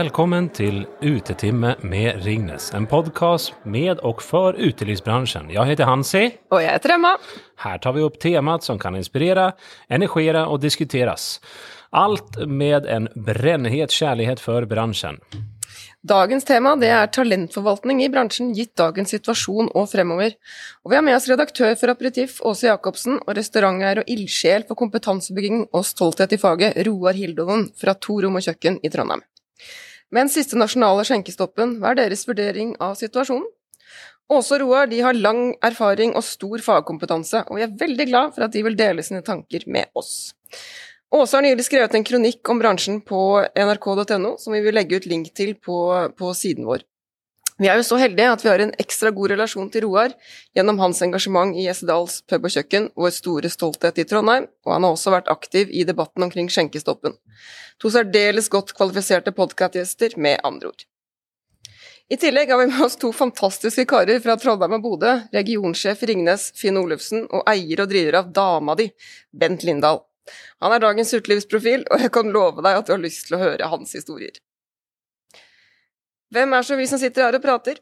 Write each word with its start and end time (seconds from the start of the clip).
Välkommen 0.00 0.48
till 0.48 0.86
Utetimme 1.00 1.76
med 1.80 2.24
Ringnes, 2.24 2.74
en 2.74 2.86
podcast 2.86 3.54
med 3.62 3.98
och 3.98 4.22
för 4.22 4.54
utelivsbranschen. 4.54 5.50
Jag 5.50 5.66
heter 5.66 5.84
Hansi. 5.84 6.30
Och 6.50 6.62
jag 6.62 6.72
heter 6.72 6.90
Emma. 6.90 7.18
Här 7.56 7.78
tar 7.78 7.92
vi 7.92 8.00
upp 8.00 8.20
temat 8.20 8.62
som 8.62 8.78
kan 8.78 8.96
inspirera, 8.96 9.52
engagera 9.88 10.46
och 10.46 10.60
diskuteras. 10.60 11.40
Allt 11.90 12.48
med 12.48 12.86
en 12.86 13.08
brännhet 13.14 13.90
kärlighet 13.90 14.40
för 14.40 14.64
branschen. 14.64 15.20
Dagens 16.02 16.44
tema 16.44 16.76
det 16.76 16.88
er 16.88 17.06
talentforvaltning 17.06 18.00
i 18.02 18.08
bransjen 18.08 18.54
gitt 18.56 18.72
dagens 18.80 19.12
situasjon 19.12 19.68
og 19.74 19.90
fremover. 19.92 20.32
Og 20.84 20.90
vi 20.90 20.96
har 20.96 21.04
med 21.04 21.16
oss 21.16 21.28
redaktør 21.28 21.74
for 21.76 21.92
Aperitif 21.92 22.38
Åse 22.40 22.70
Jacobsen 22.70 23.18
og 23.26 23.36
restauranteier 23.36 24.00
og 24.00 24.08
ildsjel 24.08 24.64
for 24.64 24.80
kompetansebygging 24.80 25.66
og 25.72 25.84
stolthet 25.84 26.32
i 26.32 26.40
faget 26.40 26.86
Roar 26.88 27.20
Hildoven 27.20 27.68
fra 27.76 27.94
To 28.00 28.22
rom 28.24 28.40
og 28.40 28.48
kjøkken 28.48 28.80
i 28.80 28.88
Trondheim. 28.88 29.20
Med 30.10 30.26
den 30.26 30.32
siste 30.32 30.58
nasjonale 30.58 31.04
skjenkestoppen, 31.06 31.76
hva 31.78 31.92
er 31.92 32.02
deres 32.02 32.26
vurdering 32.26 32.74
av 32.82 32.96
situasjonen? 32.98 33.46
Åse 34.30 34.54
og 34.56 34.62
Roar 34.62 34.86
de 34.90 35.00
har 35.02 35.16
lang 35.18 35.56
erfaring 35.66 36.12
og 36.18 36.22
stor 36.26 36.62
fagkompetanse, 36.62 37.44
og 37.50 37.58
vi 37.58 37.64
er 37.66 37.78
veldig 37.78 38.06
glad 38.10 38.34
for 38.34 38.46
at 38.46 38.54
de 38.54 38.62
vil 38.66 38.78
dele 38.78 39.02
sine 39.06 39.22
tanker 39.26 39.66
med 39.66 39.90
oss. 39.98 40.32
Åse 41.10 41.34
har 41.34 41.42
nylig 41.42 41.66
skrevet 41.66 41.94
en 41.98 42.06
kronikk 42.06 42.50
om 42.52 42.60
bransjen 42.62 43.00
på 43.06 43.20
nrk.no, 43.58 44.36
som 44.38 44.54
vi 44.54 44.62
vil 44.62 44.76
legge 44.78 45.00
ut 45.00 45.08
link 45.10 45.32
til 45.34 45.56
på, 45.58 45.78
på, 46.14 46.30
siden 46.38 46.68
vår. 46.70 46.84
Vi 47.60 47.68
er 47.68 47.76
jo 47.76 47.84
så 47.84 47.98
heldige 48.00 48.32
at 48.32 48.40
vi 48.40 48.48
har 48.48 48.62
en 48.64 48.70
ekstra 48.80 49.10
god 49.12 49.34
relasjon 49.34 49.68
til 49.72 49.84
Roar 49.84 50.14
gjennom 50.56 50.78
hans 50.80 51.02
engasjement 51.04 51.52
i 51.60 51.66
Esedals 51.68 52.22
pub 52.24 52.46
og 52.48 52.54
kjøkken, 52.54 52.86
vår 52.96 53.12
store 53.12 53.50
stolthet 53.52 54.00
i 54.00 54.06
Trondheim, 54.08 54.46
og 54.64 54.72
han 54.72 54.86
har 54.86 54.94
også 54.96 55.12
vært 55.12 55.28
aktiv 55.28 55.68
i 55.68 55.84
debatten 55.84 56.24
omkring 56.24 56.48
skjenkestoppen. 56.48 57.18
To 57.84 57.92
særdeles 57.92 58.48
godt 58.48 58.72
kvalifiserte 58.78 59.36
podkastgjester, 59.36 60.16
med 60.16 60.40
andre 60.40 60.72
ord. 60.72 60.86
I 62.10 62.16
tillegg 62.18 62.48
har 62.48 62.58
vi 62.62 62.72
med 62.72 62.80
oss 62.88 62.96
to 62.98 63.12
fantastiske 63.14 63.84
karer 63.92 64.24
fra 64.24 64.40
Trondheim 64.40 64.80
og 64.80 64.86
Bodø, 64.88 65.14
regionsjef 65.36 66.08
Ringnes 66.08 66.50
Finn 66.56 66.80
Olufsen 66.80 67.28
og 67.28 67.44
eier 67.50 67.84
og 67.84 67.92
driver 67.92 68.22
av 68.22 68.32
Dama 68.34 68.74
di, 68.80 68.88
Bent 69.36 69.68
Lindahl. 69.68 70.00
Han 70.64 70.72
er 70.72 70.80
dagens 70.80 71.12
utelivsprofil, 71.12 71.84
og 71.92 72.08
jeg 72.08 72.16
kan 72.16 72.32
love 72.32 72.64
deg 72.64 72.80
at 72.80 72.88
du 72.88 72.96
har 72.96 73.04
lyst 73.04 73.28
til 73.28 73.36
å 73.36 73.44
høre 73.44 73.68
hans 73.68 73.92
historier. 74.00 74.40
Hvem 76.30 76.52
er 76.54 76.66
så 76.66 76.76
vi 76.78 76.86
som 76.86 77.00
sitter 77.02 77.26
her 77.26 77.36
og 77.38 77.42
prater? 77.42 77.80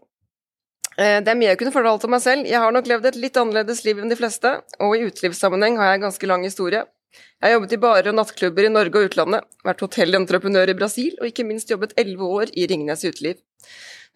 Eh, 0.97 1.19
det 1.21 1.31
er 1.31 1.37
mye 1.39 1.51
jeg 1.51 1.59
kunne 1.61 1.75
fortalt 1.75 2.07
om 2.09 2.15
meg 2.17 2.23
selv. 2.25 2.49
Jeg 2.49 2.63
har 2.63 2.73
nok 2.75 2.89
levd 2.89 3.11
et 3.11 3.19
litt 3.21 3.37
annerledes 3.37 3.85
liv 3.85 4.01
enn 4.01 4.09
de 4.09 4.17
fleste, 4.19 4.55
og 4.81 4.97
i 4.97 5.05
utelivssammenheng 5.05 5.77
har 5.79 5.93
jeg 5.93 6.01
en 6.01 6.07
ganske 6.09 6.31
lang 6.31 6.47
historie. 6.49 6.87
Jeg 7.13 7.45
har 7.45 7.55
jobbet 7.55 7.75
i 7.77 7.81
barer 7.83 8.09
og 8.11 8.17
nattklubber 8.19 8.67
i 8.67 8.73
Norge 8.73 9.01
og 9.01 9.11
utlandet, 9.11 9.45
vært 9.69 9.85
hotellentreprenør 9.85 10.73
i 10.73 10.77
Brasil, 10.81 11.13
og 11.21 11.29
ikke 11.29 11.47
minst 11.49 11.71
jobbet 11.71 11.95
elleve 12.01 12.33
år 12.41 12.53
i 12.57 12.67
Ringnes 12.71 13.05
Uteliv. 13.05 13.39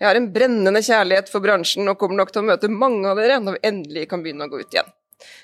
Jeg 0.01 0.09
har 0.09 0.19
en 0.19 0.33
brennende 0.35 0.83
kjærlighet 0.83 1.29
for 1.31 1.45
bransjen 1.45 1.87
og 1.93 2.01
kommer 2.01 2.23
nok 2.23 2.33
til 2.33 2.43
å 2.43 2.49
møte 2.49 2.73
mange 2.73 3.07
av 3.13 3.21
dere 3.21 3.39
når 3.39 3.59
vi 3.59 3.69
endelig 3.69 4.09
kan 4.11 4.25
begynne 4.25 4.49
å 4.49 4.53
gå 4.53 4.65
ut 4.65 4.75
igjen. 4.75 4.89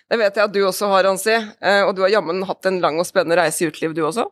Det 0.09 0.17
vet 0.17 0.37
jeg 0.37 0.49
at 0.49 0.55
du 0.55 0.63
også 0.65 0.89
har, 0.89 1.05
Hansi. 1.05 1.35
Eh, 1.37 1.83
og 1.85 1.95
du 1.97 2.03
har 2.03 2.13
jammen 2.13 2.43
hatt 2.49 2.67
en 2.69 2.81
lang 2.81 2.97
og 3.01 3.07
spennende 3.09 3.37
reise 3.37 3.65
i 3.65 3.69
uteliv, 3.69 3.95
du 3.97 4.07
også? 4.09 4.25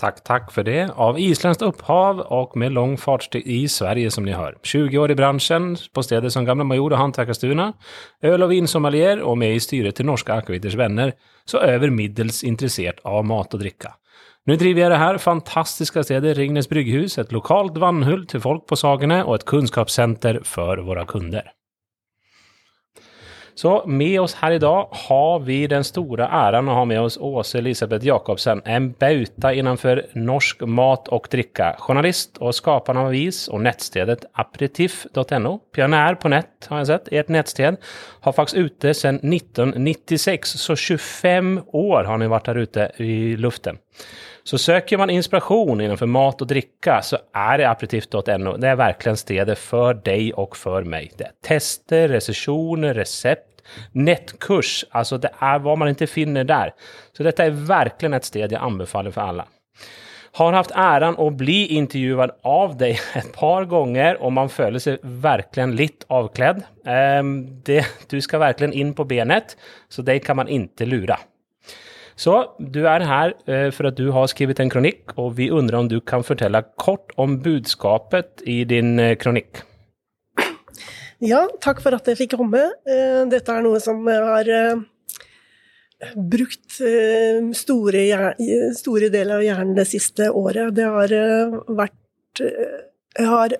Tack, 0.00 0.24
tack 0.24 0.52
för 0.52 0.64
det. 0.64 0.90
Av 0.96 1.18
isländskt 1.18 1.62
upphav 1.62 2.20
och 2.20 2.56
med 2.56 2.72
lång 2.72 2.96
fartstid 2.96 3.42
i 3.46 3.68
Sverige 3.68 4.10
som 4.10 4.24
ni 4.24 4.32
hör. 4.32 4.58
20 4.62 4.98
år 4.98 5.10
i 5.10 5.14
branschen 5.14 5.76
på 5.92 6.02
steder 6.02 6.28
som 6.28 6.44
Gamla 6.44 6.64
Major 6.64 6.92
och 6.92 6.98
Hantverkarstuna. 6.98 7.72
Öl 8.22 8.42
och 8.42 8.52
vinsommelier 8.52 9.20
och 9.20 9.38
med 9.38 9.54
i 9.54 9.60
styret 9.60 9.96
till 9.96 10.06
Norska 10.06 10.34
Akeviters 10.34 10.74
vänner. 10.74 11.12
Så 11.44 11.58
över 11.58 11.90
middels 11.90 12.44
intresserad 12.44 13.00
av 13.02 13.24
mat 13.24 13.54
och 13.54 13.60
dricka. 13.60 13.94
Nu 14.44 14.56
driver 14.56 14.82
jag 14.82 14.90
det 14.90 14.96
här 14.96 15.18
fantastiska 15.18 16.02
stedet 16.02 16.36
Ringnes 16.36 16.68
Brygghus, 16.68 17.18
ett 17.18 17.32
lokalt 17.32 17.76
vannhull 17.76 18.26
till 18.26 18.40
folk 18.40 18.66
på 18.66 18.76
Sagene 18.76 19.24
och 19.24 19.34
ett 19.34 19.44
kunskapscenter 19.44 20.40
för 20.44 20.78
våra 20.78 21.04
kunder. 21.04 21.52
Så 23.58 23.82
med 23.90 24.20
oss 24.20 24.36
her 24.38 24.54
i 24.54 24.58
dag 24.62 24.92
har 24.94 25.40
vi 25.42 25.56
den 25.66 25.82
store 25.82 26.28
æren 26.30 26.68
å 26.70 26.76
ha 26.76 26.84
med 26.86 27.00
oss 27.02 27.16
Åse 27.18 27.58
Elisabeth 27.58 28.06
Jacobsen, 28.06 28.60
en 28.62 28.92
bauta 28.94 29.50
innenfor 29.50 30.04
norsk 30.14 30.62
mat 30.62 31.10
og 31.10 31.26
drikke. 31.32 31.72
Journalist 31.82 32.38
og 32.38 32.54
skaper 32.54 32.94
av 32.94 33.08
avis 33.10 33.48
og 33.50 33.64
nettstedet 33.66 34.28
aperitif.no. 34.38 35.56
Pionær 35.74 36.20
på 36.22 36.30
nett, 36.30 36.70
har 36.70 36.84
jeg 36.84 36.90
sett. 36.92 37.10
Ert 37.18 37.34
nettsted 37.34 37.82
har 38.28 38.36
faktisk 38.36 38.70
ute 38.70 38.94
siden 38.94 39.18
1996, 39.26 40.54
så 40.62 40.78
25 40.78 41.52
år 41.82 42.06
har 42.06 42.22
ni 42.22 42.30
vært 42.30 42.52
der 42.52 42.62
ute 42.62 42.90
i 43.02 43.34
luften. 43.42 43.82
Så 44.48 44.56
søker 44.56 44.96
man 44.96 45.10
inspiration 45.12 45.80
innenfor 45.82 46.08
mat 46.08 46.40
og 46.40 46.48
drikke, 46.48 46.94
så 47.04 47.18
er 47.36 47.60
det 47.60 47.66
aperitif.no. 47.68 48.54
Det 48.56 48.70
er 48.70 48.80
virkelig 48.80 49.20
stedet 49.20 49.58
for 49.60 49.98
deg 50.06 50.30
og 50.40 50.56
for 50.56 50.88
meg. 50.88 51.10
Det 51.18 51.26
er 51.26 51.34
tester, 51.44 52.08
resesjoner, 52.14 52.96
resept, 52.96 53.60
nettkurs. 53.92 54.86
Altså 54.96 55.20
det 55.20 55.34
er 55.36 55.60
hva 55.60 55.76
man 55.76 55.92
ikke 55.92 56.08
finner 56.08 56.48
der. 56.48 56.72
Så 57.12 57.28
dette 57.28 57.44
er 57.44 57.60
virkelig 57.68 58.22
et 58.22 58.30
sted 58.30 58.56
jeg 58.56 58.64
anbefaler 58.64 59.12
for 59.12 59.34
alle. 59.34 59.48
Har 60.38 60.56
hatt 60.56 60.72
æren 60.80 61.20
å 61.20 61.28
bli 61.34 61.60
intervjuet 61.76 62.38
av 62.48 62.76
deg 62.80 62.96
et 63.20 63.32
par 63.36 63.68
ganger, 63.68 64.16
og 64.24 64.32
man 64.38 64.48
føler 64.52 64.80
seg 64.80 65.04
virkelig 65.04 65.74
litt 65.76 66.08
avkledd. 66.08 66.64
Ehm, 66.88 67.34
det, 67.68 67.82
du 68.08 68.16
skal 68.24 68.46
virkelig 68.46 68.80
inn 68.80 68.96
på 68.96 69.04
benet, 69.12 69.58
så 69.92 70.04
det 70.06 70.22
kan 70.24 70.40
man 70.40 70.48
ikke 70.48 70.88
lure. 70.88 71.20
Så 72.18 72.34
du 72.58 72.80
er 72.90 73.04
her 73.06 73.32
eh, 73.46 73.68
for 73.74 73.92
at 73.92 73.98
du 73.98 74.10
har 74.14 74.26
skrevet 74.30 74.58
en 74.58 74.72
kronikk, 74.72 75.14
og 75.20 75.36
vi 75.38 75.52
undrer 75.54 75.78
om 75.78 75.90
du 75.90 76.00
kan 76.02 76.26
fortelle 76.26 76.64
kort 76.80 77.14
om 77.16 77.38
budskapet 77.44 78.42
i 78.42 78.64
din 78.66 78.98
eh, 78.98 79.14
kronikk. 79.20 79.62
Ja, 81.22 81.44
takk 81.62 81.82
for 81.82 81.94
at 81.94 82.06
jeg 82.10 82.18
fikk 82.18 82.36
komme. 82.40 82.64
Eh, 82.86 83.22
dette 83.30 83.54
er 83.54 83.62
noe 83.62 83.78
som 83.82 84.02
har 84.06 84.50
brukt 86.14 86.76
store, 87.58 88.02
store 88.78 89.08
deler 89.10 89.38
av 89.38 89.46
hjernen 89.46 89.78
det 89.78 89.86
siste 89.90 90.28
året. 90.30 90.74
Det 90.74 90.86
har 90.86 91.14
vært 91.74 92.38
Jeg 92.38 93.26
har 93.26 93.54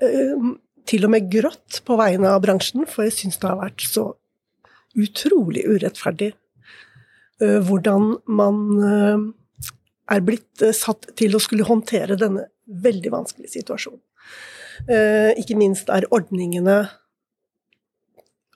til 0.87 1.07
og 1.07 1.11
med 1.11 1.27
grått 1.33 1.81
på 1.87 1.97
vegne 1.99 2.31
av 2.31 2.45
bransjen, 2.45 2.87
for 2.87 3.09
jeg 3.09 3.17
syns 3.17 3.41
det 3.43 3.51
har 3.51 3.59
vært 3.59 3.83
så 3.87 4.05
utrolig 4.99 5.67
urettferdig 5.67 6.31
hvordan 7.41 8.15
man 8.27 8.63
eh, 8.83 9.27
er 10.15 10.25
blitt 10.27 10.63
eh, 10.65 10.77
satt 10.77 11.11
til 11.19 11.37
å 11.37 11.43
skulle 11.43 11.67
håndtere 11.69 12.19
denne 12.19 12.49
veldig 12.69 13.13
vanskelige 13.15 13.55
situasjonen. 13.61 14.03
Ikke 15.41 15.57
minst 15.59 15.89
er 15.91 16.05
ordningene 16.15 16.83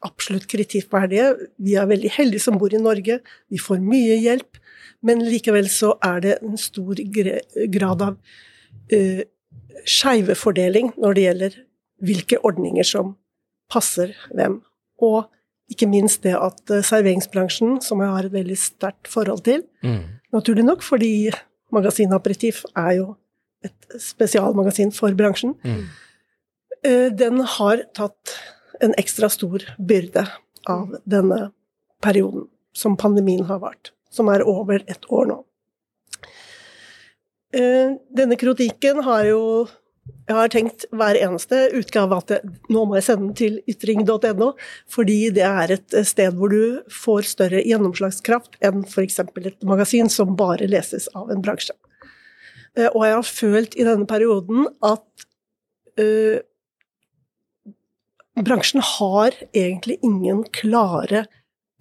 absolutt 0.06 0.46
kritikkverdige. 0.50 1.32
Vi 1.58 1.74
er 1.78 1.88
veldig 1.90 2.10
heldige 2.14 2.44
som 2.44 2.58
bor 2.60 2.74
i 2.74 2.80
Norge, 2.82 3.18
vi 3.50 3.58
får 3.58 3.82
mye 3.82 4.18
hjelp, 4.20 4.58
men 5.06 5.24
likevel 5.26 5.66
så 5.72 5.94
er 6.04 6.22
det 6.22 6.36
en 6.42 6.58
stor 6.60 7.00
grad 7.74 8.04
av 8.06 8.18
uh, 8.92 9.22
skeivefordeling 9.88 10.92
når 11.00 11.16
det 11.16 11.26
gjelder 11.26 11.58
hvilke 12.02 12.40
ordninger 12.46 12.86
som 12.86 13.16
passer 13.72 14.14
hvem. 14.34 14.60
Og 15.02 15.24
ikke 15.72 15.88
minst 15.90 16.22
det 16.26 16.34
at 16.38 16.72
eh, 16.72 16.84
serveringsbransjen, 16.86 17.80
som 17.84 18.02
jeg 18.02 18.12
har 18.14 18.28
et 18.28 18.34
veldig 18.34 18.58
sterkt 18.58 19.10
forhold 19.10 19.44
til, 19.48 19.64
mm. 19.84 20.02
naturlig 20.36 20.66
nok, 20.66 20.84
fordi 20.86 21.32
Magasin 21.72 22.12
Aperitif 22.12 22.62
er 22.76 22.96
jo 23.00 23.08
et 23.64 24.00
spesialmagasin 24.02 24.94
for 24.94 25.14
bransjen, 25.18 25.56
mm. 25.64 25.84
Eh, 26.82 27.12
den 27.14 27.38
har 27.46 27.84
tatt 27.94 28.32
en 28.82 28.90
ekstra 28.98 29.28
stor 29.30 29.62
byrde 29.78 30.24
av 30.66 30.96
denne 31.06 31.52
perioden 32.02 32.48
som 32.74 32.96
pandemien 32.98 33.44
har 33.46 33.60
vart, 33.62 33.92
som 34.10 34.26
er 34.32 34.42
over 34.42 34.82
et 34.90 35.06
år 35.06 35.28
nå. 35.30 35.36
Eh, 37.54 37.94
denne 38.10 38.38
kritikken 38.40 39.04
har 39.06 39.28
jo 39.28 39.42
jeg 40.02 40.34
har 40.34 40.50
tenkt 40.50 40.84
hver 40.94 41.18
eneste 41.18 41.58
utgave 41.78 42.16
at 42.18 42.32
nå 42.72 42.84
må 42.88 42.96
jeg 42.98 43.06
sende 43.06 43.28
den 43.28 43.34
til 43.38 43.58
ytring.no, 43.70 44.52
fordi 44.90 45.18
det 45.34 45.44
er 45.46 45.74
et 45.76 45.96
sted 46.08 46.38
hvor 46.38 46.50
du 46.50 46.80
får 46.90 47.28
større 47.30 47.62
gjennomslagskraft 47.62 48.56
enn 48.64 48.82
f.eks. 48.86 49.20
et 49.22 49.66
magasin 49.66 50.10
som 50.10 50.36
bare 50.38 50.66
leses 50.70 51.08
av 51.18 51.30
en 51.30 51.42
bransje. 51.44 51.74
Eh, 52.78 52.88
og 52.88 53.04
jeg 53.06 53.18
har 53.18 53.28
følt 53.28 53.76
i 53.76 53.86
denne 53.86 54.08
perioden 54.10 54.66
at 54.86 55.26
uh, 56.00 56.38
bransjen 58.42 58.82
har 58.94 59.36
egentlig 59.52 59.98
ingen 60.06 60.42
klare 60.54 61.26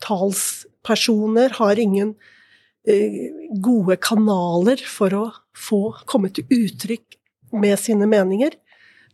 talspersoner, 0.03 1.57
har 1.61 1.79
ingen 1.79 2.13
uh, 2.17 3.23
gode 3.63 3.97
kanaler 4.03 4.81
for 4.81 5.17
å 5.17 5.25
få 5.57 5.83
komme 6.09 6.33
til 6.35 6.49
uttrykk 6.51 7.20
med 7.51 7.79
sine 7.79 8.07
meninger. 8.09 8.55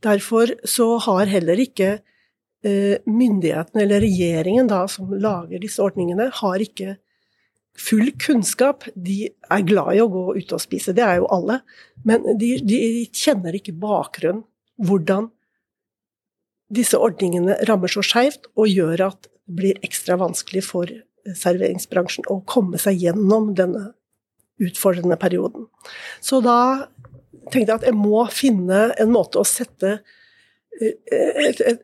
Derfor 0.03 0.53
så 0.67 0.93
har 1.07 1.29
heller 1.31 1.59
ikke 1.61 1.89
eh, 1.97 2.97
myndighetene, 3.05 3.83
eller 3.83 4.03
regjeringen 4.03 4.69
da, 4.69 4.83
som 4.91 5.11
lager 5.13 5.61
disse 5.63 5.81
ordningene, 5.83 6.29
har 6.41 6.63
ikke 6.63 6.97
full 7.77 8.11
kunnskap. 8.21 8.87
De 8.95 9.29
er 9.29 9.65
glad 9.65 9.95
i 9.95 10.03
å 10.03 10.11
gå 10.11 10.27
ut 10.37 10.53
og 10.53 10.61
spise, 10.61 10.95
det 10.97 11.05
er 11.05 11.21
jo 11.21 11.31
alle. 11.33 11.61
Men 12.05 12.25
de, 12.39 12.57
de 12.65 12.79
kjenner 13.13 13.57
ikke 13.57 13.77
bakgrunnen. 13.77 14.45
Hvordan 14.77 15.31
disse 16.73 16.99
ordningene 16.99 17.55
rammer 17.65 17.89
så 17.89 18.03
skeivt 18.05 18.49
og 18.59 18.69
gjør 18.69 19.07
at 19.07 19.25
det 19.25 19.55
blir 19.57 19.77
ekstra 19.85 20.17
vanskelig 20.19 20.65
for 20.67 20.91
serveringsbransjen 21.25 22.27
å 22.31 22.41
komme 22.47 22.79
seg 22.81 22.99
gjennom 23.01 23.53
denne 23.55 23.91
utfordrende 24.63 25.17
perioden. 25.21 25.67
Så 26.21 26.41
da 26.43 26.87
tenkte 27.51 27.71
jeg 27.71 27.81
at 27.81 27.87
jeg 27.89 27.97
må 27.97 28.23
finne 28.33 28.87
en 28.99 29.11
måte 29.13 29.41
å 29.41 29.47
sette 29.47 29.99
et, 30.77 30.97
et, 31.11 31.61
et, 31.73 31.83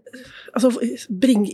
Altså 0.54 0.70
bringe 1.10 1.50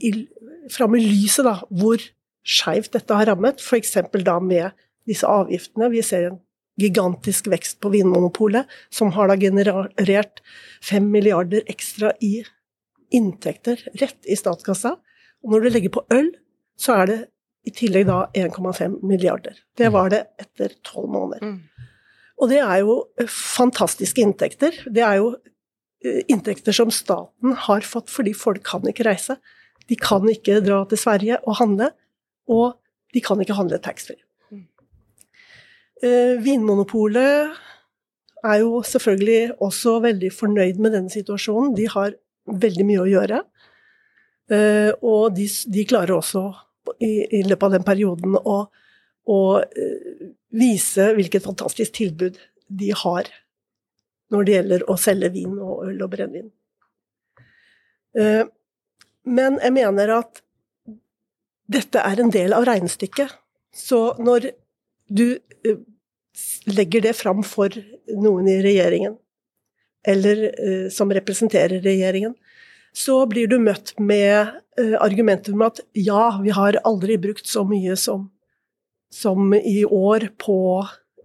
fram 0.73 0.97
i 0.97 1.03
lyset 1.05 1.47
da, 1.47 1.55
hvor 1.69 2.01
skeivt 2.43 2.93
dette 2.95 3.15
har 3.15 3.29
rammet, 3.31 3.61
f.eks. 3.63 3.95
da 4.25 4.37
med 4.43 4.75
disse 5.09 5.27
avgiftene. 5.27 5.89
Vi 5.93 6.03
ser 6.05 6.27
en 6.29 6.39
gigantisk 6.79 7.49
vekst 7.51 7.79
på 7.83 7.91
Vinmonopolet, 7.93 8.67
som 8.93 9.11
har 9.15 9.31
da 9.31 9.37
generert 9.39 10.43
fem 10.85 11.09
milliarder 11.11 11.65
ekstra 11.71 12.13
i 12.23 12.41
inntekter 13.15 13.81
rett 14.01 14.29
i 14.29 14.37
statskassa. 14.37 14.95
Og 15.43 15.53
når 15.53 15.65
du 15.65 15.71
legger 15.73 15.95
på 15.95 16.05
øl, 16.13 16.31
så 16.79 17.01
er 17.01 17.09
det 17.09 17.19
i 17.67 17.73
tillegg 17.75 18.07
da 18.07 18.21
1,5 18.37 18.99
milliarder. 19.05 19.57
Det 19.77 19.91
var 19.93 20.11
det 20.13 20.23
etter 20.41 20.75
tolv 20.85 21.11
måneder. 21.11 21.43
Mm. 21.43 21.88
Og 22.39 22.51
det 22.51 22.59
er 22.63 22.81
jo 22.85 23.01
fantastiske 23.27 24.23
inntekter. 24.23 24.75
Det 24.87 25.03
er 25.03 25.19
jo 25.19 25.33
eh, 26.05 26.21
inntekter 26.31 26.75
som 26.75 26.91
staten 26.93 27.55
har 27.67 27.87
fått 27.87 28.11
fordi 28.11 28.35
folk 28.37 28.63
kan 28.67 28.85
ikke 28.87 29.07
reise. 29.07 29.37
De 29.89 29.97
kan 29.99 30.23
ikke 30.29 30.61
dra 30.63 30.83
til 30.87 31.01
Sverige 31.01 31.41
og 31.43 31.59
handle 31.59 31.91
og 32.49 32.79
de 33.13 33.21
kan 33.25 33.41
ikke 33.41 33.57
handle 33.57 33.79
taxfree. 33.81 34.21
Mm. 34.53 34.65
Eh, 36.03 36.35
Vinmonopolet 36.45 37.57
er 38.45 38.57
jo 38.63 38.81
selvfølgelig 38.85 39.59
også 39.61 39.99
veldig 40.05 40.31
fornøyd 40.33 40.81
med 40.81 40.95
denne 40.95 41.13
situasjonen. 41.13 41.75
De 41.77 41.87
har 41.91 42.15
veldig 42.49 42.85
mye 42.87 43.03
å 43.03 43.09
gjøre. 43.09 43.43
Eh, 44.49 44.91
og 45.05 45.35
de, 45.37 45.45
de 45.45 45.85
klarer 45.89 46.15
også 46.17 46.47
i, 46.97 47.11
i, 47.39 47.43
løpet 47.45 47.67
av 47.67 47.75
den 47.77 47.85
perioden 47.85 48.37
å, 48.39 48.63
å 49.29 49.41
eh, 49.61 50.29
vise 50.49 51.11
hvilket 51.17 51.45
fantastisk 51.45 51.97
tilbud 51.99 52.39
de 52.67 52.93
har 53.03 53.29
når 54.33 54.45
det 54.45 54.55
gjelder 54.55 54.85
å 54.89 54.97
selge 55.01 55.31
vin 55.33 55.55
og 55.57 55.85
øl 55.89 56.03
og 56.05 56.11
brennevin. 56.13 56.49
Eh, 58.17 58.43
men 59.29 59.59
jeg 59.61 59.75
mener 59.75 60.15
at 60.19 60.41
dette 61.69 62.01
er 62.01 62.21
en 62.21 62.33
del 62.33 62.53
av 62.57 62.65
regnestykket. 62.65 63.33
Så 63.73 64.15
når 64.21 64.51
du 65.09 65.27
eh, 65.65 65.81
legger 66.69 67.05
det 67.05 67.17
fram 67.17 67.43
for 67.45 67.73
noen 68.09 68.49
i 68.49 68.61
regjeringen, 68.65 69.17
eller 70.07 70.45
som 70.95 71.09
representerer 71.11 71.81
regjeringen, 71.83 72.31
så 72.95 73.17
blir 73.29 73.49
du 73.51 73.57
møtt 73.59 73.91
med 73.99 74.53
argumentet 75.03 75.51
om 75.51 75.65
at 75.65 75.81
ja, 75.91 76.39
vi 76.39 76.53
har 76.55 76.77
aldri 76.87 77.17
brukt 77.19 77.49
så 77.51 77.65
mye 77.67 77.97
som, 77.99 78.29
som 79.13 79.53
i 79.57 79.83
år 79.85 80.29
på 80.41 80.59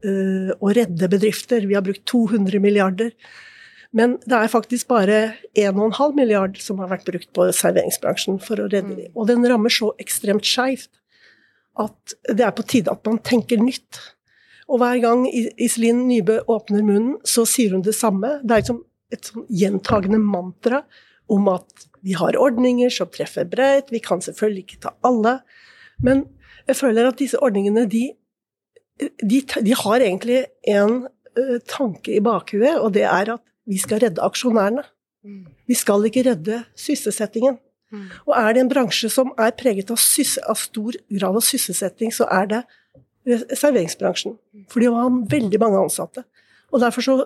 å 0.04 0.70
redde 0.76 1.08
bedrifter. 1.08 1.64
Vi 1.68 1.76
har 1.76 1.84
brukt 1.84 2.04
200 2.10 2.60
milliarder. 2.60 3.12
Men 3.94 4.16
det 4.26 4.36
er 4.36 4.50
faktisk 4.50 4.88
bare 4.90 5.18
1,5 5.54 6.16
milliard 6.18 6.58
som 6.60 6.80
har 6.82 6.90
vært 6.90 7.06
brukt 7.06 7.30
på 7.36 7.46
serveringsbransjen 7.54 8.40
for 8.42 8.60
å 8.60 8.66
redde 8.66 8.96
dem. 8.96 9.06
Mm. 9.06 9.14
Og 9.14 9.28
den 9.30 9.46
rammer 9.48 9.72
så 9.72 9.92
ekstremt 10.02 10.46
skeivt 10.48 10.90
at 11.80 12.16
det 12.26 12.44
er 12.46 12.54
på 12.54 12.66
tide 12.70 12.92
at 12.92 13.06
man 13.06 13.20
tenker 13.22 13.62
nytt. 13.62 14.00
Og 14.66 14.80
hver 14.82 14.98
gang 15.02 15.24
Iselin 15.30 16.04
Nybø 16.08 16.40
åpner 16.50 16.82
munnen, 16.82 17.16
så 17.26 17.44
sier 17.48 17.76
hun 17.76 17.84
det 17.86 17.96
samme. 17.96 18.38
Det 18.42 18.54
er 18.54 18.64
liksom 18.64 18.82
et 19.14 19.30
sånn 19.30 19.46
gjentagende 19.62 20.20
mantra 20.22 20.82
om 21.30 21.46
at 21.52 21.86
vi 22.04 22.16
har 22.18 22.36
ordninger 22.36 22.90
som 22.92 23.08
treffer 23.12 23.46
bredt, 23.48 23.92
vi 23.94 24.02
kan 24.02 24.20
selvfølgelig 24.24 24.66
ikke 24.66 24.82
ta 24.88 24.92
alle. 25.06 25.38
Men 26.04 26.26
jeg 26.68 26.76
føler 26.76 27.08
at 27.08 27.18
disse 27.20 27.40
ordningene, 27.42 27.86
de, 27.90 28.06
de, 29.22 29.40
de 29.42 29.74
har 29.76 30.04
egentlig 30.04 30.44
en 30.70 31.04
uh, 31.06 31.58
tanke 31.68 32.16
i 32.16 32.22
bakhuet, 32.24 32.78
og 32.80 32.94
det 32.96 33.04
er 33.08 33.34
at 33.36 33.44
vi 33.68 33.78
skal 33.80 34.02
redde 34.04 34.22
aksjonærene. 34.24 34.84
Mm. 35.24 35.44
Vi 35.68 35.76
skal 35.78 36.04
ikke 36.08 36.24
redde 36.28 36.62
sysselsettingen. 36.76 37.58
Mm. 37.92 38.08
Og 38.26 38.32
er 38.36 38.54
det 38.54 38.64
en 38.64 38.70
bransje 38.72 39.08
som 39.12 39.32
er 39.40 39.54
preget 39.56 39.92
av, 39.92 40.00
av 40.48 40.60
stor 40.60 40.96
grad 41.18 41.38
av 41.40 41.44
sysselsetting, 41.44 42.12
så 42.12 42.28
er 42.32 42.50
det 42.50 42.62
serveringsbransjen. 43.56 44.36
For 44.72 44.84
de 44.84 44.90
har 44.92 45.20
veldig 45.30 45.60
mange 45.62 45.80
ansatte. 45.86 46.24
Og 46.72 46.82
derfor 46.82 47.06
så 47.06 47.16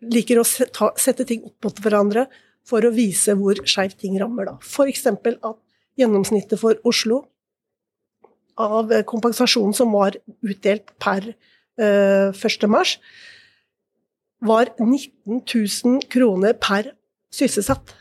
liker 0.00 0.40
å 0.40 0.46
sette 0.46 1.26
ting 1.28 1.44
opp 1.46 1.68
mot 1.68 1.82
hverandre 1.84 2.26
for 2.66 2.84
å 2.84 2.92
vise 2.94 3.34
hvor 3.38 3.60
skeivt 3.68 4.00
ting 4.02 4.16
rammer. 4.20 4.48
da. 4.48 4.56
F.eks. 4.64 5.06
at 5.06 5.58
gjennomsnittet 6.00 6.60
for 6.60 6.80
Oslo 6.88 7.24
av 8.60 8.94
kompensasjonen 9.08 9.76
som 9.76 9.92
var 9.94 10.16
utdelt 10.44 10.92
per 11.02 11.32
uh, 11.32 12.30
eh, 12.30 12.32
1.3, 12.32 12.96
var 14.40 14.70
19 14.78 15.42
000 15.44 16.00
kroner 16.08 16.56
per 16.56 16.92
sysselsatt 17.34 17.92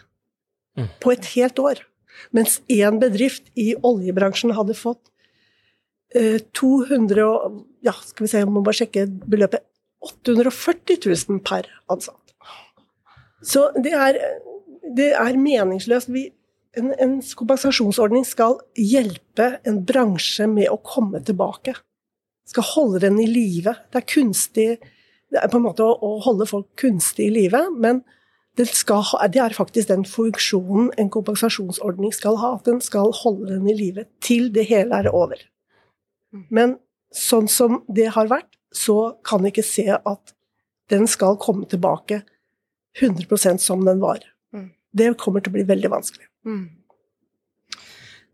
mm. 0.77 0.87
på 1.03 1.13
et 1.13 1.31
helt 1.35 1.59
år. 1.59 1.83
Mens 2.35 2.59
én 2.71 2.99
bedrift 2.99 3.49
i 3.59 3.73
oljebransjen 3.85 4.53
hadde 4.57 4.75
fått 4.77 5.11
eh, 6.15 6.39
200 6.55 7.25
og, 7.25 7.65
Ja, 7.85 7.93
skal 8.03 8.25
vi 8.25 8.31
se, 8.31 8.41
jeg 8.41 8.51
må 8.51 8.63
bare 8.63 8.81
sjekke 8.81 9.05
beløpet. 9.07 9.63
840 10.03 10.99
000 11.03 11.41
per 11.43 11.67
ansatt. 11.91 12.33
Så 13.43 13.69
det 13.75 13.93
er, 13.95 14.19
det 14.95 15.09
er 15.15 15.39
meningsløst. 15.39 16.11
Vi, 16.11 16.29
en, 16.77 16.91
en, 17.01 17.17
kompensasjonsordning 17.21 18.25
skal 18.27 18.59
hjelpe 18.77 19.55
en 19.67 19.81
bransje 19.85 20.45
med 20.49 20.69
å 20.69 20.77
komme 20.85 21.21
tilbake. 21.25 21.73
Skal 22.49 22.67
holde 22.75 23.01
den 23.07 23.17
i 23.21 23.27
live. 23.29 23.73
Det 23.89 24.01
er 24.01 24.09
kunstig 24.09 24.69
det 25.29 25.41
er 25.41 25.51
på 25.51 25.59
en 25.59 25.67
måte 25.67 25.85
å, 25.85 25.93
å 25.93 26.17
holde 26.25 26.47
folk 26.49 26.69
kunstig 26.79 27.27
i 27.29 27.33
live, 27.33 27.61
men 27.77 28.01
det, 28.57 28.65
ha, 28.89 29.27
det, 29.29 29.41
er 29.43 29.55
faktisk 29.55 29.91
den 29.91 30.03
funksjonen 30.09 30.89
en 30.99 31.11
kompensasjonsordning 31.13 32.11
skal 32.15 32.39
ha. 32.41 32.55
At 32.57 32.65
den 32.67 32.81
skal 32.83 33.13
holde 33.21 33.53
den 33.53 33.69
i 33.69 33.75
live 33.77 34.07
til 34.25 34.49
det 34.55 34.65
hele 34.71 34.97
er 34.99 35.11
over. 35.13 35.39
Men 36.53 36.75
sånn 37.15 37.47
som 37.49 37.83
det 37.87 38.09
har 38.17 38.29
vært, 38.31 38.51
så 38.75 39.15
kan 39.25 39.45
vi 39.45 39.53
ikke 39.53 39.65
se 39.65 39.87
at 39.93 40.33
den 40.91 41.07
skal 41.09 41.39
komme 41.41 41.69
tilbake 41.69 42.23
100% 42.99 43.61
som 43.61 43.85
den 43.85 44.01
var. 44.01 44.25
Mm. 44.53 44.71
Det 44.91 45.13
kommer 45.21 45.45
til 45.45 45.53
å 45.53 45.57
bli 45.57 45.65
veldig 45.69 45.93
vanskelig. 45.93 46.28
Mm. 46.45 46.67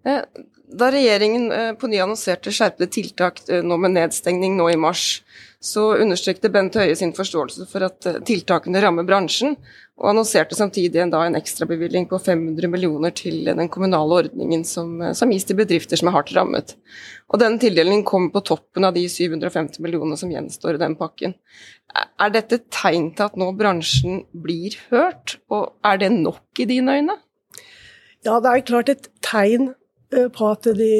Eh, 0.05 0.21
da 0.65 0.89
regjeringen 0.91 1.51
eh, 1.51 1.71
på 1.77 1.89
ny 1.89 2.00
annonserte 2.03 2.53
skjerpede 2.53 2.91
tiltak 2.93 3.41
eh, 3.50 3.63
nå 3.65 3.77
med 3.81 3.95
nedstengning 3.95 4.57
nå 4.57 4.69
i 4.69 4.77
mars, 4.77 5.24
så 5.65 5.95
understrekte 5.97 6.51
Bent 6.53 6.77
Høie 6.77 6.93
sin 6.97 7.13
forståelse 7.15 7.65
for 7.71 7.88
at 7.88 8.05
tiltakene 8.27 8.81
rammer 8.83 9.05
bransjen, 9.07 9.55
og 9.95 10.12
annonserte 10.12 10.57
samtidig 10.57 11.00
en, 11.01 11.09
da, 11.13 11.24
en 11.25 11.38
ekstrabevilgning 11.39 12.05
på 12.12 12.19
500 12.21 12.69
millioner 12.69 13.13
til 13.15 13.47
den 13.47 13.69
kommunale 13.71 14.19
ordningen 14.25 14.65
som, 14.67 15.00
som, 15.17 15.31
gis 15.33 15.47
til 15.47 15.57
bedrifter 15.57 15.97
som 15.97 16.12
er 16.12 16.17
hardt 16.17 16.33
rammet. 16.35 16.75
Og 17.31 17.39
Denne 17.41 17.57
tildelingen 17.62 18.03
kommer 18.05 18.33
på 18.35 18.43
toppen 18.51 18.85
av 18.85 18.93
de 18.93 19.07
750 19.09 19.81
millionene 19.81 20.19
som 20.19 20.33
gjenstår 20.33 20.75
i 20.75 20.83
den 20.83 20.97
pakken. 21.00 21.33
Er 21.95 22.35
dette 22.35 22.59
tegn 22.67 23.13
til 23.15 23.29
at 23.29 23.39
nå 23.39 23.50
bransjen 23.57 24.25
blir 24.35 24.75
hørt, 24.91 25.39
og 25.50 25.79
er 25.88 26.03
det 26.03 26.12
nok 26.13 26.62
i 26.62 26.69
dine 26.75 27.00
øyne? 27.00 27.17
Ja, 28.25 28.39
det 28.41 28.51
er 28.51 28.65
klart 28.65 28.89
et 28.89 29.10
tegn 29.25 29.74
Eh, 30.13 30.29
på 30.29 30.50
at 30.53 30.67
de, 30.77 30.91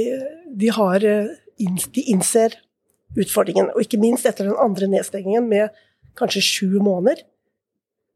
de, 0.50 0.72
har, 0.74 1.04
eh, 1.06 1.32
de 1.60 2.04
innser 2.12 2.58
utfordringen. 3.16 3.72
Og 3.76 3.86
ikke 3.86 4.02
minst 4.02 4.28
etter 4.28 4.50
den 4.50 4.60
andre 4.60 4.90
nedstengingen 4.92 5.48
med 5.50 5.76
kanskje 6.20 6.44
sju 6.44 6.80
måneder. 6.84 7.22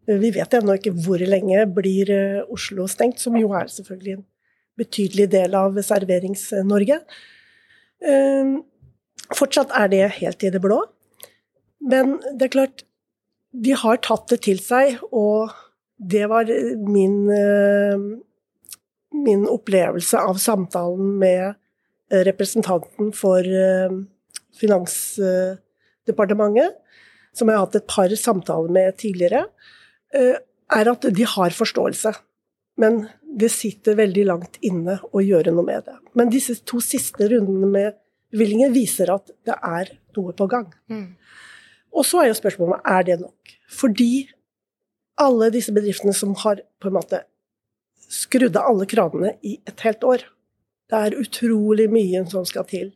Eh, 0.08 0.18
vi 0.22 0.34
vet 0.36 0.58
ennå 0.58 0.80
ikke 0.80 0.96
hvor 1.06 1.22
lenge 1.22 1.66
blir 1.76 2.12
Oslo 2.50 2.88
stengt, 2.90 3.22
som 3.22 3.38
jo 3.40 3.54
er 3.58 3.72
selvfølgelig 3.72 4.18
en 4.18 4.28
betydelig 4.80 5.28
del 5.32 5.56
av 5.60 5.76
Serverings-Norge. 5.84 7.02
Fortsatt 9.36 9.74
er 9.76 9.90
det 9.92 10.06
helt 10.22 10.44
i 10.48 10.52
det 10.54 10.62
blå. 10.64 10.78
Men 11.84 12.16
det 12.40 12.48
er 12.48 12.54
klart, 12.54 12.86
de 13.52 13.76
har 13.76 14.00
tatt 14.06 14.32
det 14.32 14.40
til 14.48 14.62
seg, 14.64 15.02
og 15.12 15.52
det 16.00 16.30
var 16.32 16.48
min 16.88 17.28
min 19.24 19.48
opplevelse 19.50 20.18
av 20.20 20.36
samtalen 20.42 21.18
med 21.22 21.54
eh, 22.12 22.24
representanten 22.28 23.14
for 23.16 23.40
eh, 23.40 23.90
Finansdepartementet, 24.60 26.76
som 27.38 27.48
jeg 27.48 27.56
har 27.56 27.66
hatt 27.68 27.80
et 27.80 27.88
par 27.88 28.10
samtaler 28.20 28.72
med 28.76 28.98
tidligere, 29.00 29.42
eh, 30.16 30.36
er 30.70 30.86
at 30.92 31.02
de 31.16 31.26
har 31.36 31.52
forståelse. 31.56 32.12
Men 32.80 33.08
det 33.40 33.52
sitter 33.54 33.96
veldig 34.00 34.26
langt 34.28 34.58
inne 34.66 35.00
å 35.14 35.22
gjøre 35.24 35.52
noe 35.54 35.66
med 35.68 35.82
det. 35.88 35.98
Men 36.18 36.34
disse 36.34 36.54
to 36.68 36.78
siste 36.84 37.24
rundene 37.30 37.68
med 37.70 37.90
bevilgninger 38.34 38.72
viser 38.74 39.08
at 39.14 39.26
det 39.48 39.56
er 39.56 39.86
noe 40.18 40.32
på 40.38 40.46
gang. 40.50 40.68
Mm. 40.92 41.10
Og 41.96 42.06
så 42.06 42.22
er 42.22 42.30
jo 42.30 42.38
spørsmålet 42.38 42.86
er 42.88 43.08
det 43.08 43.18
nok. 43.24 43.56
Fordi 43.70 44.30
alle 45.20 45.50
disse 45.54 45.74
bedriftene 45.76 46.14
som 46.16 46.36
har 46.44 46.62
på 46.80 46.90
en 46.90 46.96
måte 46.96 47.24
skrudd 48.10 48.58
av 48.58 48.72
alle 48.72 48.88
kranene 48.90 49.36
i 49.46 49.58
et 49.70 49.86
helt 49.86 50.06
år, 50.08 50.26
det 50.90 51.04
er 51.06 51.20
utrolig 51.22 51.86
mye 51.94 52.24
som 52.30 52.48
skal 52.50 52.66
til 52.70 52.92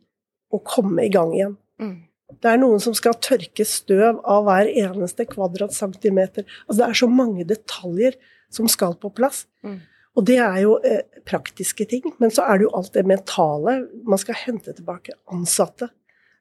å 0.53 0.59
komme 0.65 1.05
i 1.05 1.13
gang 1.13 1.33
igjen. 1.35 1.55
Mm. 1.81 1.95
Det 2.41 2.49
er 2.49 2.59
noen 2.61 2.81
som 2.81 2.95
skal 2.97 3.17
tørke 3.21 3.65
støv 3.67 4.21
av 4.25 4.45
hver 4.47 4.69
eneste 4.69 5.25
kvadratcentimeter. 5.29 6.45
Altså 6.65 6.79
det 6.79 6.87
er 6.87 6.99
så 7.03 7.09
mange 7.09 7.45
detaljer 7.49 8.17
som 8.53 8.69
skal 8.71 8.95
på 9.01 9.11
plass. 9.13 9.45
Mm. 9.65 9.81
Og 10.17 10.25
det 10.29 10.37
er 10.41 10.59
jo 10.61 10.77
eh, 10.85 11.01
praktiske 11.25 11.85
ting, 11.89 12.05
men 12.21 12.33
så 12.33 12.45
er 12.45 12.59
det 12.59 12.67
jo 12.67 12.73
alt 12.77 12.93
det 12.93 13.05
mentale. 13.09 13.79
Man 14.05 14.21
skal 14.21 14.37
hente 14.37 14.73
tilbake 14.73 15.17
ansatte 15.33 15.89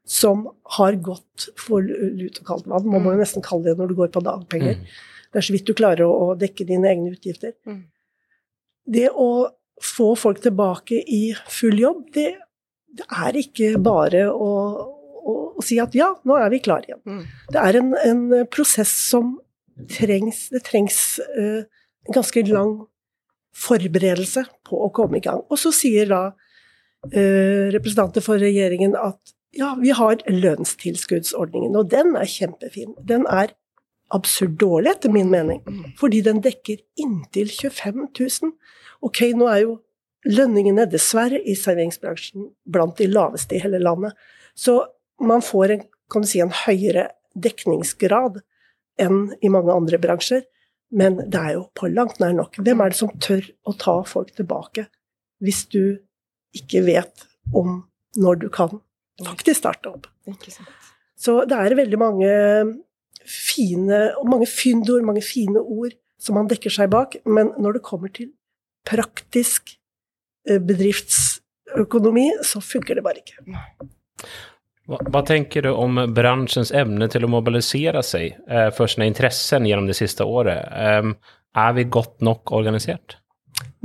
som 0.09 0.49
har 0.77 0.99
gått 1.05 1.49
for 1.61 1.85
lut 1.85 2.41
og 2.41 2.49
kaldt 2.49 2.69
vann. 2.69 2.89
Man 2.91 3.05
må 3.05 3.15
jo 3.15 3.23
nesten 3.23 3.45
kalle 3.45 3.71
det 3.71 3.79
når 3.79 3.93
du 3.93 3.99
går 4.01 4.13
på 4.13 4.25
dagpenger. 4.25 4.81
Mm. 4.81 5.01
Det 5.33 5.41
er 5.41 5.47
så 5.47 5.55
vidt 5.55 5.69
du 5.69 5.77
klarer 5.77 6.05
å, 6.05 6.13
å 6.13 6.37
dekke 6.37 6.67
dine 6.69 6.91
egne 6.91 7.15
utgifter. 7.15 7.55
Mm. 7.69 7.85
Det 8.85 9.09
å 9.11 9.31
få 9.83 10.13
folk 10.19 10.43
tilbake 10.43 11.03
i 11.11 11.23
full 11.51 11.79
jobb, 11.81 12.05
det, 12.15 12.31
det 12.99 13.07
er 13.25 13.39
ikke 13.41 13.75
bare 13.83 14.27
å, 14.31 14.51
å, 15.23 15.35
å 15.59 15.65
si 15.65 15.79
at 15.83 15.95
ja, 15.99 16.13
nå 16.29 16.39
er 16.39 16.53
vi 16.53 16.63
klare 16.63 16.91
igjen. 16.91 17.03
Mm. 17.07 17.23
Det 17.55 17.63
er 17.63 17.81
en, 17.81 17.93
en 18.03 18.25
prosess 18.53 18.93
som 19.09 19.37
trengs 19.89 20.51
Det 20.53 20.61
trengs 20.67 20.97
uh, 21.33 21.63
en 22.05 22.15
ganske 22.15 22.43
lang 22.51 22.75
forberedelse 23.57 24.45
på 24.69 24.79
å 24.85 24.91
komme 24.95 25.19
i 25.19 25.25
gang. 25.25 25.41
Og 25.49 25.59
så 25.61 25.73
sier 25.75 26.11
da 26.11 26.21
uh, 26.33 27.65
representanter 27.73 28.25
for 28.25 28.43
regjeringen 28.43 28.95
at 28.99 29.35
ja, 29.57 29.75
vi 29.81 29.93
har 29.97 30.21
lønnstilskuddsordningen, 30.29 31.75
og 31.77 31.91
den 31.93 32.15
er 32.17 32.29
kjempefin. 32.29 32.95
Den 33.05 33.27
er 33.29 33.53
absurd 34.13 34.59
dårlig, 34.61 34.91
etter 34.93 35.13
min 35.13 35.31
mening, 35.33 35.63
Mm. 35.67 35.95
fordi 35.99 36.21
den 36.23 36.41
dekker 36.45 36.79
inntil 37.01 37.49
25 37.49 38.09
000. 38.19 38.53
Ok, 39.03 39.23
nå 39.35 39.49
er 39.49 39.63
jo 39.63 39.79
lønningene 40.29 40.85
dessverre 40.91 41.41
i 41.43 41.55
serveringsbransjen 41.59 42.51
blant 42.69 42.97
de 43.01 43.07
laveste 43.11 43.57
i 43.57 43.63
hele 43.65 43.81
landet, 43.83 44.13
så 44.55 44.85
man 45.21 45.41
får 45.43 45.71
en, 45.75 45.83
kan 46.11 46.23
du 46.23 46.29
si, 46.29 46.41
en 46.41 46.53
høyere 46.53 47.09
dekningsgrad 47.35 48.41
enn 49.01 49.33
i 49.43 49.49
mange 49.49 49.73
andre 49.73 49.99
bransjer, 49.99 50.45
men 50.93 51.17
det 51.17 51.41
er 51.41 51.53
jo 51.57 51.65
på 51.75 51.89
langt 51.89 52.21
nær 52.21 52.35
nok. 52.37 52.59
Hvem 52.61 52.81
er 52.85 52.93
det 52.93 52.99
som 52.99 53.09
tør 53.19 53.47
å 53.65 53.73
ta 53.81 54.03
folk 54.05 54.35
tilbake 54.37 54.87
hvis 55.41 55.65
du 55.73 55.99
ikke 56.55 56.85
vet 56.85 57.25
om 57.57 57.81
når 58.21 58.43
du 58.43 58.49
kan 58.53 58.77
faktisk 59.25 59.63
starte 59.63 59.89
opp? 59.89 60.07
Så 61.17 61.45
det 61.49 61.57
er 61.57 61.75
veldig 61.79 61.99
mange 61.99 62.29
fine, 63.29 64.05
mange 64.29 64.47
fyndord, 64.51 65.05
mange 65.07 65.23
fine 65.25 65.61
ord 65.61 65.95
som 66.23 66.39
man 66.39 66.49
dekker 66.51 66.71
seg 66.71 66.91
bak, 66.93 67.17
men 67.27 67.51
når 67.59 67.79
det 67.79 67.85
kommer 67.87 68.13
til 68.15 68.31
praktisk 68.87 69.75
eh, 70.49 70.61
bedriftsøkonomi, 70.63 72.29
så 72.47 72.63
funker 72.63 72.99
det 72.99 73.05
bare 73.07 73.23
ikke. 73.23 73.43
Hva, 74.91 74.99
hva 75.15 75.23
tenker 75.27 75.67
du 75.67 75.71
om 75.73 76.01
bransjens 76.15 76.73
evne 76.75 77.07
til 77.11 77.27
å 77.27 77.31
mobilisere 77.31 78.03
seg 78.07 78.33
eh, 78.49 78.69
for 78.75 78.91
sine 78.91 79.07
interesser 79.11 79.63
gjennom 79.67 79.87
det 79.91 79.99
siste 79.99 80.27
året? 80.27 80.63
Eh, 80.75 81.11
er 81.63 81.75
vi 81.77 81.85
godt 81.91 82.23
nok 82.25 82.55
organisert? 82.57 83.19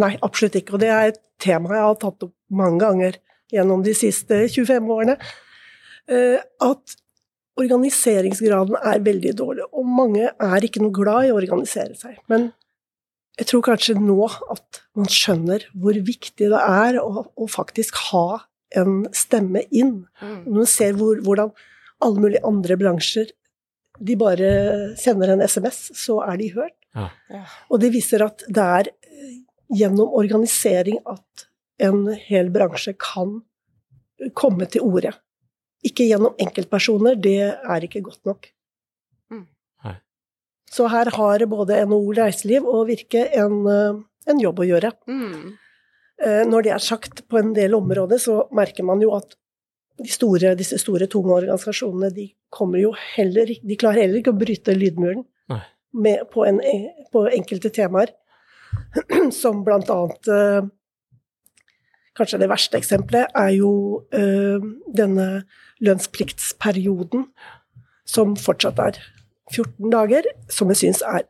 Nei, 0.02 0.14
absolutt 0.26 0.56
ikke. 0.58 0.78
Og 0.78 0.82
det 0.82 0.90
er 0.94 1.12
et 1.12 1.22
tema 1.42 1.74
jeg 1.76 1.86
har 1.86 1.98
tatt 2.02 2.26
opp 2.30 2.34
mange 2.54 2.82
ganger 2.82 3.18
gjennom 3.54 3.84
de 3.86 3.94
siste 3.98 4.46
25 4.50 4.90
årene. 4.94 5.18
eh, 6.10 6.40
At 6.64 6.98
organiseringsgraden 7.58 8.78
er 8.80 9.04
veldig 9.06 9.34
dårlig, 9.38 9.66
og 9.74 9.86
mange 9.90 10.30
er 10.30 10.66
ikke 10.66 10.84
noe 10.84 10.96
glad 10.96 11.28
i 11.28 11.34
å 11.34 11.40
organisere 11.40 11.98
seg. 11.98 12.18
Men 12.32 12.52
jeg 13.38 13.50
tror 13.52 13.64
kanskje 13.68 13.98
nå 14.02 14.20
at 14.54 14.82
man 14.98 15.10
skjønner 15.12 15.66
hvor 15.78 15.98
viktig 16.08 16.50
det 16.54 16.62
er 16.62 17.00
å, 17.02 17.26
å 17.30 17.50
faktisk 17.50 17.98
ha 18.12 18.44
en 18.78 19.04
stemme 19.16 19.64
inn. 19.70 20.08
Mm. 20.22 20.40
Når 20.48 20.56
man 20.62 20.70
ser 20.70 20.98
hvor, 20.98 21.20
hvordan 21.26 21.54
alle 22.04 22.24
mulige 22.24 22.46
andre 22.46 22.78
bransjer 22.80 23.34
de 23.98 24.16
bare 24.20 24.50
sender 25.00 25.34
en 25.34 25.42
SMS, 25.42 25.88
så 25.98 26.20
er 26.28 26.38
de 26.42 26.52
hørt. 26.54 26.76
Ja. 26.98 27.44
Og 27.70 27.82
det 27.82 27.92
viser 27.94 28.26
at 28.26 28.44
det 28.46 28.64
er 28.64 28.90
eh, 28.90 29.38
gjennom 29.78 30.14
organisering 30.18 31.00
at 31.10 31.48
en 31.82 32.06
hel 32.28 32.50
bransje 32.54 32.94
kan 32.98 33.40
komme 34.38 34.66
til 34.70 34.86
orde. 34.86 35.14
Ikke 35.86 36.08
gjennom 36.08 36.34
enkeltpersoner, 36.42 37.16
det 37.22 37.40
er 37.54 37.86
ikke 37.86 38.02
godt 38.02 38.24
nok. 38.26 38.48
Mm. 39.32 39.46
Så 40.72 40.88
her 40.92 41.10
har 41.16 41.46
både 41.48 41.78
NHO 41.88 42.14
Reiseliv 42.18 42.66
og 42.68 42.88
Virke 42.90 43.28
en, 43.40 43.62
eh, 43.72 44.00
en 44.28 44.40
jobb 44.42 44.60
å 44.60 44.68
gjøre. 44.68 44.92
Mm. 45.08 45.54
Eh, 46.24 46.44
Når 46.50 46.64
det 46.64 46.72
er 46.74 46.80
sagt 46.84 47.28
på 47.30 47.38
en 47.40 47.54
del 47.54 47.74
områder, 47.78 48.18
så 48.20 48.48
merker 48.52 48.84
man 48.84 49.00
jo 49.02 49.14
at 49.16 49.36
de 49.98 50.10
store, 50.10 50.56
disse 50.56 50.78
store, 50.78 51.08
tunge 51.08 51.32
organisasjonene 51.34 52.12
de 52.14 52.28
kommer 52.52 52.80
jo 52.82 52.92
heller 53.16 53.46
ikke- 53.46 53.66
De 53.68 53.76
klarer 53.78 54.02
heller 54.02 54.20
ikke 54.20 54.34
å 54.34 54.40
bryte 54.40 54.76
lydmuren 54.76 55.26
med, 55.94 56.30
på, 56.30 56.46
en, 56.46 56.60
på 57.14 57.24
enkelte 57.32 57.72
temaer, 57.74 58.12
som 59.32 59.64
blant 59.64 59.90
annet 59.90 60.28
eh, 60.28 60.62
Kanskje 62.18 62.40
det 62.42 62.50
verste 62.50 62.80
eksempelet 62.80 63.34
er 63.38 63.52
jo 63.58 63.72
eh, 64.16 64.64
denne 64.98 65.28
lønnspliktsperioden, 65.86 67.28
som 68.08 68.36
fortsatt 68.40 68.80
er 68.82 69.00
14 69.54 69.92
dager, 69.94 70.28
som 70.50 70.72
jeg 70.74 70.82
syns 70.82 71.04
er 71.06 71.28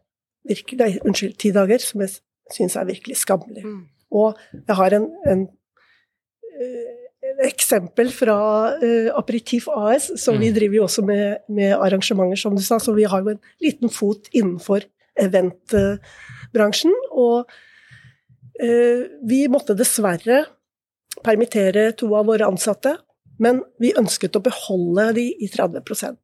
virkelig 0.47 0.79
Nei, 0.79 0.91
unnskyld, 1.03 1.35
10 1.35 1.53
dager, 1.57 1.83
som 1.83 2.03
jeg 2.05 2.13
syns 2.55 2.77
er 2.79 2.87
virkelig 2.87 3.19
skammelig. 3.19 3.65
Mm. 3.65 3.81
Og 4.15 4.37
jeg 4.53 4.77
har 4.79 4.95
en, 4.95 5.09
en, 5.27 5.43
eh, 6.55 6.93
eksempel 7.43 8.09
fra 8.15 8.37
uh, 8.79 9.09
Aperitif 9.19 9.67
AS, 9.67 10.09
vi 10.31 10.49
Mm. 10.49 10.53
driver 10.55 10.75
jo 10.75 10.83
også 10.83 11.01
med, 11.05 11.37
med 11.49 11.73
arrangementer, 11.75 12.35
som 12.39 12.55
du 12.55 12.61
sa, 12.63 12.79
så 12.79 12.93
vi 12.95 13.03
har 13.03 13.21
jo 13.21 13.29
en 13.29 13.39
liten 13.61 13.89
fot 13.89 14.29
innenfor 14.33 14.87
eventbransjen. 15.19 16.93
Og 17.11 17.51
uh, 18.63 19.01
vi 19.27 19.47
måtte 19.47 19.75
dessverre 19.75 20.45
permittere 21.27 21.89
to 21.99 22.09
av 22.15 22.25
våre 22.31 22.47
ansatte, 22.47 22.95
men 23.43 23.59
vi 23.83 23.91
ønsket 23.99 24.37
å 24.39 24.41
beholde 24.47 25.09
de 25.19 25.27
i 25.43 25.49
30% 25.53 26.17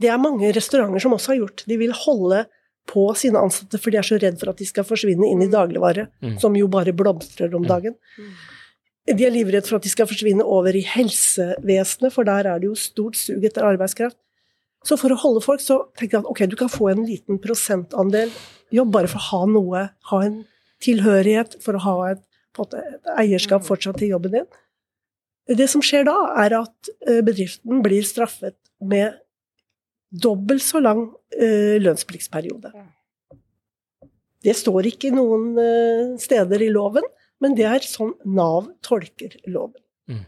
Det 0.00 0.08
er 0.12 0.20
mange 0.20 0.50
restauranter 0.52 1.00
som 1.00 1.14
også 1.16 1.32
har 1.32 1.38
gjort. 1.40 1.62
De 1.68 1.76
vil 1.80 1.92
holde 1.96 2.42
på 2.86 3.06
sine 3.18 3.40
ansatte, 3.40 3.78
for 3.80 3.90
de 3.90 3.98
er 3.98 4.04
så 4.06 4.18
redd 4.20 4.36
for 4.38 4.50
at 4.52 4.60
de 4.60 4.66
skal 4.68 4.84
forsvinne 4.86 5.24
inn 5.32 5.40
i 5.42 5.48
dagligvare, 5.50 6.04
Mm. 6.22 6.36
som 6.40 6.54
jo 6.54 6.68
bare 6.68 6.92
blomstrer 6.92 7.54
om 7.56 7.62
Mm. 7.64 7.68
dagen. 7.68 7.94
Mm. 8.18 9.16
De 9.16 9.24
er 9.24 9.30
livredde 9.30 9.66
for 9.66 9.76
at 9.76 9.82
de 9.82 9.88
skal 9.88 10.06
forsvinne 10.06 10.44
over 10.44 10.76
i 10.76 10.82
helsevesenet, 10.82 12.12
for 12.12 12.24
der 12.24 12.46
er 12.46 12.58
det 12.60 12.68
jo 12.68 12.74
stort 12.74 13.16
sug 13.16 13.42
etter 13.42 13.62
arbeidskraft. 13.64 14.16
Så 14.84 14.98
for 14.98 15.08
å 15.10 15.16
holde 15.18 15.42
folk, 15.42 15.60
så 15.60 15.80
tenkte 15.96 16.12
jeg 16.12 16.20
at 16.24 16.30
ok, 16.30 16.46
du 16.46 16.56
kan 16.56 16.68
få 16.68 16.90
en 16.92 17.06
liten 17.06 17.38
prosentandel 17.40 18.30
jobb 18.70 18.92
bare 18.92 19.08
for 19.08 19.18
å 19.18 19.28
ha 19.30 19.46
noe, 19.46 19.90
ha 20.10 20.20
en 20.20 20.44
tilhørighet, 20.80 21.56
for 21.62 21.72
å 21.74 21.80
ha 21.80 22.04
et, 22.12 22.22
på 22.56 22.64
en 22.64 22.70
måte, 22.70 23.00
eierskap 23.20 23.62
Mm. 23.62 23.68
fortsatt 23.68 23.98
til 24.00 24.14
jobben 24.14 24.32
din. 24.32 24.46
Det 25.46 25.68
som 25.70 25.82
skjer 25.84 26.06
da, 26.08 26.16
er 26.42 26.56
at 26.58 26.90
eh, 27.06 27.22
bedriften 27.22 27.82
blir 27.84 28.02
straffet 28.02 28.56
med 28.80 29.14
dobbelt 30.10 30.64
så 30.64 30.80
lang 30.82 31.12
eh, 31.36 31.76
lønnspliktsperiode. 31.82 32.72
Det 34.42 34.54
står 34.56 34.88
ikke 34.90 35.12
noen 35.14 35.56
eh, 35.58 36.16
steder 36.22 36.62
i 36.62 36.70
loven, 36.72 37.06
men 37.42 37.54
det 37.54 37.66
er 37.68 37.86
sånn 37.86 38.14
Nav 38.24 38.72
tolker 38.82 39.36
loven. 39.46 39.82
Mm. 40.10 40.24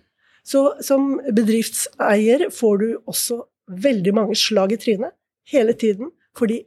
Så 0.47 0.65
som 0.85 1.17
bedriftseier 1.35 2.49
får 2.55 2.83
du 2.83 2.89
også 3.09 3.43
veldig 3.69 4.15
mange 4.17 4.37
slag 4.39 4.73
i 4.73 4.81
trynet 4.81 5.17
hele 5.51 5.75
tiden, 5.77 6.13
fordi 6.37 6.63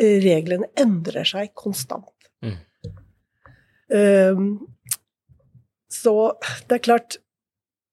reglene 0.00 0.68
endrer 0.80 1.26
seg 1.28 1.50
konstant. 1.58 2.08
Mm. 2.44 2.56
Um, 3.90 4.44
så 5.90 6.14
det 6.70 6.78
er 6.78 6.86
klart 6.86 7.18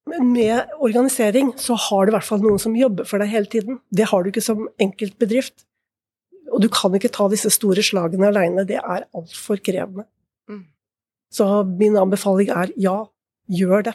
med 0.08 0.70
organisering 0.80 1.52
så 1.60 1.76
har 1.76 2.06
du 2.06 2.12
i 2.12 2.16
hvert 2.16 2.26
fall 2.26 2.40
noen 2.40 2.60
som 2.62 2.76
jobber 2.78 3.08
for 3.08 3.20
deg 3.20 3.32
hele 3.32 3.50
tiden. 3.50 3.80
Det 3.90 4.08
har 4.08 4.22
du 4.22 4.30
ikke 4.30 4.44
som 4.44 4.68
enkeltbedrift. 4.80 5.66
Og 6.48 6.62
du 6.64 6.68
kan 6.72 6.94
ikke 6.96 7.12
ta 7.12 7.26
disse 7.28 7.50
store 7.52 7.84
slagene 7.84 8.30
aleine. 8.30 8.64
Det 8.68 8.78
er 8.80 9.04
altfor 9.12 9.60
krevende. 9.60 10.06
Mm. 10.48 10.64
Så 11.34 11.48
min 11.68 11.98
anbefaling 12.00 12.52
er 12.54 12.72
ja, 12.80 13.02
gjør 13.52 13.90
det. 13.90 13.94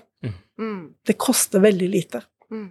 Mm. 0.62 0.94
Det 1.02 1.18
koster 1.18 1.64
veldig 1.64 1.90
lite. 1.90 2.22
Mm. 2.54 2.70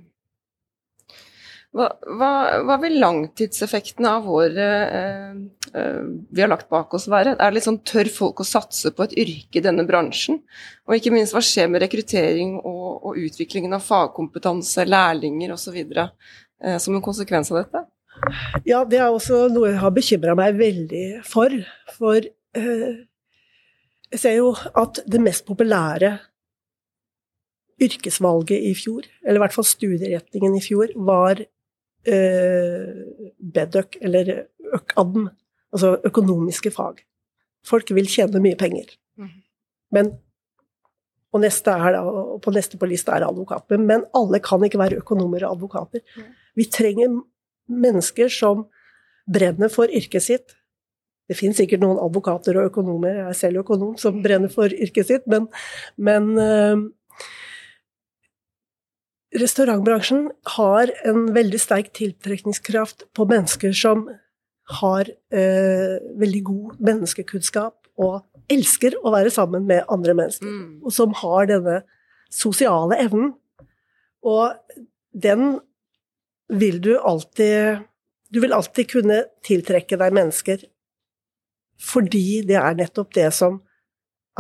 Hva, 1.73 1.87
hva, 2.05 2.31
hva 2.69 2.77
vil 2.83 2.99
langtidseffektene 3.01 4.11
av 4.19 4.27
året 4.29 4.59
eh, 4.61 5.37
eh, 5.73 6.01
vi 6.29 6.43
har 6.45 6.51
lagt 6.53 6.69
bak 6.73 6.93
oss 6.99 7.07
være? 7.09 7.33
Er 7.39 7.49
det 7.49 7.57
litt 7.57 7.65
sånn 7.65 7.81
tør 7.89 8.11
folk 8.13 8.43
å 8.43 8.47
satse 8.47 8.93
på 8.93 9.07
et 9.07 9.15
yrke 9.23 9.61
i 9.61 9.65
denne 9.65 9.87
bransjen? 9.89 10.43
Og 10.85 10.99
ikke 10.99 11.15
minst, 11.15 11.33
hva 11.33 11.41
skjer 11.41 11.71
med 11.73 11.81
rekruttering 11.87 12.59
og, 12.59 13.07
og 13.09 13.23
utviklingen 13.25 13.73
av 13.73 13.87
fagkompetanse, 13.87 14.85
lærlinger 14.85 15.55
osv. 15.57 15.79
Eh, 15.81 16.77
som 16.77 16.99
en 16.99 17.05
konsekvens 17.05 17.53
av 17.55 17.63
dette? 17.63 17.87
Ja, 18.69 18.83
det 18.85 19.01
er 19.01 19.09
også 19.09 19.47
noe 19.55 19.73
jeg 19.73 19.81
har 19.81 19.95
bekymra 19.97 20.37
meg 20.39 20.61
veldig 20.61 21.07
for. 21.25 21.57
For 21.97 22.21
eh, 22.21 23.01
jeg 24.13 24.21
ser 24.21 24.37
jo 24.37 24.53
at 24.77 25.01
det 25.09 25.23
mest 25.25 25.49
populære 25.49 26.19
yrkesvalget 27.83 28.61
i 28.61 28.77
fjor, 28.77 29.09
eller 29.25 29.41
i 29.41 29.45
hvert 29.47 29.57
fall 29.57 29.67
studieretningen 29.67 30.61
i 30.61 30.63
fjor, 30.63 30.93
var 31.09 31.41
BEDØK, 32.07 34.01
eller 34.03 34.33
ØKADM, 34.75 35.29
altså 35.73 35.97
økonomiske 36.09 36.73
fag. 36.75 37.03
Folk 37.67 37.91
vil 37.95 38.11
tjene 38.11 38.43
mye 38.43 38.59
penger. 38.59 38.91
Mm. 39.21 39.35
Men 39.95 40.13
og, 41.33 41.41
neste 41.41 41.73
er, 41.73 41.97
og 42.03 42.41
på 42.45 42.53
neste 42.53 42.79
på 42.81 42.89
lista 42.91 43.15
er 43.17 43.25
advokater. 43.27 43.81
Men 43.81 44.05
alle 44.17 44.41
kan 44.45 44.65
ikke 44.67 44.81
være 44.81 45.01
økonomer 45.01 45.47
og 45.47 45.57
advokater. 45.57 46.03
Vi 46.59 46.67
trenger 46.69 47.23
mennesker 47.73 48.29
som 48.33 48.67
brenner 49.33 49.73
for 49.73 49.89
yrket 49.89 50.27
sitt. 50.27 50.57
Det 51.31 51.39
finnes 51.39 51.57
sikkert 51.57 51.81
noen 51.81 52.01
advokater 52.03 52.59
og 52.59 52.69
økonomer, 52.69 53.15
jeg 53.15 53.29
er 53.31 53.39
selv 53.39 53.63
økonom, 53.63 53.95
som 54.01 54.19
brenner 54.25 54.51
for 54.53 54.69
yrket 54.69 55.09
sitt, 55.09 55.29
men, 55.31 55.47
men 55.97 56.33
uh, 56.37 56.83
restaurantbransjen 59.41 60.27
har 60.57 60.91
en 61.09 61.25
veldig 61.35 61.61
sterk 61.61 61.93
tiltrekningskraft 61.97 63.07
på 63.17 63.27
mennesker 63.31 63.73
som 63.77 64.05
har 64.81 65.09
eh, 65.33 65.97
veldig 66.21 66.43
god 66.47 66.83
menneskekunnskap 66.89 67.79
og 68.03 68.53
elsker 68.53 68.97
å 69.03 69.13
være 69.15 69.33
sammen 69.33 69.67
med 69.69 69.87
andre 69.93 70.15
mennesker, 70.19 70.49
mm. 70.49 70.83
og 70.85 70.95
som 70.95 71.15
har 71.23 71.49
denne 71.51 71.81
sosiale 72.33 72.99
evnen. 73.03 73.33
Og 74.23 74.55
den 75.13 75.59
vil 76.53 76.81
du 76.83 76.95
alltid 76.99 77.89
Du 78.33 78.39
vil 78.41 78.53
alltid 78.57 78.89
kunne 78.89 79.17
tiltrekke 79.45 79.97
deg 80.01 80.15
mennesker 80.17 80.63
fordi 81.83 82.41
det 82.49 82.57
er 82.57 82.77
nettopp 82.79 83.11
det 83.13 83.27
som 83.37 83.59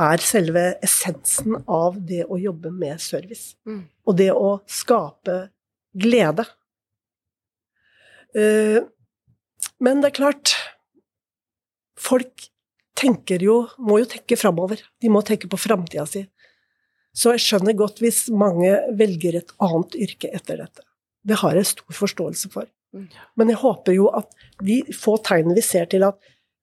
er 0.00 0.22
selve 0.24 0.64
essensen 0.84 1.58
av 1.68 1.98
det 2.08 2.22
å 2.24 2.38
jobbe 2.40 2.72
med 2.72 3.00
service. 3.02 3.56
Mm. 3.68 3.84
Og 4.08 4.16
det 4.18 4.30
å 4.32 4.54
skape 4.70 5.36
glede. 5.92 6.46
Uh, 8.32 8.80
men 9.82 10.00
det 10.00 10.12
er 10.12 10.20
klart 10.22 10.54
Folk 12.02 12.48
tenker 12.98 13.42
jo, 13.44 13.68
må 13.78 14.00
jo 14.00 14.06
tenke 14.10 14.34
framover. 14.34 14.80
De 14.98 15.10
må 15.12 15.20
tenke 15.22 15.46
på 15.46 15.60
framtida 15.60 16.02
si. 16.08 16.24
Så 17.14 17.34
jeg 17.36 17.44
skjønner 17.44 17.76
godt 17.78 18.00
hvis 18.02 18.24
mange 18.34 18.72
velger 18.98 19.36
et 19.38 19.52
annet 19.62 19.94
yrke 20.08 20.32
etter 20.34 20.58
dette. 20.64 20.82
Det 21.22 21.38
har 21.44 21.54
jeg 21.54 21.68
stor 21.68 21.94
forståelse 21.94 22.50
for. 22.50 22.66
Mm. 22.96 23.06
Men 23.38 23.52
jeg 23.52 23.60
håper 23.62 23.94
jo 23.94 24.08
at 24.16 24.34
de 24.64 24.80
få 24.96 25.14
tegnene 25.22 25.54
vi 25.60 25.62
ser 25.62 25.86
til 25.92 26.08
at 26.08 26.18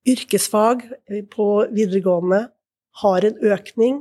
yrkesfag 0.10 0.84
på 1.32 1.48
videregående 1.72 2.48
har 3.02 3.26
en 3.26 3.38
økning, 3.54 3.96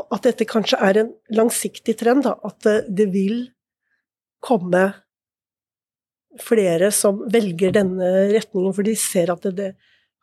at 0.00 0.22
dette 0.26 0.44
kanskje 0.46 0.78
er 0.86 0.94
en 1.02 1.10
langsiktig 1.34 1.94
trend, 1.98 2.22
da, 2.26 2.32
at 2.46 2.60
det 2.88 3.08
vil 3.14 3.36
komme 4.40 4.92
flere 6.40 6.90
som 6.94 7.24
velger 7.32 7.70
denne 7.74 8.08
retningen, 8.30 8.74
for 8.76 8.82
de 8.86 8.94
ser 8.98 9.30
at 9.34 9.42
det, 9.48 9.54
det 9.58 9.70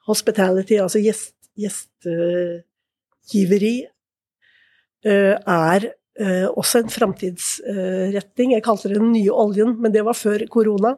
hospitality, 0.07 0.75
altså 0.79 1.00
gjest, 1.03 1.36
gjestgiveri, 1.59 3.75
eh, 5.05 5.36
er 5.36 5.89
eh, 6.19 6.47
også 6.47 6.83
en 6.83 6.93
framtidsretning. 6.93 8.55
Jeg 8.55 8.65
kalte 8.65 8.91
det 8.91 9.01
den 9.01 9.13
nye 9.15 9.33
oljen, 9.33 9.75
men 9.82 9.93
det 9.93 10.06
var 10.08 10.17
før 10.17 10.45
korona. 10.51 10.95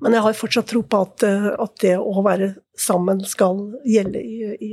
Men 0.00 0.16
jeg 0.16 0.24
har 0.24 0.36
fortsatt 0.36 0.70
tro 0.70 0.82
på 0.84 1.02
at, 1.06 1.26
eh, 1.28 1.48
at 1.56 1.74
det 1.82 1.96
å 2.00 2.24
være 2.24 2.54
sammen 2.80 3.20
skal 3.28 3.60
gjelde 3.84 4.22
i, 4.22 4.54
i 4.56 4.70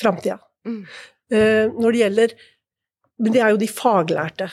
framtida. 0.00 0.40
Mm. 0.66 0.82
Når 1.30 1.94
det 1.94 2.00
gjelder 2.00 2.32
Men 3.22 3.32
det 3.32 3.40
er 3.40 3.52
jo 3.52 3.60
de 3.60 3.68
faglærte. 3.70 4.48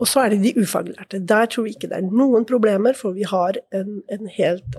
Og 0.00 0.08
så 0.08 0.22
er 0.24 0.32
det 0.32 0.40
de 0.42 0.62
ufaglærte. 0.62 1.20
Der 1.20 1.46
tror 1.50 1.66
jeg 1.66 1.76
ikke 1.76 1.90
det 1.90 1.98
er 1.98 2.06
noen 2.08 2.46
problemer, 2.48 2.96
for 2.98 3.14
vi 3.14 3.26
har 3.28 3.58
en, 3.74 4.00
en 4.10 4.30
helt 4.30 4.78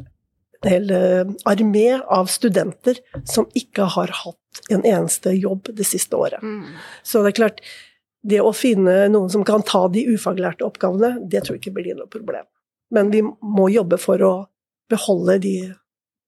hel 0.68 0.92
eh, 0.92 1.28
armé 1.46 2.00
av 2.08 2.30
studenter 2.32 3.00
som 3.28 3.48
ikke 3.58 3.88
har 3.96 4.14
hatt 4.24 4.62
en 4.72 4.84
eneste 4.86 5.34
jobb 5.36 5.72
det 5.76 5.88
siste 5.88 6.16
året. 6.16 6.44
Mm. 6.44 6.76
Så 7.04 7.24
det 7.24 7.34
er 7.34 7.40
klart, 7.42 7.62
det 8.24 8.40
å 8.40 8.54
finne 8.56 9.10
noen 9.12 9.32
som 9.32 9.44
kan 9.48 9.66
ta 9.68 9.86
de 9.92 10.06
ufaglærte 10.14 10.66
oppgavene, 10.68 11.18
det 11.28 11.44
tror 11.44 11.58
jeg 11.58 11.66
ikke 11.66 11.78
blir 11.80 11.98
noe 12.00 12.12
problem. 12.12 12.48
Men 12.94 13.12
vi 13.12 13.24
må 13.24 13.70
jobbe 13.74 14.00
for 14.00 14.24
å 14.24 14.34
beholde 14.92 15.40
de, 15.44 15.56
eh, 15.70 15.80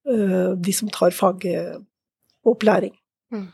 de 0.06 0.72
som 0.72 0.90
tar 0.94 1.14
fagopplæring. 1.16 2.92
Mm. 3.34 3.48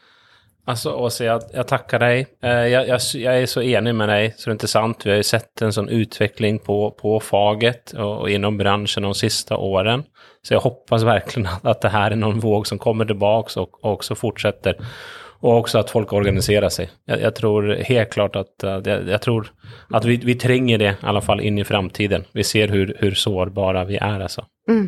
Altså, 0.63 0.93
Åse, 0.95 1.25
jeg, 1.27 1.43
jeg 1.57 1.67
takker 1.67 2.03
deg. 2.05 2.29
Eh, 2.47 2.67
jeg, 2.71 2.87
jeg, 2.87 3.23
jeg, 3.25 3.43
er 3.43 3.49
så 3.51 3.65
enig 3.67 3.95
med 3.99 4.13
deg, 4.13 4.37
så 4.37 4.47
det 4.47 4.53
er 4.53 4.59
ikke 4.61 4.71
sant. 4.71 5.07
Vi 5.07 5.11
har 5.11 5.19
jo 5.19 5.27
sett 5.27 5.65
en 5.67 5.75
sånn 5.75 5.91
utvikling 5.91 6.61
på, 6.63 6.77
på 6.99 7.17
faget 7.25 7.97
og, 7.97 8.13
og 8.23 8.31
innom 8.31 8.61
bransjen 8.61 9.09
de 9.09 9.11
siste 9.19 9.59
årene. 9.59 10.05
Så 10.47 10.55
jeg 10.55 10.63
håper 10.63 11.09
virkelig 11.09 11.57
at 11.73 11.83
det 11.83 11.91
her 11.95 12.15
er 12.15 12.21
noen 12.21 12.39
våg 12.43 12.71
som 12.71 12.79
kommer 12.83 13.11
tilbake 13.11 13.59
og, 13.59 13.75
og 13.83 13.97
også 13.97 14.19
fortsetter. 14.19 14.79
Og 15.43 15.65
også 15.65 15.81
at 15.81 15.91
folk 15.91 16.15
organiserer 16.15 16.71
seg. 16.71 16.93
Jeg, 17.11 17.33
tror 17.35 17.73
helt 17.83 18.13
klart 18.15 18.39
at 18.39 18.63
jeg, 18.87 19.19
tror 19.25 19.49
at 19.91 20.07
vi, 20.07 20.21
vi, 20.23 20.37
trenger 20.39 20.79
det, 20.79 20.93
i 20.95 21.09
alle 21.11 21.25
fall 21.27 21.43
inn 21.43 21.59
i 21.59 21.67
framtiden. 21.67 22.29
Vi 22.31 22.47
ser 22.47 22.71
hvor 22.71 23.19
sårbare 23.19 23.83
vi 23.91 23.99
er, 23.99 24.23
altså. 24.23 24.47
Mm. 24.71 24.87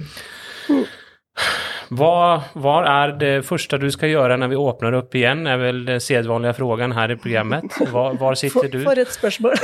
Hva, 1.94 2.40
hva, 2.58 2.74
er 2.88 3.12
det 3.20 3.32
første 3.46 3.78
du 3.82 3.86
skal 3.92 4.12
gjøre 4.14 4.38
når 4.40 4.50
vi 4.54 4.58
åpner 4.58 4.96
opp 4.98 5.14
igjen, 5.18 5.44
er 5.50 5.58
vel 5.60 5.82
den 5.86 6.02
sedvanlige 6.02 6.54
spørsmålet 6.56 6.96
her 6.96 7.12
i 7.12 7.18
programmet. 7.20 7.78
Hva, 7.92 8.06
hvor 8.18 8.38
sitter 8.38 8.70
du? 8.72 8.78
For, 8.80 8.88
for 8.88 9.02
et 9.02 9.12
spørsmål. 9.14 9.56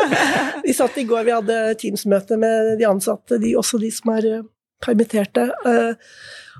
vi 0.66 0.74
satt 0.76 0.98
i 1.00 1.06
går, 1.08 1.24
vi 1.28 1.34
hadde 1.34 1.60
Teams-møte 1.80 2.38
med 2.40 2.74
de 2.80 2.88
ansatte, 2.88 3.40
de, 3.42 3.54
også 3.58 3.80
de 3.82 3.90
som 3.94 4.12
er 4.16 4.28
uh, 4.30 4.44
permitterte. 4.84 5.48
Uh, 5.64 5.96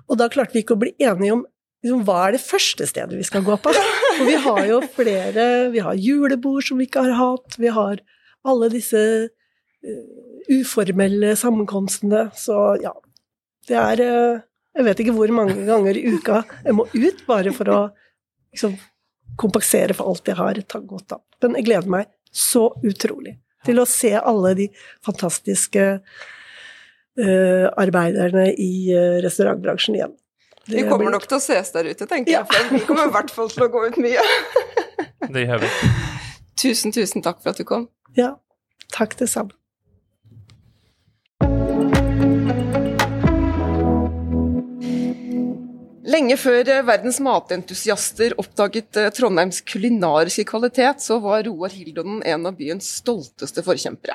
og 0.08 0.18
da 0.20 0.30
klarte 0.32 0.56
vi 0.56 0.64
ikke 0.64 0.78
å 0.78 0.82
bli 0.82 0.94
enige 0.96 1.36
om 1.36 1.44
liksom, 1.84 2.02
hva 2.08 2.18
er 2.26 2.38
det 2.38 2.44
første 2.44 2.88
stedet 2.88 3.20
vi 3.20 3.28
skal 3.28 3.44
gå 3.46 3.58
på. 3.60 3.76
For 3.76 4.26
vi 4.28 4.40
har 4.46 4.64
jo 4.70 4.82
flere 4.96 5.48
Vi 5.74 5.84
har 5.84 6.00
julebord 6.00 6.64
som 6.66 6.80
vi 6.80 6.88
ikke 6.88 7.04
har 7.06 7.18
hatt, 7.20 7.58
vi 7.60 7.72
har 7.74 8.00
alle 8.44 8.72
disse 8.72 9.00
uh, 9.28 10.04
uformelle 10.52 11.36
sammenkomstene. 11.40 12.30
Så 12.40 12.78
ja, 12.82 12.96
det 13.68 13.78
er 13.80 14.02
jeg 14.74 14.86
vet 14.88 15.04
ikke 15.04 15.14
hvor 15.14 15.30
mange 15.34 15.54
ganger 15.68 15.98
i 15.98 16.02
uka 16.16 16.40
jeg 16.64 16.74
må 16.74 16.88
ut 16.90 17.22
bare 17.28 17.52
for 17.54 17.70
å 17.70 17.78
liksom, 18.54 18.74
kompensere 19.38 19.94
for 19.94 20.10
alt 20.10 20.30
jeg 20.30 20.38
har 20.38 20.58
tatt 20.66 20.86
godt 20.90 21.14
av. 21.14 21.22
Men 21.42 21.58
jeg 21.60 21.68
gleder 21.68 21.92
meg 21.94 22.10
så 22.34 22.66
utrolig 22.82 23.36
til 23.64 23.80
å 23.80 23.86
se 23.88 24.12
alle 24.18 24.52
de 24.58 24.66
fantastiske 25.06 25.84
uh, 25.94 27.66
arbeiderne 27.80 28.50
i 28.50 28.72
uh, 28.90 29.22
restaurantbransjen 29.24 29.98
igjen. 30.00 30.14
Det 30.64 30.80
vi 30.80 30.86
kommer 30.88 31.12
nok 31.12 31.26
til 31.28 31.38
å 31.38 31.44
ses 31.44 31.70
der 31.74 31.86
ute, 31.92 32.08
tenker 32.08 32.32
ja. 32.32 32.42
jeg. 32.42 32.50
For 32.50 32.74
vi 32.74 32.84
kommer 32.88 33.10
i 33.10 33.14
hvert 33.14 33.32
fall 33.32 33.50
til 33.52 33.66
å 33.66 33.72
gå 33.72 33.84
ut 33.92 33.98
mye. 34.00 34.22
det 35.28 35.44
gjør 35.44 35.66
vi. 35.66 35.74
Tusen, 36.64 36.94
tusen 36.96 37.24
takk 37.24 37.42
for 37.44 37.52
at 37.52 37.60
du 37.60 37.68
kom. 37.68 37.90
Ja. 38.16 38.34
Takk 38.94 39.18
det 39.20 39.28
samme. 39.30 39.54
Lenge 46.14 46.34
før 46.38 46.68
eh, 46.70 46.84
verdens 46.86 47.16
matentusiaster 47.24 48.36
oppdaget 48.38 48.98
eh, 49.00 49.08
Trondheims 49.16 49.62
kulinariske 49.66 50.44
kvalitet, 50.46 51.02
så 51.02 51.16
var 51.22 51.42
Roar 51.48 51.72
Hildonen 51.74 52.20
en 52.22 52.46
av 52.46 52.54
byens 52.58 52.86
stolteste 53.00 53.64
forkjempere. 53.66 54.14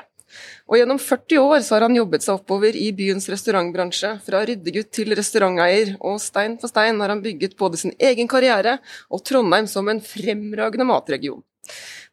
Og 0.70 0.78
Gjennom 0.78 1.00
40 1.02 1.42
år 1.42 1.66
har 1.66 1.84
han 1.84 1.98
jobbet 1.98 2.24
seg 2.24 2.38
oppover 2.38 2.78
i 2.78 2.86
byens 2.96 3.28
restaurantbransje, 3.28 4.14
fra 4.24 4.40
ryddegutt 4.48 4.92
til 4.96 5.12
restauranteier, 5.18 5.96
og 5.98 6.22
stein 6.24 6.56
for 6.62 6.72
stein 6.72 7.02
har 7.02 7.12
han 7.12 7.24
bygget 7.26 7.58
både 7.60 7.82
sin 7.82 7.92
egen 7.98 8.30
karriere 8.30 8.78
og 9.10 9.24
Trondheim 9.26 9.68
som 9.68 9.90
en 9.90 10.00
fremragende 10.00 10.88
matregion. 10.88 11.42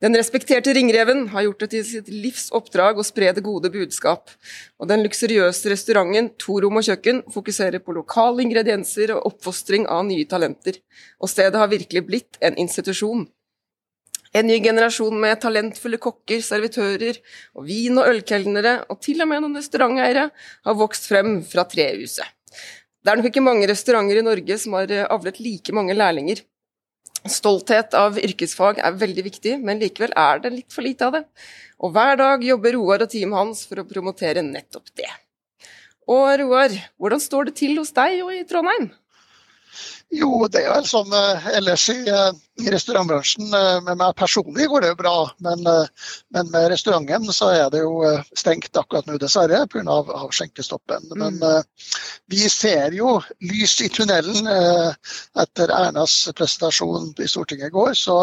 Den 0.03 0.13
respekterte 0.13 0.73
ringreven 0.77 1.23
har 1.31 1.47
gjort 1.47 1.63
det 1.63 1.69
til 1.71 1.85
sitt 1.87 2.09
livs 2.13 2.51
oppdrag 2.53 2.99
å 3.01 3.05
spre 3.05 3.31
det 3.33 3.41
gode 3.45 3.71
budskap, 3.73 4.29
og 4.77 4.89
den 4.91 5.01
luksuriøse 5.05 5.71
restauranten 5.71 6.29
To 6.43 6.59
rom 6.61 6.77
og 6.77 6.85
kjøkken 6.85 7.23
fokuserer 7.33 7.81
på 7.81 7.95
lokale 7.97 8.45
ingredienser 8.45 9.15
og 9.15 9.25
oppfostring 9.31 9.87
av 9.89 10.05
nye 10.05 10.27
talenter, 10.29 10.77
og 11.17 11.31
stedet 11.33 11.57
har 11.57 11.71
virkelig 11.73 12.03
blitt 12.05 12.37
en 12.45 12.59
institusjon. 12.61 13.25
En 14.37 14.45
ny 14.45 14.59
generasjon 14.61 15.17
med 15.17 15.39
talentfulle 15.41 15.97
kokker, 16.03 16.43
servitører 16.45 17.17
og 17.57 17.65
vin- 17.65 17.97
og 17.97 18.11
ølkelnere, 18.11 18.83
og 18.91 18.99
til 19.01 19.23
og 19.23 19.31
med 19.31 19.41
noen 19.41 19.57
restauranteiere, 19.57 20.27
har 20.67 20.77
vokst 20.77 21.09
frem 21.09 21.39
fra 21.47 21.65
trehuset. 21.65 22.27
Det 23.01 23.13
er 23.13 23.17
nok 23.17 23.29
ikke 23.31 23.41
mange 23.41 23.69
restauranter 23.69 24.19
i 24.19 24.25
Norge 24.25 24.59
som 24.61 24.75
har 24.77 24.93
avlet 25.07 25.39
like 25.41 25.73
mange 25.73 25.95
lærlinger. 25.97 26.43
Stolthet 27.31 27.95
av 27.97 28.17
yrkesfag 28.21 28.81
er 28.83 28.97
veldig 28.99 29.23
viktig, 29.27 29.55
men 29.63 29.81
likevel 29.81 30.13
er 30.17 30.43
det 30.43 30.53
litt 30.53 30.73
for 30.73 30.85
lite 30.85 31.07
av 31.07 31.17
det. 31.17 31.23
Og 31.83 31.93
hver 31.95 32.17
dag 32.19 32.43
jobber 32.45 32.75
Roar 32.77 33.05
og 33.05 33.11
teamet 33.11 33.37
hans 33.37 33.65
for 33.69 33.81
å 33.81 33.87
promotere 33.87 34.43
nettopp 34.45 34.89
det. 34.97 35.09
Og 36.07 36.27
Roar, 36.41 36.73
hvordan 36.97 37.21
står 37.21 37.49
det 37.49 37.57
til 37.59 37.75
hos 37.81 37.91
deg 37.95 38.21
og 38.23 38.31
i 38.33 38.45
Trondheim? 38.47 38.89
Jo, 40.15 40.45
det 40.47 40.61
er 40.63 40.71
vel 40.71 40.85
sånn 40.87 41.11
uh, 41.11 41.47
ellers 41.51 41.83
i, 41.91 41.97
uh, 42.07 42.31
i 42.63 42.71
restaurantbransjen. 42.71 43.49
Uh, 43.51 43.81
med 43.83 43.99
meg 43.99 44.13
personlig 44.15 44.69
går 44.71 44.85
det 44.85 44.91
jo 44.93 44.99
bra, 45.01 45.15
men, 45.43 45.65
men, 45.67 46.51
med 46.53 46.69
restauranten 46.71 47.27
så 47.35 47.49
er 47.51 47.67
det 47.73 47.81
jo 47.83 47.99
stengt 48.37 48.71
akkurat 48.79 49.07
nå, 49.07 49.17
dessverre, 49.19 49.65
pga. 49.67 49.83
Av, 49.97 50.09
av 50.11 50.31
skjenkestoppen. 50.35 51.09
Mm. 51.11 51.19
Men 51.39 51.63
vi 52.31 52.47
ser 52.51 52.95
jo 52.95 53.17
lys 53.39 53.77
i 53.83 53.87
tunnelen. 53.93 54.47
etter 55.39 55.71
Ernas 55.71 56.15
presentasjon 56.35 57.13
i 57.23 57.27
Stortinget 57.29 57.69
i 57.69 57.75
går, 57.75 57.93
så, 57.95 58.17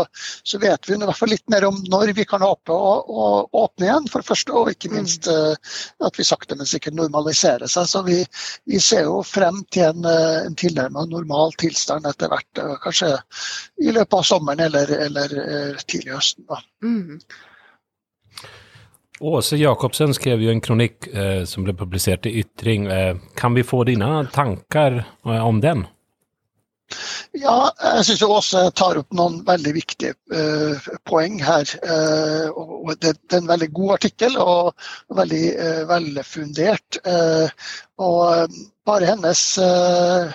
så, 0.44 0.61
vet 0.61 0.88
vi 0.88 0.97
i 0.97 1.01
hvert 1.01 1.18
fall 1.18 1.33
litt 1.33 1.47
mer 1.53 1.64
om 1.68 1.79
når 1.88 2.12
vi 2.18 2.27
kan 2.29 2.44
håpe 2.44 2.73
å, 2.75 2.92
å 3.01 3.29
åpne 3.64 3.88
igjen, 3.88 4.11
for 4.12 4.20
det 4.20 4.29
første. 4.29 4.53
Og 4.53 4.73
ikke 4.75 4.92
minst 4.92 5.29
uh, 5.31 5.57
at 6.05 6.20
vi 6.20 6.27
sakte, 6.27 6.57
men 6.59 6.68
sikkert 6.68 6.99
normaliserer 6.99 7.70
seg. 7.70 7.88
Så 7.90 8.05
vi, 8.07 8.20
vi 8.68 8.81
ser 8.83 9.09
jo 9.09 9.23
frem 9.25 9.62
til 9.73 9.88
en, 9.88 10.11
en 10.51 10.59
tilnærmet 10.61 11.12
normal 11.12 11.57
tilstand 11.57 11.74
tilstand 11.75 12.07
etter 12.07 12.31
hvert. 12.31 12.63
Eh, 12.63 12.77
kanskje 12.83 13.11
i 13.83 13.91
løpet 13.91 14.21
av 14.21 14.29
sommeren 14.29 14.63
eller, 14.69 14.95
eller 15.09 15.35
eh, 15.43 15.83
tidlig 15.85 16.15
høsten. 16.15 16.47
Mm. 16.85 17.19
Åse 19.25 19.57
Jacobsen 19.57 20.15
skrev 20.15 20.43
jo 20.43 20.51
en 20.51 20.63
kronikk 20.63 21.09
eh, 21.13 21.43
som 21.47 21.67
ble 21.67 21.75
publisert 21.79 22.27
i 22.27 22.39
Ytring. 22.43 22.87
Eh, 22.91 23.17
kan 23.39 23.55
vi 23.55 23.67
få 23.67 23.85
dine 23.87 24.27
tanker 24.35 25.03
eh, 25.03 25.43
om 25.47 25.61
den? 25.63 25.87
Ja, 27.35 27.73
jeg 27.81 28.05
syns 28.07 28.23
Åse 28.27 28.61
tar 28.79 28.99
opp 29.01 29.15
noen 29.17 29.41
veldig 29.47 29.73
viktige 29.75 30.15
eh, 30.35 30.85
poeng 31.09 31.41
her. 31.43 31.71
Eh, 31.83 32.51
og 32.53 32.93
det, 33.01 33.17
det, 33.25 33.33
er 33.33 33.41
en 33.41 33.51
veldig 33.51 33.71
god 33.75 33.95
artikkel 33.97 34.37
og, 34.39 34.75
og 35.11 35.19
veldig 35.19 35.45
eh, 35.53 35.81
velfundert. 35.91 37.01
Og 38.03 38.55
bare 38.85 39.07
hennes 39.07 39.41
eh, 39.59 40.33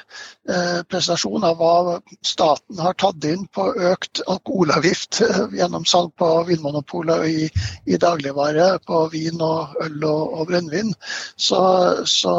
eh, 0.50 0.80
presentasjon 0.90 1.44
av 1.46 1.60
hva 1.60 1.98
staten 2.26 2.80
har 2.82 2.96
tatt 2.98 3.26
inn 3.28 3.44
på 3.54 3.68
økt 3.92 4.22
alkoholavgift 4.26 5.20
eh, 5.26 5.42
gjennom 5.60 5.86
salg 5.86 6.14
på 6.18 6.30
Vinmonopolet 6.48 7.28
i, 7.30 7.50
i 7.86 8.00
dagligvare 8.02 8.72
på 8.88 9.04
vin 9.14 9.44
og 9.46 9.76
øl 9.84 10.08
og, 10.08 10.40
og 10.40 10.50
brennevin, 10.50 10.94
så, 11.36 11.62
så, 12.10 12.36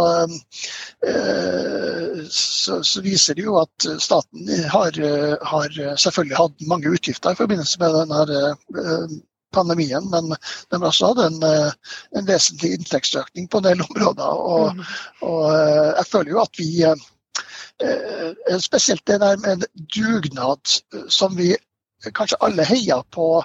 eh, 1.06 2.24
så, 2.26 2.80
så, 2.82 3.04
viser 3.04 3.38
det 3.38 3.46
jo 3.46 3.60
at 3.60 3.90
staten 4.02 4.50
har, 4.72 4.96
har, 5.52 5.80
selvfølgelig 5.94 6.40
hatt 6.40 6.68
mange 6.70 6.96
utgifter 6.96 7.36
i 7.36 7.42
forbindelse 7.44 7.84
med 7.84 8.00
denne 8.00 8.50
eh, 8.50 9.20
pandemien, 9.52 10.10
men 10.10 10.34
de 10.34 10.80
har 10.80 10.88
også 10.88 11.12
hatt 11.12 11.22
en, 11.26 11.38
eh, 11.46 11.94
en, 12.16 12.26
vesentlig 12.26 12.74
inntektsøkning 12.78 13.48
på 13.50 13.60
en 13.60 13.68
del 13.68 13.84
områder. 13.86 14.42
Og, 14.54 14.76
mm. 14.76 14.84
og 15.28 15.46
eh, 15.54 15.88
jeg 16.00 16.10
føler 16.12 16.34
jo 16.34 16.44
at 16.44 16.60
vi 16.60 16.70
eh, 16.84 17.08
Spesielt 18.60 19.06
det 19.08 19.22
der 19.22 19.38
med 19.40 19.62
dugnad 19.94 20.68
som 21.08 21.32
vi 21.32 21.54
kanskje 22.12 22.36
alle 22.44 22.66
heia 22.68 22.98
på 23.08 23.38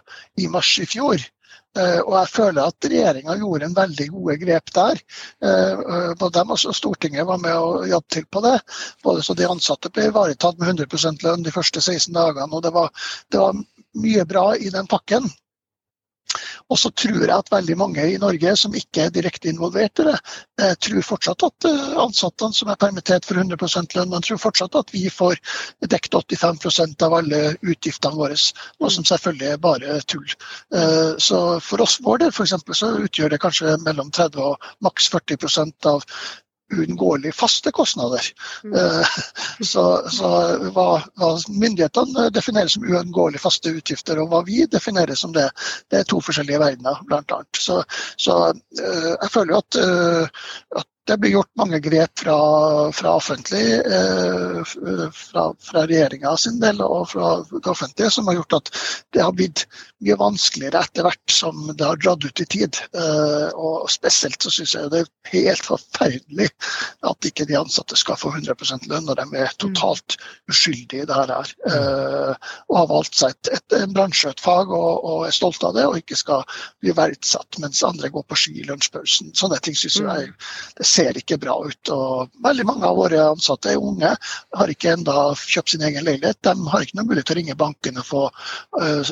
i 0.44 0.50
mars 0.52 0.74
i 0.84 0.88
fjor. 0.92 1.24
Og 1.80 2.12
jeg 2.18 2.32
føler 2.34 2.68
at 2.68 2.88
regjeringa 2.92 3.38
gjorde 3.40 3.70
en 3.70 3.78
veldig 3.78 4.10
gode 4.12 4.36
grep 4.42 4.74
der. 4.76 5.00
Både 6.20 6.34
dem 6.36 6.52
og 6.52 6.60
Stortinget 6.60 7.30
var 7.32 7.40
med 7.40 7.56
og 7.56 7.88
jobbet 7.88 8.18
til 8.18 8.28
på 8.28 8.44
det. 8.44 8.58
Både 9.08 9.24
så 9.24 9.38
de 9.40 9.48
ansatte 9.48 9.94
ble 9.96 10.10
ivaretatt 10.12 10.60
med 10.60 10.84
100 10.84 11.24
lønn 11.24 11.48
de 11.48 11.56
første 11.56 11.80
16 11.80 12.12
dagene. 12.12 12.52
og 12.52 12.64
det 12.68 12.76
var, 12.76 12.92
det 13.32 13.40
var 13.40 13.56
mye 14.04 14.28
bra 14.28 14.50
i 14.60 14.72
den 14.76 14.92
pakken. 14.92 15.32
Og 16.74 16.80
så 16.80 16.90
tror 16.98 17.22
jeg 17.22 17.34
at 17.36 17.52
veldig 17.52 17.78
mange 17.80 18.06
i 18.10 18.18
Norge 18.22 18.56
som 18.60 18.76
ikke 18.76 19.06
er 19.06 19.14
direkte 19.14 19.50
involvert 19.52 20.02
i 20.02 20.08
det, 20.10 20.16
eh, 20.62 20.74
tror 20.82 21.06
fortsatt 21.06 21.46
at 21.48 21.68
eh, 21.70 21.84
ansatte 22.02 22.50
som 22.58 22.72
er 22.72 22.80
permittert 22.82 23.28
for 23.28 23.40
100% 23.40 23.96
lønn, 23.98 24.16
tror 24.26 24.42
fortsatt 24.42 24.78
at 24.80 24.94
vi 24.96 25.06
får 25.14 25.38
dekket 25.86 26.18
85% 26.22 27.06
av 27.08 27.18
alle 27.20 27.42
utgiftene 27.62 28.20
våre. 28.20 28.40
Noe 28.82 28.92
som 28.92 29.06
selvfølgelig 29.08 29.52
er 29.54 29.62
bare 29.68 30.00
tull. 30.10 30.28
Eh, 30.74 31.14
så 31.22 31.44
for 31.64 31.86
oss 31.86 32.00
vår 32.06 32.26
del 32.26 32.34
f.eks. 32.34 32.58
så 32.82 32.92
utgjør 33.06 33.36
det 33.36 33.42
kanskje 33.44 33.78
mellom 33.86 34.12
30 34.12 34.42
og 34.50 34.72
maks 34.86 35.12
40% 35.14 35.92
av 35.94 36.04
uunngåelig 36.74 37.36
faste 37.36 37.72
kostnader. 37.72 38.22
Mm. 38.64 38.74
Eh, 38.80 39.08
så, 39.72 40.10
så 40.10 40.32
hva, 40.74 40.88
hva, 41.20 41.30
myndighetene 41.50 42.30
definerer 42.34 42.72
som 42.72 42.88
uunngåelig 42.88 43.42
faste 43.44 43.74
utgifter, 43.76 44.20
og 44.22 44.32
hva 44.34 44.42
vi 44.48 44.66
definerer 44.72 45.18
som 45.20 45.34
det, 45.36 45.50
det 45.92 46.02
er 46.02 46.10
to 46.10 46.22
forskjellige 46.24 46.62
verdener, 46.62 47.02
bl.a. 47.10 47.42
Så, 47.58 47.82
så 48.18 48.40
eh, 48.50 49.14
jeg 49.14 49.32
føler 49.32 49.56
jo 49.56 49.62
at, 49.62 49.80
eh, 49.84 50.44
at 50.82 50.90
det 51.06 51.18
blir 51.22 51.36
gjort 51.36 51.52
mange 51.60 51.80
grep 51.86 52.20
fra, 52.20 52.38
fra 52.92 53.16
offentlig, 53.20 53.66
eh, 53.86 54.62
fra, 55.14 55.44
fra 55.62 55.84
regjeringa 55.86 56.34
sin 56.38 56.58
del 56.62 56.82
og 56.82 57.12
fra 57.12 57.36
det 57.52 57.70
offentlige, 57.70 58.10
som 58.12 58.26
har 58.30 58.40
gjort 58.40 58.58
at 58.58 58.72
det 59.14 59.22
har 59.22 59.36
blitt 59.38 59.66
mye 60.02 60.18
vanskeligere 60.18 60.82
etter 60.82 61.06
hvert 61.06 61.32
som 61.32 61.62
det 61.70 61.86
har 61.86 62.00
dratt 62.02 62.26
ut 62.26 62.42
i 62.42 62.48
tid. 62.58 62.80
Eh, 62.98 63.50
og 63.54 63.86
Spesielt 63.94 64.42
så 64.42 64.52
syns 64.54 64.74
jeg 64.76 64.92
det 64.92 65.04
er 65.04 65.12
helt 65.36 65.66
forferdelig 65.68 66.50
at 67.06 67.30
ikke 67.30 67.46
de 67.50 67.58
ansatte 67.60 67.98
skal 68.00 68.18
få 68.20 68.34
100 68.34 68.90
lønn 68.90 69.06
når 69.06 69.22
de 69.22 69.44
er 69.46 69.54
totalt 69.62 70.18
uskyldige 70.50 71.06
i 71.06 71.10
det 71.10 71.20
her. 71.20 71.54
Eh, 71.70 72.50
og 72.70 72.80
har 72.82 72.90
valgt 72.90 73.20
seg 73.22 73.36
et, 73.36 73.54
et, 73.60 73.78
en 73.78 73.94
bransje, 73.94 74.34
et 74.34 74.42
fag, 74.42 74.74
og, 74.74 75.06
og, 75.06 75.28
er 75.28 75.38
stolt 75.38 75.64
av 75.66 75.78
det, 75.78 75.86
og 75.86 76.02
ikke 76.02 76.18
skal 76.18 76.44
bli 76.82 76.98
verdsatt 76.98 77.62
mens 77.62 77.86
andre 77.86 78.10
går 78.10 78.26
på 78.26 78.42
ski 78.42 78.58
i 78.64 78.68
lunsjpausen. 78.68 79.36
Sånne 79.38 79.62
ting 79.62 79.78
syns 79.78 80.02
jeg 80.02 80.34
det 80.80 80.90
ser 80.96 81.18
ikke 81.20 81.38
bra 81.42 81.56
ut. 81.66 81.92
og 81.94 82.32
Veldig 82.46 82.66
mange 82.68 82.88
av 82.88 82.98
våre 83.00 83.22
ansatte 83.32 83.72
er 83.74 83.82
unge, 83.82 84.12
har 84.60 84.72
ikke 84.72 84.94
enda 84.96 85.16
kjøpt 85.40 85.74
sin 85.74 85.86
egen 85.88 86.06
leilighet. 86.08 86.40
De 86.46 86.54
har 86.72 86.86
ikke 86.86 87.00
noen 87.00 87.10
mulighet 87.10 87.30
til 87.30 87.36
å 87.36 87.40
ringe 87.42 87.58
banken 87.60 88.00
og 88.02 88.08
få 88.08 88.24
uh, 88.30 89.12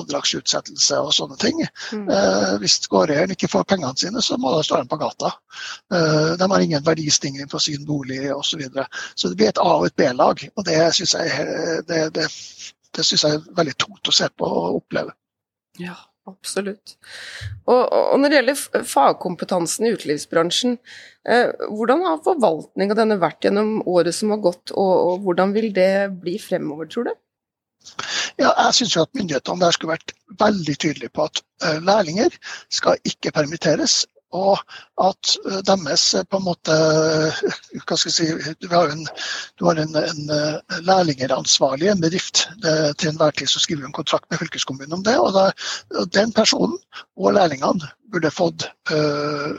avdragsutsettelse 0.00 1.00
og 1.04 1.14
sånne 1.16 1.38
ting. 1.42 1.62
Mm. 1.94 2.08
Uh, 2.10 2.56
hvis 2.62 2.80
gårdeieren 2.90 3.34
ikke 3.36 3.50
får 3.52 3.68
pengene 3.70 3.94
sine, 4.00 4.24
så 4.24 4.38
må 4.40 4.56
de 4.56 4.66
stå 4.66 4.82
på 4.90 5.00
gata. 5.00 5.32
Uh, 5.92 6.36
de 6.40 6.50
har 6.50 6.66
ingen 6.66 6.86
verdistigning 6.86 7.50
på 7.50 7.62
sin 7.62 7.86
bolig 7.88 8.26
osv. 8.34 8.48
Så, 8.50 8.58
videre. 8.58 8.86
så 9.14 9.28
det 9.30 9.36
blir 9.38 9.52
et 9.52 9.60
A- 9.62 9.76
og 9.78 9.86
et 9.86 9.94
B-lag. 9.96 10.42
og 10.56 10.64
Det 10.66 10.78
syns 10.96 11.14
jeg, 11.14 11.46
det, 11.86 12.00
det, 12.16 12.26
det 12.96 13.04
synes 13.06 13.22
jeg 13.24 13.38
er 13.38 13.44
veldig 13.56 13.76
tungt 13.78 14.10
å 14.10 14.14
se 14.14 14.26
på 14.34 14.48
og 14.48 14.80
oppleve. 14.80 15.14
Ja, 15.78 15.94
Absolutt. 16.28 16.96
Og, 17.64 17.80
og, 17.80 18.12
når 18.20 18.28
det 18.28 18.38
gjelder 18.38 18.84
fagkompetansen 18.86 19.88
i 19.88 19.94
utelivsbransjen, 19.96 20.76
eh, 21.28 21.48
hvordan 21.72 22.04
har 22.06 22.20
forvaltninga 22.26 22.96
denne 22.98 23.16
vært 23.22 23.46
gjennom 23.46 23.80
året 23.88 24.14
som 24.16 24.34
har 24.34 24.42
gått, 24.44 24.74
og, 24.74 24.92
og 25.08 25.24
hvordan 25.24 25.54
vil 25.56 25.70
det 25.76 25.90
bli 26.20 26.36
fremover, 26.42 26.90
tror 26.92 27.10
du? 27.10 27.14
Ja, 28.40 28.52
jeg 28.52 28.76
syns 28.76 28.98
at 29.00 29.14
myndighetene 29.16 29.64
der 29.64 29.74
skulle 29.74 29.96
vært 29.96 30.12
veldig 30.40 30.76
tydelige 30.76 31.12
på 31.16 31.26
at 31.30 31.40
eh, 31.64 31.80
lærlinger 31.84 32.36
skal 32.72 33.00
ikke 33.08 33.32
permitteres 33.34 34.02
og 34.36 34.60
at 35.02 35.32
eh, 35.48 35.58
deres 35.66 36.04
eh, 36.14 36.24
på 36.30 36.38
en 36.38 36.46
måte 36.46 36.74
eh, 36.74 37.40
hva 37.82 37.98
skal 37.98 38.10
jeg 38.10 38.14
si, 38.14 38.54
Du 38.62 38.68
har 38.72 38.92
en, 38.92 39.02
du 39.58 39.66
har 39.66 39.80
en, 39.82 39.96
en 39.98 40.32
lærlingeransvarlig 40.86 41.88
i 41.88 41.92
en 41.92 42.02
bedrift. 42.02 42.44
Til 42.62 43.10
enhver 43.10 43.34
tid 43.36 43.50
så 43.50 43.62
skriver 43.62 43.82
du 43.82 43.88
en 43.88 43.96
kontrakt 43.96 44.28
med 44.30 44.40
fylkeskommunen 44.42 44.98
om 44.98 45.04
det. 45.06 45.16
og 45.18 45.34
da, 45.34 45.50
Den 46.14 46.32
personen 46.36 46.78
og 47.16 47.34
lærlingene 47.34 47.90
burde 48.10 48.30
fått 48.34 48.66
øh, 48.90 49.54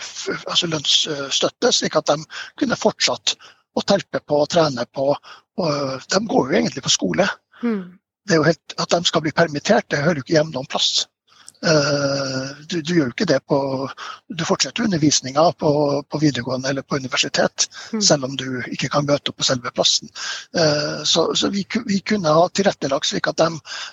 altså 0.48 0.68
lønnsstøtte, 0.68 1.72
slik 1.72 1.96
at 2.00 2.12
de 2.12 2.20
kunne 2.60 2.80
fortsatt 2.80 3.36
å 3.76 3.84
terpe 3.88 4.20
på 4.28 4.44
og 4.44 4.52
trene 4.52 4.86
på. 4.96 5.12
Og 5.62 6.06
de 6.12 6.22
går 6.28 6.52
jo 6.52 6.60
egentlig 6.60 6.84
på 6.84 6.94
skole. 6.94 7.28
Mm. 7.64 7.98
Det 8.28 8.36
er 8.36 8.42
jo 8.42 8.50
helt, 8.50 8.76
At 8.80 8.92
de 8.92 9.08
skal 9.08 9.24
bli 9.26 9.34
permittert, 9.36 9.90
det 9.92 10.04
hører 10.04 10.20
jo 10.22 10.26
ikke 10.26 10.38
hjemme 10.38 10.56
noen 10.56 10.70
plass. 10.70 11.08
Eh, 11.66 12.46
du, 12.68 12.80
du, 12.82 12.96
gjør 12.96 13.10
jo 13.12 13.14
ikke 13.14 13.28
det 13.30 13.38
på 13.46 13.58
Du 14.34 14.42
fortsetter 14.50 14.88
undervisninga 14.88 15.44
på, 15.62 15.72
på, 16.10 16.22
videregående 16.24 16.72
eller 16.72 16.82
på 16.82 16.98
universitet, 16.98 17.68
mm. 17.94 18.02
selv 18.02 18.26
om 18.26 18.34
du 18.40 18.64
ikke 18.72 18.90
kan 18.90 19.06
møte 19.06 19.30
opp 19.30 19.38
på 19.42 19.46
selve 19.46 19.70
plassen. 19.76 20.10
Eh, 20.58 21.04
så, 21.06 21.28
så 21.38 21.52
vi, 21.54 21.62
vi, 21.86 22.00
kunne 22.02 22.34
ha 22.34 22.48
tilrettelagt 22.50 23.12
slik 23.12 23.30
at 23.30 23.38
de 23.44 23.50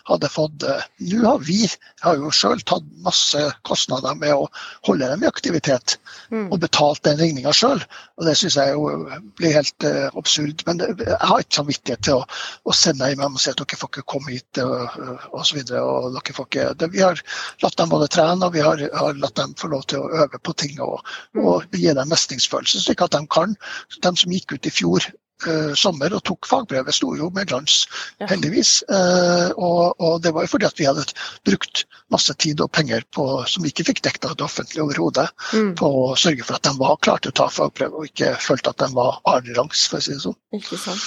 hadde 0.09 0.33
fått 0.33 0.65
eh, 0.65 0.87
Nå 1.09 1.21
har 1.27 1.43
vi 1.45 1.61
har 2.05 2.17
jo 2.17 2.31
sjøl 2.33 2.63
tatt 2.65 2.87
masse 3.05 3.43
kostnader 3.69 4.17
med 4.17 4.33
å 4.33 4.49
holde 4.89 5.11
dem 5.11 5.25
i 5.25 5.29
aktivitet, 5.29 5.99
mm. 6.33 6.49
og 6.49 6.63
betalt 6.63 7.05
den 7.05 7.21
regninga 7.21 7.53
sjøl. 7.53 7.83
Og 8.17 8.27
det 8.27 8.37
syns 8.39 8.57
jeg 8.59 8.75
jo 8.75 9.05
blir 9.39 9.55
helt 9.55 9.87
uh, 9.87 10.09
absurd. 10.19 10.63
Men 10.67 10.81
det, 10.81 10.89
jeg 11.05 11.19
har 11.21 11.43
ikke 11.43 11.59
samvittighet 11.61 12.05
til 12.07 12.19
å, 12.19 12.25
å 12.65 12.75
sende 12.77 13.11
hjem 13.11 13.25
og 13.27 13.41
si 13.43 13.53
at 13.53 13.61
dere 13.61 13.79
får 13.79 13.93
ikke 13.93 14.07
komme 14.15 14.35
hit 14.35 14.61
og 14.63 15.39
osv. 15.39 15.61
Vi 15.63 17.05
har 17.05 17.23
latt 17.63 17.79
dem 17.81 17.93
både 17.93 18.09
trene 18.13 18.47
og 18.49 18.55
vi 18.55 18.65
har, 18.65 18.83
har, 18.95 19.15
latt 19.19 19.37
dem 19.39 19.55
få 19.59 19.71
lov 19.73 19.87
til 19.91 20.03
å 20.03 20.11
øve 20.25 20.41
på 20.43 20.55
ting 20.59 20.79
og, 20.85 21.01
og 21.39 21.65
gi 21.75 21.89
dem 21.95 22.13
mestringsfølelse, 22.13 22.83
slik 22.85 23.03
at 23.05 23.17
de 23.17 23.25
kan. 23.33 23.57
De 24.03 24.13
som 24.17 24.33
gikk 24.35 24.55
ut 24.55 24.69
i 24.69 24.73
fjor 24.75 25.07
uh, 25.47 25.73
sommer 25.79 26.15
og 26.15 26.23
tok 26.29 26.47
fagbrevet, 26.51 26.95
sto 26.95 27.15
jo 27.19 27.31
med 27.35 27.49
glans, 27.51 27.81
Ja. 28.21 28.27
heldigvis. 28.31 28.83
Uh, 28.91 29.51
og, 29.57 29.95
og, 29.99 30.21
det 30.23 30.35
var 30.35 30.47
jo 30.47 30.53
fordi 30.55 30.69
at 30.69 30.79
vi 30.79 30.87
hadde 30.89 31.07
brukt 31.47 31.85
masse 32.15 32.35
tid 32.35 32.61
og 32.65 32.73
penger 32.75 33.05
på, 33.15 33.27
som 33.47 33.63
vi 33.67 33.73
ikke 33.73 33.89
fikk 33.91 34.03
dekket 34.07 34.31
av 34.31 34.37
det 34.39 34.47
offentlige 34.47 34.85
overhodet, 34.87 35.29
Mm. 35.53 35.75
på 35.79 35.89
å 35.89 36.17
sørge 36.19 36.45
for 36.45 36.59
at 36.59 36.67
de 36.67 36.75
var 36.79 36.99
klare 37.03 37.23
til 37.25 37.33
å 37.33 37.39
ta 37.43 37.49
fagbrevet, 37.49 37.95
og 37.95 38.11
ikke 38.11 38.35
følte 38.43 38.71
at 38.75 38.83
de 38.85 38.93
var 38.95 39.21
annenrangs, 39.25 39.87
for 39.89 39.99
å 39.99 40.05
si 40.05 40.13
det 40.13 40.25
sånn. 40.27 40.37
Ikke 40.59 40.79
sant. 40.79 41.07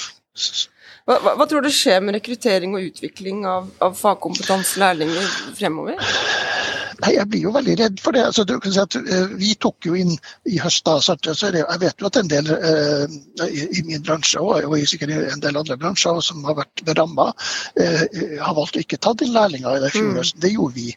Hva, 1.07 1.17
hva, 1.17 1.35
hva 1.39 1.47
tror 1.49 1.65
du 1.65 1.71
skjer 1.73 2.01
med 2.05 2.15
rekruttering 2.19 2.75
og 2.77 2.91
utvikling 2.91 3.45
av, 3.49 3.71
av 3.81 3.95
fagkompetanse 3.97 4.79
lærlinger 4.81 5.31
fremover? 5.57 5.97
Nei, 7.01 7.15
Jeg 7.15 7.25
blir 7.31 7.45
jo 7.47 7.51
veldig 7.55 7.75
redd 7.79 8.01
for 8.03 8.13
det. 8.13 8.21
Altså, 8.29 8.43
du 8.45 8.53
kan 8.61 8.73
si 8.75 8.79
at 8.81 8.95
eh, 8.99 9.31
Vi 9.39 9.55
tok 9.63 9.87
jo 9.87 9.95
inn 9.97 10.11
i 10.45 10.59
høst, 10.61 10.83
da, 10.85 10.99
så 11.01 11.15
jeg 11.17 11.79
vet 11.81 12.03
jo 12.03 12.09
at 12.11 12.19
en 12.19 12.29
del 12.29 12.51
eh, 12.53 13.15
i, 13.47 13.81
min 13.87 14.03
bransje 14.05 14.41
og, 14.41 14.67
og 14.67 14.75
i 14.77 14.85
sikkert 14.89 15.15
i 15.15 15.17
en 15.33 15.41
del 15.41 15.57
andre 15.57 15.79
bransjer 15.81 16.21
som 16.25 16.43
har 16.45 16.59
vært 16.61 16.83
ramma, 16.99 17.31
eh, 17.81 18.37
har 18.41 18.57
valgt 18.57 18.77
å 18.77 18.83
ikke 18.83 19.01
ta 19.01 19.15
inn 19.25 19.33
lærlinger 19.33 19.79
i 19.79 19.83
det 19.85 19.93
fjor 19.95 20.11
Mm. 20.11 20.17
høsten. 20.21 20.41
Det 20.45 20.53
gjorde 20.53 20.77
vi. 20.77 20.87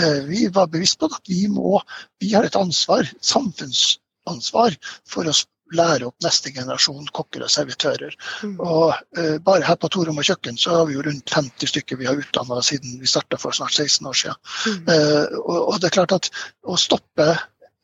Eh, 0.00 0.18
vi 0.30 0.46
var 0.54 0.72
bevisst 0.72 1.00
på 1.00 1.10
at 1.12 1.28
vi 1.28 1.44
må, 1.52 1.80
vi 2.24 2.32
har 2.32 2.44
et 2.48 2.56
ansvar, 2.56 3.08
samfunnsansvar, 3.20 4.76
for 5.08 5.28
å 5.28 5.36
lære 5.76 6.08
opp 6.08 6.24
neste 6.24 6.52
generasjon 6.54 7.08
kokker 7.16 7.44
og 7.46 7.52
servitører. 7.52 8.16
Mm. 8.46 8.56
Og 8.60 8.94
uh, 9.18 9.36
Bare 9.46 9.66
her 9.66 9.78
på 9.80 9.90
Torom 9.92 10.20
og 10.20 10.26
kjøkken 10.26 10.58
så 10.60 10.80
har 10.80 10.88
vi 10.88 10.96
jo 10.96 11.04
rundt 11.06 11.34
50 11.34 11.72
stykker 11.74 12.00
vi 12.00 12.08
har 12.08 12.18
utdanna 12.20 12.60
siden 12.64 12.98
vi 13.00 13.10
starta 13.10 13.38
for 13.40 13.56
snart 13.56 13.76
16 13.76 14.10
år 14.10 14.20
siden. 14.24 14.40
Mm. 14.66 14.90
Uh, 14.90 15.38
og, 15.44 15.58
og 15.60 15.80
det 15.80 15.90
er 15.90 15.96
klart 16.00 16.16
at 16.16 16.30
å 16.66 16.78
stoppe 16.80 17.30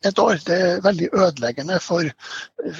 et 0.04 0.18
år, 0.18 0.38
det 0.44 0.56
er 0.60 0.80
veldig 0.84 1.08
ødeleggende 1.12 1.78
for, 1.80 2.08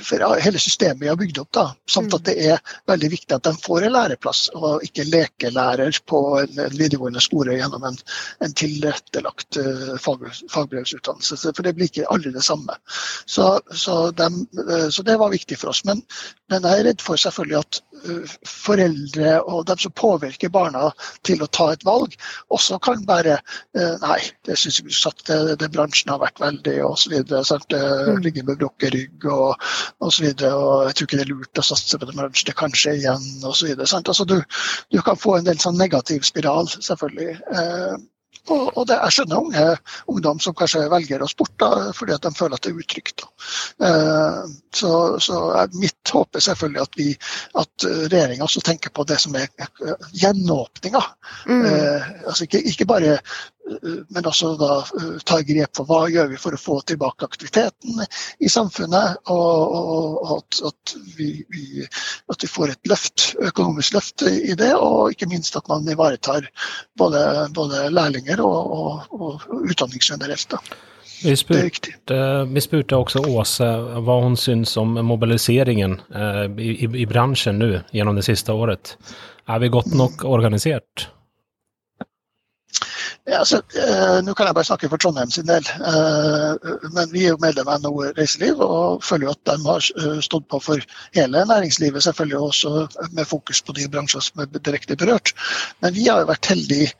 for 0.04 0.40
hele 0.42 0.60
systemet 0.60 1.00
vi 1.00 1.08
har 1.08 1.16
bygd 1.18 1.38
opp. 1.42 1.52
da, 1.56 1.64
Samt 1.88 2.12
Mm. 2.12 2.16
at 2.16 2.24
det 2.24 2.34
er 2.46 2.58
veldig 2.86 3.10
viktig 3.10 3.34
at 3.34 3.42
de 3.42 3.52
får 3.56 3.86
en 3.86 3.92
læreplass, 3.92 4.48
og 4.54 4.84
ikke 4.84 5.06
lekelærer 5.08 5.98
på 6.06 6.20
en, 6.40 6.58
en 6.60 6.76
videregående 6.78 7.20
skole 7.20 7.56
gjennom 7.56 7.84
en, 7.88 7.96
en 8.44 8.52
tilrettelagt 8.52 9.56
eh, 9.56 9.96
fag, 9.98 10.26
fagbrevsutdannelse. 10.52 11.52
For 11.56 11.62
det 11.62 11.74
blir 11.74 11.90
ikke 11.90 12.06
aldri 12.12 12.32
det 12.36 12.44
samme. 12.44 12.76
Så, 13.26 13.60
så, 13.72 14.10
de, 14.10 14.28
eh, 14.68 14.88
så 14.90 15.02
det 15.02 15.18
var 15.18 15.32
viktig 15.32 15.58
for 15.58 15.72
oss. 15.72 15.84
Men, 15.88 16.04
men 16.52 16.62
jeg 16.62 16.80
er 16.80 16.88
redd 16.90 17.02
for 17.02 17.16
selvfølgelig 17.16 17.58
at 17.64 17.82
foreldre 18.46 19.36
og 19.44 19.66
dem 19.68 19.80
som 19.80 19.94
påvirker 19.96 20.52
barna 20.52 20.90
til 21.26 21.42
å 21.42 21.48
ta 21.50 21.70
et 21.72 21.84
valg, 21.86 22.16
også 22.54 22.78
kan 22.84 23.04
bare 23.08 23.38
eh, 23.38 23.94
Nei, 24.02 24.18
det 24.46 24.58
syns 24.60 24.80
vi 24.84 24.94
at 25.08 25.22
det, 25.28 25.56
det 25.62 25.70
bransjen 25.74 26.12
har 26.12 26.20
vært 26.22 26.40
veldig 26.42 26.76
og 26.86 26.96
så 27.00 27.12
videre. 27.12 27.42
Sant? 27.46 27.72
Mm. 27.72 28.20
Ligger 28.24 28.46
med 28.48 28.60
brukket 28.60 28.94
rygg 28.94 29.28
og, 29.30 29.62
og 30.04 30.12
så 30.12 30.26
videre. 30.26 30.52
Og 30.54 30.88
jeg 30.88 30.98
tror 30.98 31.08
ikke 31.08 31.20
det 31.20 31.26
er 31.26 31.32
lurt 31.32 31.62
å 31.62 31.66
satse 31.66 32.00
på 32.00 32.08
den 32.08 32.18
bransjen. 32.18 32.50
Det 32.50 32.58
kan 32.58 32.76
skje 32.76 32.96
igjen 33.00 33.26
og 33.42 33.56
så 33.56 33.70
videre. 33.70 33.88
Sant? 33.90 34.10
Altså, 34.12 34.26
du, 34.28 34.36
du 34.92 35.00
kan 35.06 35.18
få 35.20 35.38
en 35.38 35.48
del 35.48 35.58
sånn 35.62 35.80
negativ 35.80 36.26
spiral, 36.28 36.68
selvfølgelig. 36.76 37.38
Eh, 38.46 38.52
og, 38.52 38.70
og 38.76 38.86
det, 38.88 38.98
jeg 39.02 39.16
skjønner 39.16 39.42
unge 39.42 39.64
ungdom 40.12 40.40
som 40.42 40.56
kanskje 40.58 40.86
velger 40.92 41.22
å 41.22 41.30
sporte 41.30 41.70
fordi 41.96 42.14
at 42.16 42.26
de 42.26 42.32
føler 42.36 42.56
at 42.58 42.66
det 42.66 42.72
er 42.72 42.80
utrygt. 42.82 43.22
Da. 43.22 43.28
Eh, 43.88 44.40
så, 44.76 44.92
så 45.22 45.40
er 45.62 45.76
mitt 45.80 46.14
håp 46.14 46.36
er 46.36 46.46
selvfølgelig 46.46 46.82
at, 46.82 46.98
vi, 47.00 47.08
at 47.62 47.88
regjeringa 48.12 48.46
også 48.46 48.64
tenker 48.66 48.94
på 48.94 49.06
det 49.08 49.18
som 49.22 49.36
er 49.38 49.48
eh, 49.62 50.08
gjenåpninga. 50.22 51.02
Mm. 51.50 51.66
Eh, 51.70 52.10
altså 52.26 52.48
ikke, 52.48 52.62
ikke 52.72 52.88
bare 52.88 53.16
eh, 53.18 53.36
men 54.08 54.26
også 54.26 54.52
da 54.60 54.70
eh, 54.84 55.18
ta 55.26 55.40
grep 55.46 55.78
for 55.78 55.88
hva 55.88 56.00
gjør 56.10 56.30
vi 56.30 56.38
for 56.40 56.54
å 56.54 56.60
få 56.60 56.78
tilbake 56.86 57.26
aktiviteten 57.26 58.02
i 58.38 58.50
samfunnet. 58.50 59.22
Og, 59.32 59.76
og, 59.78 60.18
og 60.22 60.34
at, 60.38 60.60
at, 60.70 60.96
vi, 61.18 61.30
vi, 61.52 61.86
at 62.32 62.44
vi 62.44 62.50
får 62.50 62.74
et 62.74 62.90
løft, 62.90 63.28
økonomisk 63.42 63.96
løft 63.98 64.26
i 64.30 64.54
det. 64.58 64.72
Og 64.78 65.14
ikke 65.14 65.30
minst 65.30 65.58
at 65.58 65.66
man 65.72 65.88
ivaretar 65.90 66.46
både, 66.98 67.22
både 67.56 67.88
lærlinger 67.94 68.42
og, 68.44 69.08
og, 69.10 69.48
utdanning 69.66 70.02
generelt. 70.02 70.48
Da. 70.52 70.62
Vi 71.24 71.32
spurte, 71.38 72.20
vi 72.52 72.60
spurte 72.60 72.98
også 73.00 73.22
Åse 73.24 73.66
hva 74.04 74.18
hun 74.20 74.36
syns 74.38 74.74
om 74.76 74.98
mobiliseringen 75.08 75.96
eh, 76.12 76.44
i, 76.60 76.72
i, 76.84 76.90
i 77.02 77.08
bransjen 77.08 77.58
nå 77.58 77.72
gjennom 77.96 78.20
det 78.20 78.26
siste 78.28 78.54
året. 78.54 78.94
Er 79.48 79.62
vi 79.62 79.72
godt 79.72 79.94
nok 79.96 80.26
organisert? 80.28 81.08
Ja, 83.26 83.40
altså, 83.42 83.56
eh, 83.74 84.22
Nå 84.22 84.34
kan 84.38 84.46
jeg 84.46 84.54
bare 84.54 84.68
snakke 84.68 84.88
for 84.88 85.02
Trondheim 85.02 85.30
sin 85.34 85.48
del, 85.48 85.66
eh, 85.66 86.74
men 86.94 87.08
vi 87.10 87.24
er 87.24 87.32
jo 87.32 87.40
medlem 87.42 87.66
av 87.66 87.80
NHO 87.82 88.12
Reiseliv 88.14 88.60
og 88.62 89.02
føler 89.02 89.26
jo 89.26 89.32
at 89.34 89.48
de 89.50 89.56
har 89.64 89.88
eh, 89.98 90.20
stått 90.22 90.46
på 90.46 90.60
for 90.62 90.84
hele 91.16 91.42
næringslivet, 91.50 92.04
selvfølgelig 92.06 92.38
også 92.38 92.86
med 93.18 93.26
fokus 93.26 93.62
på 93.66 93.74
de 93.74 93.88
bransjer 93.90 94.22
som 94.22 94.44
er 94.44 94.60
direkte 94.60 94.94
berørt. 95.00 95.32
Men 95.82 95.96
vi 95.96 96.06
har 96.06 96.22
jo 96.22 96.28
vært 96.28 96.50
heldige 96.52 96.92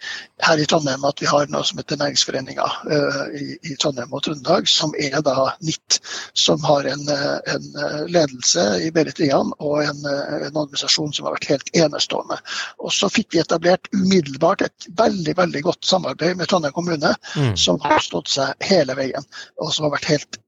her 0.43 0.59
i 0.59 0.67
Trondheim 0.67 1.07
at 1.07 1.23
vi 1.23 1.31
har 1.31 1.47
noe 1.53 1.63
som 1.69 1.79
heter 1.79 2.03
Næringsforeninga 2.03 2.67
eh, 2.91 3.23
i, 3.39 3.47
i 3.71 3.79
Trondheim 3.79 4.11
og 4.11 4.27
Trøndelag, 4.27 4.67
som 4.67 4.99
er 4.99 5.23
da 5.23 5.53
NIT, 5.63 6.01
som 6.35 6.59
har 6.67 6.91
en, 6.91 7.07
eh, 7.07 7.55
en 7.55 7.71
eh, 7.85 8.03
ledelse 8.19 8.67
i 8.83 8.91
Berit 8.91 9.23
Rian 9.23 9.55
og 9.61 9.79
en, 9.85 10.03
en 10.11 10.51
administrasjon 10.51 11.15
som 11.15 11.31
har 11.31 11.39
vært 11.39 11.53
helt 11.55 11.73
enestående. 11.87 12.43
Og 12.83 12.91
så 12.99 13.15
fikk 13.15 13.31
vi 13.39 13.45
etablert 13.47 13.87
umiddelbart 13.95 14.67
et 14.67 14.91
veldig, 14.99 15.39
veldig 15.39 15.67
godt 15.71 15.87
samarbeid 15.87 16.16
med 16.21 16.49
Trondheim 16.49 16.73
kommune, 16.73 17.15
Mm. 17.37 17.57
som 17.57 17.81
har 17.81 17.99
stått 18.01 18.29
seg 18.29 18.55
hele 18.61 18.95
veien, 18.95 19.25
og 19.61 19.73
som 19.73 19.85
har 19.85 19.93
vært 19.99 20.05
helt, 20.05 20.39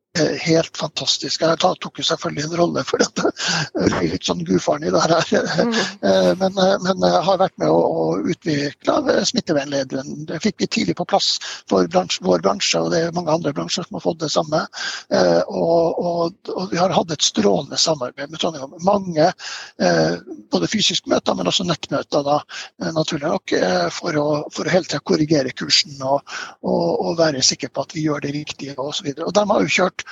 helt 0.44 0.76
fantastisk. 0.78 1.42
Jeg 1.42 1.59
tok 1.62 2.00
jo 2.00 2.04
selvfølgelig 2.07 2.46
en 2.48 2.57
rolle 2.61 2.85
for 2.88 3.02
dette. 3.02 3.33
Blir 3.78 4.12
litt 4.14 4.26
sånn 4.28 4.44
gudfaren 4.48 4.87
i 4.88 4.94
det 4.94 5.04
her. 5.07 5.26
Eh, 6.09 6.33
Men, 6.38 6.54
eh, 6.62 6.76
men 6.85 7.02
jeg 7.02 7.22
har 7.26 7.38
vært 7.40 7.57
med 7.61 7.70
å, 7.72 8.18
utvikle 8.31 9.24
smittevernlederen. 9.26 10.26
Det 10.28 10.38
fikk 10.42 10.59
vi 10.62 10.68
tidlig 10.70 10.94
på 10.98 11.07
plass 11.09 11.38
for 11.70 11.88
bransje, 11.90 12.22
vår 12.24 12.42
bransje, 12.44 12.81
og 12.81 12.92
det 12.92 13.00
er 13.07 13.14
mange 13.16 13.33
andre 13.35 13.52
bransjer 13.57 13.87
som 13.87 13.98
har 13.98 14.04
fått 14.04 14.20
det 14.22 14.31
samme. 14.35 14.64
Eh, 15.11 15.40
Og, 15.48 15.98
og, 15.98 16.50
og 16.54 16.70
vi 16.72 16.78
har 16.78 16.92
hatt 16.94 17.12
et 17.14 17.24
strålende 17.24 17.78
samarbeid 17.81 18.31
med 18.31 18.40
Trondheim. 18.40 18.74
Mange 18.87 19.26
eh, 19.28 20.14
både 20.52 20.68
fysiske 20.70 21.11
møter, 21.11 21.37
men 21.38 21.48
også 21.50 21.66
nettmøter, 21.68 22.24
da, 22.26 22.38
eh, 22.83 22.92
naturlig 22.94 23.26
nok, 23.28 23.54
eh, 23.59 23.88
for 23.94 24.18
å, 24.20 24.26
for 24.54 24.68
å 24.68 24.72
hele 24.72 24.87
tida 24.88 25.00
korrigere 25.09 25.52
kursen 25.57 25.98
og, 26.04 26.22
og 26.62 27.18
være 27.18 27.42
sikker 27.44 27.72
på 27.74 27.85
at 27.87 27.94
vi 27.96 28.04
gjør 28.07 28.24
det 28.24 28.35
riktige 28.37 28.76
osv. 28.83 29.11
De 29.14 29.44
har 29.52 29.64
jo 29.64 29.74
kjørt 29.78 30.04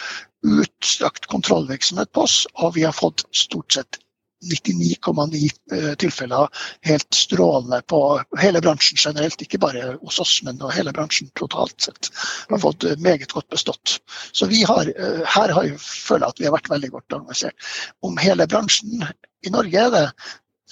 utstrakt 0.47 1.27
kontrollvirksomhet 1.33 2.13
på 2.13 2.27
oss, 2.27 2.43
og 2.55 2.75
vi 2.77 2.85
har 2.87 2.97
fått 2.97 3.27
stort 3.35 3.79
sett 3.79 4.01
99,9 4.45 5.51
eh, 5.73 5.95
tilfeller 5.95 6.49
helt 6.83 7.15
strålende 7.15 7.81
på 7.89 8.01
hele 8.39 8.61
bransjen 8.61 8.99
generelt, 9.01 9.43
ikke 9.43 9.59
bare 9.59 9.97
hos 10.03 10.21
oss, 10.21 10.35
men 10.45 10.61
hele 10.75 10.93
bransjen 10.93 11.31
totalt 11.39 11.81
sett. 11.89 12.11
Har 12.51 12.61
fått 12.63 12.85
eh, 12.85 12.99
meget 13.03 13.33
godt 13.33 13.49
bestått. 13.49 13.99
Så 14.33 14.47
vi 14.51 14.63
har, 14.69 14.93
eh, 14.93 15.23
her 15.25 15.55
har 15.57 15.71
jeg 15.71 15.81
føler 15.81 16.29
at 16.29 16.41
vi 16.41 16.49
har 16.49 16.57
vært 16.57 16.71
veldig 16.71 16.93
godt 16.95 17.17
organisert. 17.19 17.71
Om 18.05 18.21
hele 18.21 18.47
bransjen 18.51 19.07
i 19.47 19.55
Norge 19.55 19.87
er 19.87 19.95
det, 19.95 20.05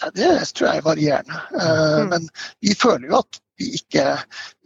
ja, 0.03 0.11
det 0.13 0.31
tror 0.53 0.69
jeg 0.69 0.83
er 0.83 0.89
varierende. 0.89 1.41
Mm. 1.55 2.09
Men 2.11 2.29
vi 2.65 2.75
føler 2.77 3.09
jo 3.09 3.21
at 3.23 3.41
vi 3.61 3.71
ikke 3.79 4.05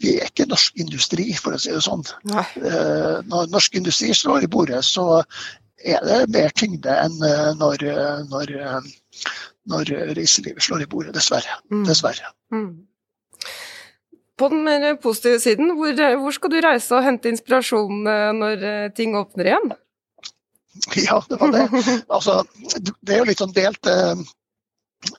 vi 0.02 0.16
er 0.18 0.28
ikke 0.30 0.48
norsk 0.48 0.80
industri, 0.80 1.30
for 1.36 1.56
å 1.56 1.60
si 1.60 1.72
det 1.74 1.84
sånn. 1.84 2.04
Nei. 2.30 2.44
Eh, 2.62 3.20
Når 3.28 3.50
norsk 3.52 3.78
industri 3.80 4.12
slår 4.16 4.46
i 4.46 4.50
bordet, 4.50 4.82
så 4.86 5.22
er 5.78 6.02
det 6.06 6.20
mer 6.34 6.54
tyngde 6.58 6.94
enn 7.04 7.16
eh, 7.24 7.50
når, 7.58 7.84
eh, 7.86 8.20
når, 8.30 8.54
når 9.70 9.92
reiselivet 10.18 10.64
slår 10.64 10.86
i 10.86 10.90
bordet, 10.90 11.16
dessverre. 11.16 11.58
Mm. 11.72 11.84
dessverre. 11.88 12.32
Mm. 12.54 12.70
På 14.38 14.48
den 14.52 14.62
mer 14.64 14.94
positive 15.02 15.40
siden, 15.42 15.74
hvor, 15.74 15.98
hvor 16.22 16.34
skal 16.34 16.52
du 16.52 16.60
reise 16.62 16.94
og 16.94 17.02
hente 17.02 17.30
inspirasjon 17.32 18.04
når 18.38 18.92
ting 18.94 19.16
åpner 19.18 19.50
igjen? 19.50 19.70
Ja, 21.08 21.16
det 21.26 21.40
var 21.40 21.50
det. 21.50 21.64
Altså, 22.16 22.44
det 23.02 23.16
er 23.16 23.24
jo 23.24 23.26
litt 23.26 23.40
sånn 23.42 23.54
delt. 23.56 23.88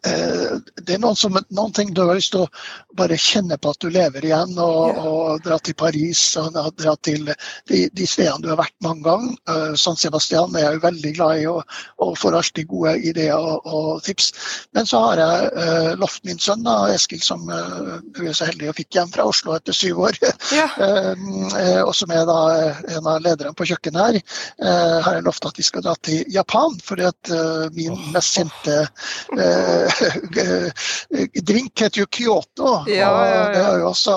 Eh, 0.06 0.14
eh, 0.14 0.58
Det 0.84 0.96
er 0.96 1.02
noen, 1.02 1.18
som, 1.20 1.38
noen 1.50 1.74
ting 1.76 1.94
du 1.94 2.04
har 2.04 2.18
lyst 2.18 2.34
til 2.36 2.46
å 2.46 2.50
bare 2.98 3.18
kjenne 3.20 3.58
på 3.62 3.74
at 3.74 3.82
du 3.84 3.90
lever 3.94 4.26
igjen, 4.26 4.56
og, 4.60 5.00
og 5.00 5.44
dra 5.46 5.60
til 5.64 5.78
Paris 5.80 6.22
og 6.40 6.56
dra 6.80 6.96
til 7.06 7.30
de, 7.70 7.86
de 7.88 8.08
stedene 8.08 8.44
du 8.44 8.50
har 8.52 8.60
vært 8.62 8.76
mange 8.86 9.06
ganger. 9.08 9.36
Eh, 9.50 9.76
San 9.80 10.00
Sebastian 10.00 10.56
er 10.56 10.68
jeg 10.68 10.80
jo 10.80 10.86
veldig 10.88 11.14
glad 11.18 11.44
i 11.44 11.48
og, 11.52 11.78
og 12.04 12.16
får 12.20 12.40
alltid 12.42 12.70
gode 12.72 12.96
ideer 13.12 13.38
og, 13.38 13.66
og 13.66 14.04
tips. 14.08 14.32
Men 14.76 14.90
så 14.90 15.02
har 15.04 15.22
jeg 15.22 15.52
uh, 15.56 15.92
lovt 16.00 16.26
min 16.28 16.40
sønn 16.42 16.66
da, 16.66 16.76
Eskil, 16.94 17.22
som 17.24 17.46
uh, 17.50 18.00
er 18.20 18.36
så 18.36 18.50
heldig 18.50 18.72
og 18.72 18.78
fikk 18.78 18.98
hjem 18.98 19.12
fra 19.14 19.26
Oslo 19.30 19.56
etter 19.58 19.76
syv 19.76 20.04
år, 20.10 20.20
Ja. 20.56 20.66
Eh, 20.82 21.12
eh, 21.60 21.82
og 21.84 21.94
som 21.96 22.12
er 22.14 22.26
da 22.28 22.38
eh, 22.56 22.80
en 22.98 23.08
av 23.10 23.22
lederne 23.24 23.54
på 23.58 23.68
kjøkkenet 23.70 24.00
her, 24.02 24.20
uh, 24.64 24.98
har 25.06 25.18
jeg 25.18 25.26
lovt 25.28 25.48
at 25.50 25.60
vi 25.60 25.66
skal 25.66 25.86
dra 25.86 25.96
til 26.06 26.24
Japan. 26.34 26.78
Fordi 26.86 27.06
at 27.08 27.32
eh, 27.34 27.66
min 27.76 27.98
mest 28.14 28.38
kjente 28.38 28.76
eh, 28.82 29.69
drink 31.50 31.82
heter 31.82 32.04
jo 32.04 32.08
Kyoto. 32.12 32.76
Ja, 32.88 33.10
ja, 33.10 33.26
ja. 33.30 33.42
Og 33.42 33.54
det 33.56 33.64
har 33.66 33.82
jo 33.82 33.90
også 33.90 34.16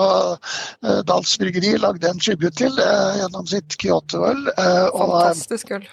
eh, 0.85 1.01
Dals 1.09 1.35
Bryggeri 1.41 1.75
lagd 1.81 2.05
en 2.07 2.21
tribute 2.21 2.55
til 2.59 2.79
eh, 2.79 3.19
gjennom 3.21 3.49
sitt 3.49 3.77
Kyoto-øl. 3.81 4.47
eh, 4.57 4.71
eh, 4.77 4.89
Fantastisk 4.97 5.75
øl. 5.79 5.87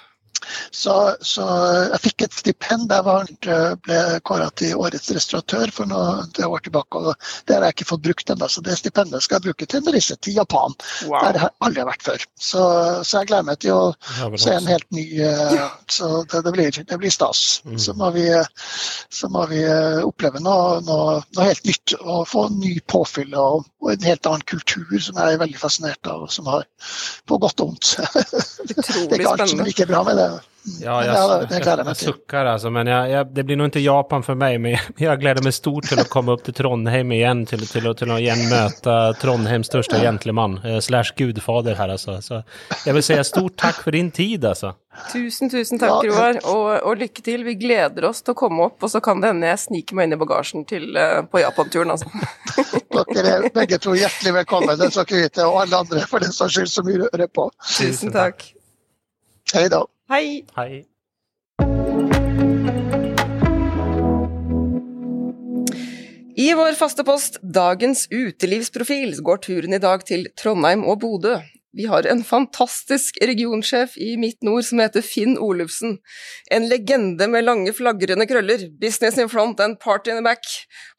Så, 0.71 0.95
så, 1.21 1.47
jeg 1.91 2.03
fikk 2.07 2.27
et 2.27 2.37
stipend. 2.37 2.89
der 2.91 3.07
Jeg 3.45 3.79
ble 3.85 4.01
kåra 4.27 4.51
til 4.57 4.79
årets 4.79 5.11
restauratør 5.15 5.73
for 5.75 5.91
noe, 5.91 6.27
det 6.37 6.47
år 6.47 6.65
tilbake. 6.65 6.99
og 6.99 7.15
Det 7.47 7.57
har 7.57 7.67
jeg 7.67 7.79
ikke 7.79 7.91
fått 7.93 8.05
brukt 8.07 8.31
ennå, 8.31 8.49
så 8.49 8.63
det 8.65 8.79
stipendet 8.79 9.25
skal 9.25 9.39
jeg 9.39 9.51
bruke 9.51 9.67
til 9.67 9.83
en 9.83 9.95
reise 9.95 10.17
til 10.17 10.39
Japan. 10.39 10.77
Wow. 11.07 11.21
Der 11.21 11.41
har 11.43 11.51
jeg 11.51 11.59
aldri 11.69 11.87
vært 11.91 12.07
før. 12.07 12.27
Så, 12.39 12.63
så, 13.05 13.21
jeg 13.21 13.31
gleder 13.31 13.49
meg 13.51 13.61
til 13.63 13.77
å 13.77 14.37
se 14.41 14.55
en 14.55 14.71
helt 14.71 14.87
ny 14.95 15.07
uh, 15.23 15.69
Så 15.91 16.11
det, 16.31 16.43
det, 16.47 16.55
blir, 16.55 16.71
det, 16.79 16.99
blir, 16.99 17.13
stas. 17.13 17.61
Mm. 17.67 17.79
Så, 17.83 17.95
må 17.99 18.11
vi, 18.15 18.27
så, 19.11 19.29
må 19.33 19.45
vi, 19.51 19.63
eh, 19.67 20.01
oppleve 20.07 20.41
noe, 20.43 20.79
noe, 20.87 21.19
noe, 21.37 21.47
helt 21.47 21.67
nytt 21.67 21.95
og 22.01 22.23
få 22.31 22.47
ny 22.55 22.77
påfyll 22.91 23.35
og, 23.35 23.67
og, 23.83 23.91
en 23.93 24.07
helt 24.07 24.29
annen 24.31 24.47
kultur 24.49 24.97
som 25.03 25.19
jeg 25.19 25.35
er 25.35 25.43
veldig 25.43 25.61
fascinert 25.61 26.11
av, 26.11 26.27
og 26.27 26.33
som 26.33 26.49
har 26.51 26.67
på 27.29 27.39
godt 27.43 27.65
og 27.65 27.73
vondt. 27.73 27.97
det 28.71 28.79
er 28.79 29.19
ikke 29.19 29.35
alt 29.35 29.53
som 29.53 29.63
er 29.65 29.71
like 29.71 29.89
bra 29.91 30.05
med 30.07 30.21
det. 30.21 30.30
Ja, 30.81 31.05
jag, 31.05 31.17
jag, 31.51 31.67
jag, 31.67 31.87
jag 31.87 31.97
suckar 31.97 32.47
alltså, 32.47 32.71
Men 32.71 32.87
det 33.35 33.43
blir 33.43 33.57
nog 33.57 33.65
inte 33.65 33.81
Japan 33.81 34.23
for 34.23 34.35
meg. 34.35 34.61
Men 34.61 34.77
jeg 34.97 35.21
gleder 35.21 35.45
meg 35.45 35.55
stort 35.57 35.89
til 35.89 36.03
å 36.03 36.05
komme 36.11 36.35
opp 36.37 36.43
til 36.45 36.55
Trondheim 36.55 37.13
igjen. 37.17 37.47
Til, 37.49 37.63
till, 37.65 37.87
til, 37.87 37.95
till 37.97 38.13
å 38.13 38.19
igen 38.21 38.43
möta 38.51 38.97
Trondheims 39.21 39.71
største 39.71 40.01
gentleman. 40.03 40.59
Eh, 40.65 40.79
slash 40.85 41.15
gudfader 41.17 41.79
her, 41.81 41.95
alltså. 41.97 42.19
Så 42.21 42.43
jeg 42.85 42.97
vil 42.97 43.07
si 43.07 43.17
stort 43.25 43.57
takk 43.61 43.81
for 43.81 43.97
din 43.97 44.11
tid, 44.13 44.45
alltså. 44.45 44.75
Tusen, 45.13 45.49
tusen 45.51 45.81
takk, 45.81 46.05
Roar. 46.05 46.43
Og, 46.45 46.67
og, 46.83 46.93
lykke 47.01 47.25
til. 47.25 47.47
Vi 47.47 47.57
gleder 47.61 48.11
oss 48.11 48.21
til 48.21 48.37
å 48.37 48.41
komme 48.43 48.69
opp. 48.69 48.83
Og 48.85 48.93
så 48.93 49.01
kan 49.05 49.23
det 49.23 49.33
hende 49.33 49.49
jeg 49.49 49.63
sniker 49.65 49.97
meg 49.97 50.11
inn 50.11 50.19
i 50.19 50.21
bagasjen 50.21 50.67
til, 50.69 50.91
uh, 50.93 51.23
på 51.25 51.41
Japan-turen, 51.41 51.95
altså. 51.97 52.11
Dere 53.15 53.33
er 53.39 53.49
begge 53.55 53.81
to 53.81 53.97
hjertelig 53.97 54.37
velkommen. 54.43 54.77
den 54.77 54.93
skal 54.93 55.09
ikke 55.09 55.25
vite, 55.25 55.49
og 55.49 55.63
alle 55.65 55.81
andre 55.87 56.05
for 56.11 56.21
den 56.21 56.37
saks 56.37 56.59
skyld 56.59 56.75
som 56.75 56.93
hører 56.93 57.31
på. 57.33 57.49
Tusen 57.79 58.13
takk. 58.13 58.45
Hei 59.55 59.71
da. 59.73 59.87
Hei. 60.11 60.43
Hei. 60.57 60.81
I 66.35 66.55
vår 66.59 66.73
faste 66.75 67.05
post 67.07 67.39
Dagens 67.55 68.09
utelivsprofil 68.11 69.15
går 69.23 69.39
turen 69.47 69.77
i 69.77 69.79
dag 69.79 70.03
til 70.09 70.27
Trondheim 70.35 70.83
og 70.83 70.99
Bodø. 71.05 71.37
Vi 71.79 71.87
har 71.87 72.11
en 72.11 72.25
fantastisk 72.27 73.23
regionsjef 73.23 73.95
i 74.03 74.17
Midt 74.19 74.43
Nord 74.43 74.67
som 74.67 74.83
heter 74.83 75.07
Finn 75.07 75.39
Olufsen. 75.39 76.01
En 76.51 76.67
legende 76.67 77.31
med 77.31 77.47
lange, 77.47 77.71
flagrende 77.71 78.27
krøller. 78.27 78.67
Business 78.83 79.23
in 79.23 79.31
front 79.31 79.63
and 79.63 79.79
party 79.79 80.11
in 80.11 80.19
the 80.19 80.27
back. 80.27 80.43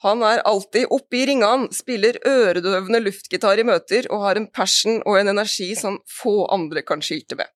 Han 0.07 0.23
er 0.23 0.39
alltid 0.47 0.87
oppe 0.87 1.19
i 1.19 1.25
ringene, 1.33 1.67
spiller 1.75 2.15
øredøvende 2.23 3.03
luftgitar 3.03 3.59
i 3.59 3.67
møter 3.67 4.07
og 4.07 4.23
har 4.29 4.39
en 4.39 4.47
passion 4.47 5.03
og 5.03 5.19
en 5.19 5.35
energi 5.35 5.73
som 5.75 5.99
få 6.21 6.45
andre 6.47 6.87
kan 6.87 7.03
skilte 7.03 7.35
med. 7.35 7.51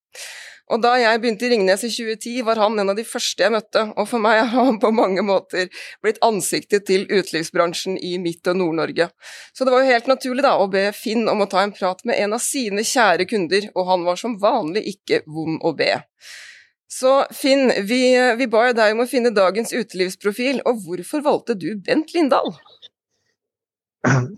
Og 0.74 0.82
da 0.82 0.96
jeg 0.98 1.20
begynte 1.22 1.46
i 1.46 1.52
Ringnes 1.52 1.84
i 1.86 1.92
2010, 1.94 2.40
var 2.48 2.58
han 2.58 2.80
en 2.82 2.90
av 2.90 2.98
de 2.98 3.06
første 3.06 3.44
jeg 3.46 3.54
møtte, 3.54 3.84
og 3.94 4.08
for 4.10 4.24
meg 4.24 4.40
har 4.42 4.70
han 4.70 4.80
på 4.82 4.90
mange 4.96 5.22
måter 5.26 5.68
blitt 6.02 6.18
ansiktet 6.26 6.88
til 6.90 7.06
utelivsbransjen 7.06 8.00
i 8.02 8.16
Midt- 8.22 8.50
og 8.50 8.58
Nord-Norge. 8.58 9.12
Så 9.54 9.68
det 9.68 9.76
var 9.76 9.84
jo 9.84 9.94
helt 9.94 10.10
naturlig 10.10 10.46
da 10.46 10.56
å 10.58 10.66
be 10.72 10.88
Finn 10.98 11.30
om 11.30 11.46
å 11.46 11.50
ta 11.52 11.62
en 11.62 11.76
prat 11.76 12.02
med 12.10 12.18
en 12.18 12.34
av 12.38 12.42
sine 12.42 12.82
kjære 12.82 13.28
kunder, 13.30 13.70
og 13.76 13.92
han 13.92 14.08
var 14.08 14.18
som 14.22 14.40
vanlig 14.42 14.88
ikke 14.96 15.22
vond 15.30 15.62
å 15.62 15.76
be. 15.78 15.92
Så 16.90 17.14
Finn, 17.36 17.70
vi, 17.86 18.02
vi 18.40 18.48
ba 18.50 18.72
deg 18.74 18.96
om 18.96 19.04
å 19.04 19.10
finne 19.10 19.34
dagens 19.36 19.74
utelivsprofil, 19.76 20.64
og 20.66 20.82
hvorfor 20.88 21.22
valgte 21.26 21.58
du 21.60 21.76
Bent 21.78 22.16
Lindahl? 22.18 22.56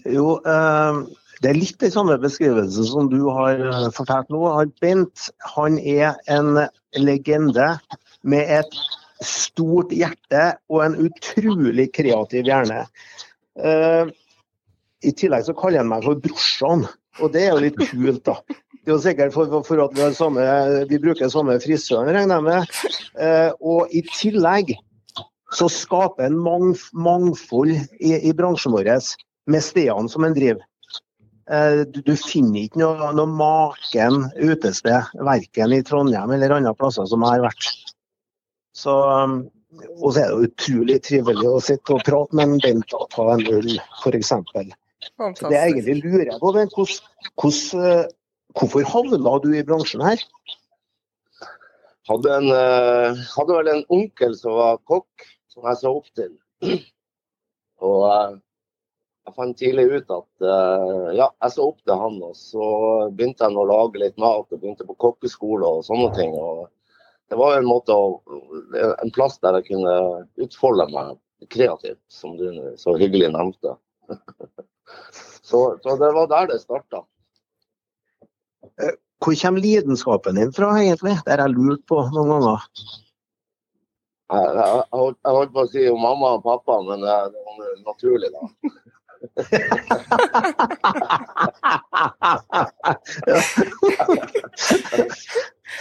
Jo, 0.08 0.38
eh, 0.44 1.00
det 1.44 1.52
er 1.52 1.58
litt 1.58 1.80
den 1.82 1.94
samme 1.94 2.18
beskrivelse 2.22 2.86
som 2.90 3.10
du 3.12 3.20
har 3.34 3.60
eh, 3.62 3.90
fortalt 3.96 4.32
nå. 4.34 4.44
Bent 4.82 5.30
han 5.56 5.78
er 5.78 6.18
en 6.32 6.64
legende 6.98 7.76
med 8.28 8.54
et 8.60 8.80
stort 9.24 9.94
hjerte 9.96 10.52
og 10.72 10.84
en 10.86 10.98
utrolig 11.08 11.90
kreativ 11.96 12.48
hjerne. 12.48 12.84
Uh, 13.58 14.10
I 15.02 15.14
tillegg 15.18 15.48
så 15.48 15.56
kaller 15.58 15.82
han 15.82 15.90
meg 15.90 16.06
for 16.06 16.22
brorsan, 16.22 16.86
og 17.18 17.34
det 17.34 17.48
er 17.48 17.56
jo 17.56 17.64
litt 17.66 17.80
kult, 17.82 18.22
da. 18.28 18.38
Det 18.78 18.94
er 18.94 18.96
jo 18.96 19.04
sikkert 19.04 19.34
for, 19.34 19.56
for 19.66 19.82
at 19.84 19.96
vi, 19.98 20.10
samme, 20.16 20.44
vi, 20.90 21.00
bruker 21.02 21.32
samme 21.34 21.58
frisøren, 21.64 22.14
regner 22.14 22.38
jeg 22.38 22.46
med. 22.46 22.76
Uh, 23.18 23.52
og 23.74 23.96
i 23.98 24.04
tillegg 24.14 24.76
så 25.56 25.70
skaper 25.72 26.28
en 26.28 26.38
mangf 26.44 26.90
mangfold 26.94 27.74
i, 27.74 28.14
i 28.14 28.34
bransjen 28.36 28.76
vår 28.76 28.92
med 29.48 29.64
stedene 29.64 30.12
som 30.12 30.28
en 30.28 30.36
driver. 30.36 30.66
Eh, 31.48 31.82
du, 31.88 32.02
du 32.04 32.16
finner 32.20 32.66
ikke 32.66 32.82
noe, 32.82 33.12
noe 33.16 33.30
maken 33.32 34.26
utested, 34.36 35.14
verken 35.24 35.76
i 35.76 35.84
Trondheim 35.88 36.34
eller 36.36 36.58
andre 36.58 36.74
plasser 36.76 37.08
som 37.08 37.24
jeg 37.24 37.38
har 37.38 37.46
vært. 37.46 37.70
Så, 38.76 38.92
um, 38.92 39.38
og 39.96 40.10
så 40.12 40.26
er 40.26 40.34
det 40.34 40.50
utrolig 40.50 40.98
trivelig 41.08 41.48
å 41.48 41.62
sitte 41.64 41.96
og 41.96 42.04
prate 42.08 42.36
med 42.36 42.52
en 42.52 42.64
Bent 42.66 42.96
og 42.98 43.08
ta 43.16 43.30
en 43.38 43.46
øl, 43.48 43.78
f.eks. 44.02 44.34
Det 45.40 45.54
jeg 45.54 45.72
egentlig 45.72 45.96
lurer 46.02 46.34
på, 46.42 46.52
Bent, 46.58 46.76
eh, 46.76 48.04
hvorfor 48.58 48.92
havna 48.92 49.38
du 49.46 49.48
i 49.56 49.64
bransjen 49.64 50.04
her? 50.04 50.26
Hadde, 52.12 52.34
en, 52.42 52.52
uh, 52.52 53.24
hadde 53.38 53.56
vel 53.56 53.72
en 53.72 53.86
onkel 53.92 54.36
som 54.40 54.60
var 54.60 54.84
kokk, 54.88 55.26
som 55.52 55.64
jeg 55.68 55.80
så 55.80 55.96
opp 55.96 56.12
til. 56.16 56.36
Og 57.88 58.04
jeg 59.28 59.36
fant 59.36 59.58
tidlig 59.60 59.86
ut 59.92 60.12
at 60.16 60.46
uh, 60.48 61.10
ja, 61.12 61.28
jeg 61.44 61.54
så 61.54 61.66
opp 61.68 61.82
til 61.84 62.00
han, 62.00 62.20
og 62.24 62.36
så 62.40 62.68
begynte 63.12 63.44
jeg 63.44 63.60
å 63.60 63.66
lage 63.68 64.00
litt 64.00 64.16
mat 64.22 64.48
og 64.48 64.62
begynte 64.62 64.88
på 64.88 64.96
kokkeskole 65.04 65.68
og 65.68 65.84
sånne 65.88 66.14
ting. 66.16 66.32
og 66.40 66.70
Det 67.28 67.40
var 67.40 67.58
en 67.58 67.68
måte 67.68 67.96
å, 67.96 68.22
en 68.88 69.12
plass 69.16 69.36
der 69.44 69.60
jeg 69.60 69.74
kunne 69.74 69.98
utfolde 70.46 70.88
meg 70.94 71.18
kreativt, 71.52 72.00
som 72.08 72.38
du 72.40 72.48
så 72.80 72.96
hyggelig 72.98 73.34
nevnte. 73.36 73.76
så, 75.50 75.76
så, 75.84 75.98
det 76.00 76.14
var 76.16 76.32
der 76.32 76.50
det 76.54 76.62
starta. 76.64 77.04
Eh, 78.80 78.96
hvor 79.20 79.36
kommer 79.44 79.66
lidenskapen 79.66 80.40
din 80.40 80.56
fra, 80.56 80.72
egentlig? 80.80 81.18
Det 81.26 81.36
har 81.36 81.44
jeg 81.50 81.58
lurt 81.58 81.84
på 81.90 82.00
noen 82.16 82.32
ganger. 82.32 82.68
Jeg, 84.28 84.52
jeg, 84.56 84.84
jeg 84.96 85.36
holdt 85.36 85.56
på 85.56 85.64
å 85.64 85.72
si 85.72 85.88
mamma 86.00 86.38
og 86.40 86.46
pappa, 86.48 86.80
men 86.88 87.04
det, 87.04 87.16
det 87.36 87.44
var 87.44 87.82
naturlig, 87.92 88.32
da. 88.32 88.72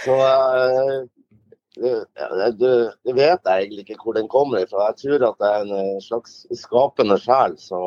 Så 0.05 0.15
du, 1.75 2.05
det, 2.57 2.93
det, 3.05 3.13
vet 3.13 3.41
jeg 3.45 3.61
egentlig 3.61 3.83
ikke 3.85 3.99
hvor 4.03 4.13
den 4.17 4.27
kommer 4.31 4.65
fra. 4.69 4.89
Jeg 4.89 4.97
tror 5.03 5.27
at 5.29 5.37
det 5.41 5.49
er 5.49 5.59
en 5.61 5.73
eh, 5.77 6.01
slags 6.01 6.31
skapende 6.57 7.17
sjel. 7.21 7.53
Så 7.61 7.77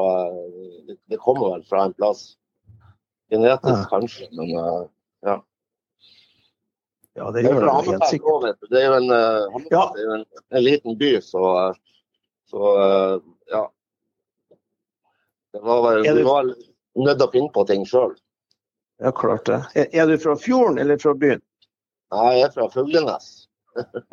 det, 1.11 1.19
kommer 1.19 1.47
vel 1.57 1.65
fra 1.67 1.81
en 1.89 1.97
plass. 1.99 2.21
Genetisk 3.31 3.83
kanskje, 3.91 4.27
men 4.35 4.49
ja. 4.55 5.37
Ja, 7.19 7.31
det 7.35 7.43
gjør 7.45 7.61
det 7.67 7.75
helt 7.91 8.07
sikkert. 8.11 8.59
Det 8.71 8.79
er 8.81 8.87
jo 8.89 8.97
en, 9.01 9.11
en, 10.51 10.63
liten 10.63 10.99
by, 10.99 11.11
så, 11.23 11.75
så 12.51 12.61
ja. 13.51 13.65
Det 15.53 15.61
var, 15.63 15.97
du... 15.97 16.15
du 16.15 16.25
var 16.27 16.51
nødt 16.51 17.19
til 17.19 17.27
å 17.27 17.33
finne 17.33 17.53
på 17.55 17.65
ting 17.69 17.87
sjøl. 17.89 18.15
Ja, 19.01 19.13
klart 19.17 19.47
det. 19.49 19.61
Er, 19.75 19.87
er, 19.93 20.11
du 20.11 20.19
fra 20.21 20.37
fjorden 20.37 20.79
eller 20.79 20.99
fra 21.01 21.15
byen? 21.17 21.41
Nei, 22.13 22.33
jeg 22.37 22.49
er 22.49 22.53
fra 22.57 22.67
Fuglenes. 22.73 23.31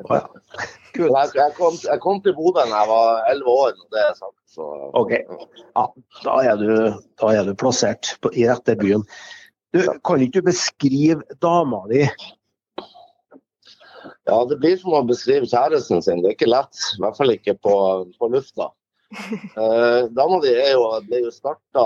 Oh, 0.06 0.13
ja. 0.13 0.21
jeg, 0.93 1.32
jeg, 1.34 1.54
kom, 1.58 1.76
jeg, 1.82 2.00
kom, 2.04 2.19
til 2.21 2.36
Bodø 2.38 2.62
da 2.62 2.67
jeg 2.69 2.89
var 2.91 3.23
elleve 3.32 3.56
år. 3.65 3.73
det 3.93 4.04
er 4.04 4.13
sagt. 4.15 4.38
Så, 4.54 4.67
OK. 4.95 5.13
Ja, 5.17 5.86
da, 6.23 6.38
er 6.45 6.62
du, 6.62 6.71
da 7.19 7.34
er 7.34 7.50
du 7.50 7.56
plassert 7.58 8.13
på, 8.21 8.32
i 8.38 8.45
rette 8.47 8.78
byen. 8.80 9.04
Du, 9.76 9.82
kan 10.06 10.23
ikke 10.23 10.39
du 10.39 10.47
beskrive 10.47 11.39
dama 11.43 11.82
di? 11.91 12.06
Ja, 14.28 14.38
det 14.47 14.60
blir 14.62 14.78
som 14.80 14.95
å 14.95 15.04
beskrive 15.08 15.50
kjæresten 15.50 16.04
sin. 16.06 16.21
Det 16.23 16.32
er 16.32 16.38
ikke 16.38 16.52
lett. 16.52 16.80
I 16.95 17.04
hvert 17.04 17.19
fall 17.19 17.34
ikke 17.34 17.57
på, 17.64 17.76
på 18.20 18.32
lufta. 18.32 18.72
Uh, 19.55 20.10
Dama 20.12 20.41
di 20.43 20.51
ble 21.08 21.22
jo 21.24 21.32
starta 21.32 21.84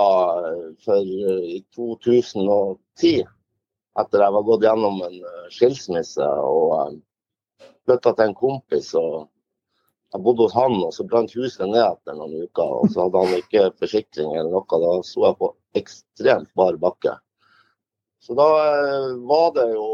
for 0.82 1.02
uh, 1.06 1.44
i 1.46 1.60
2010, 1.76 3.28
etter 4.02 4.24
jeg 4.26 4.36
var 4.36 4.48
gått 4.48 4.66
gjennom 4.66 4.98
en 5.06 5.20
uh, 5.22 5.44
skilsmisse 5.54 6.26
og 6.26 6.98
flytta 7.86 8.16
til 8.16 8.26
en 8.26 8.38
kompis. 8.38 8.94
og 8.98 9.30
Jeg 10.12 10.24
bodde 10.26 10.48
hos 10.48 10.58
han, 10.58 10.80
og 10.82 10.94
så 10.96 11.06
brant 11.06 11.36
huset 11.38 11.68
ned 11.70 11.84
etter 11.84 12.18
noen 12.18 12.48
uker. 12.48 12.78
og 12.82 12.90
Så 12.90 13.06
hadde 13.06 13.26
han 13.26 13.38
ikke 13.38 13.68
forsikring 13.78 14.34
eller 14.34 14.50
noe. 14.56 14.82
Da 14.82 14.96
sto 15.06 15.28
jeg 15.28 15.38
på 15.44 15.54
ekstremt 15.78 16.50
bar 16.58 16.82
bakke. 16.82 17.20
Så 18.22 18.34
da 18.38 18.50
var 19.30 19.54
det 19.56 19.70
jo 19.76 19.88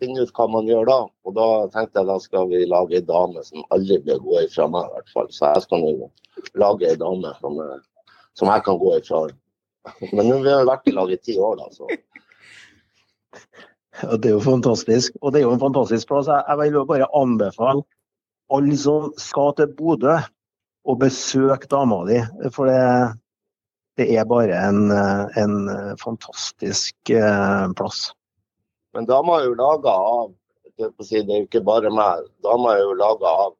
finne 0.00 0.24
ut 0.24 0.32
hva 0.36 0.46
man 0.50 0.68
gjør 0.68 0.88
da. 0.88 0.98
Og 1.26 1.34
da 1.36 1.48
tenkte 1.74 2.00
jeg 2.00 2.08
da 2.10 2.16
skal 2.22 2.48
vi 2.50 2.64
lage 2.68 2.98
ei 2.98 3.04
dame 3.04 3.44
som 3.46 3.66
aldri 3.74 4.00
blir 4.04 4.22
gå 4.24 4.42
ifra 4.44 4.68
meg, 4.72 4.88
i 4.88 4.96
hvert 4.96 5.14
fall. 5.14 5.30
Så 5.34 5.52
jeg 5.52 5.66
skal 5.66 5.84
nå 5.84 6.10
lage 6.60 6.88
ei 6.88 6.98
dame 7.00 7.34
som, 7.42 7.60
som, 8.38 8.50
jeg 8.50 8.64
kan 8.66 8.80
gå 8.80 8.94
ifra. 8.98 9.26
Men 10.14 10.24
nå 10.28 10.40
har 10.40 10.46
vi 10.46 10.70
vært 10.72 10.90
i 10.90 10.96
lag 10.96 11.12
i 11.12 11.20
ti 11.20 11.38
år, 11.40 11.60
da, 11.60 11.70
så. 11.74 11.88
Ja, 13.98 14.14
det 14.14 14.30
er 14.30 14.36
jo 14.36 14.42
fantastisk. 14.44 15.16
Og 15.22 15.32
det 15.34 15.40
er 15.40 15.48
jo 15.48 15.54
en 15.56 15.62
fantastisk 15.62 16.10
plass. 16.10 16.28
Jeg, 16.30 16.58
vil 16.60 16.84
bare 16.86 17.08
anbefale 17.18 17.82
alle 18.54 18.76
som 18.80 19.10
skal 19.20 19.56
til 19.58 19.72
Bodø, 19.76 20.18
å 20.88 20.94
besøke 20.96 21.68
dama 21.68 21.98
di. 22.08 22.20
For 22.54 22.70
det, 22.70 22.78
det 24.00 24.06
er 24.14 24.28
bare 24.30 24.56
en, 24.68 24.92
en 25.36 25.58
fantastisk 26.00 27.12
eh, 27.12 27.66
plass. 27.76 28.06
Men 28.98 29.06
dama 29.06 29.36
er 29.38 29.44
jo 29.46 29.54
laga 29.54 29.92
av 29.94 30.30
det 30.78 30.88
er 31.10 31.28
jo 31.40 31.44
ikke 31.44 31.62
bare 31.66 31.90
meg. 31.94 32.24
Dama 32.42 32.72
er 32.74 32.80
jo 32.82 32.96
laga 32.98 33.30
av, 33.44 33.52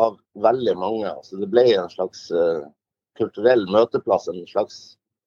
av, 0.00 0.14
veldig 0.44 0.74
mange. 0.80 1.10
Så 1.24 1.40
det 1.40 1.48
ble 1.52 1.64
en 1.76 1.90
slags 1.92 2.22
uh, 2.32 2.64
kulturell 3.20 3.66
møteplass, 3.72 4.28
en 4.32 4.46
slags 4.48 4.78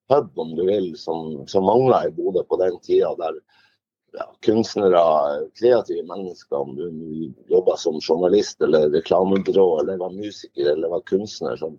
pub 0.09 0.37
om 0.41 0.55
du 0.57 0.63
vil, 0.65 0.91
som, 0.97 1.43
som 1.49 1.65
mangla 1.69 2.07
i 2.07 2.13
Bodø 2.13 2.41
på 2.49 2.57
den 2.61 2.79
tida. 2.85 3.11
der 3.21 3.37
ja, 4.17 4.25
kunstnere, 4.45 5.01
kreative 5.59 6.07
mennesker, 6.09 6.57
om 6.57 6.73
du 6.77 7.33
jobba 7.53 7.77
som 7.77 7.99
journalist 8.01 8.61
eller 8.65 8.89
reklamebyrå 8.93 9.67
eller 9.83 10.01
var 10.01 10.15
musiker 10.15 10.71
eller 10.71 10.89
var 10.89 11.05
kunstner, 11.09 11.57
som 11.61 11.77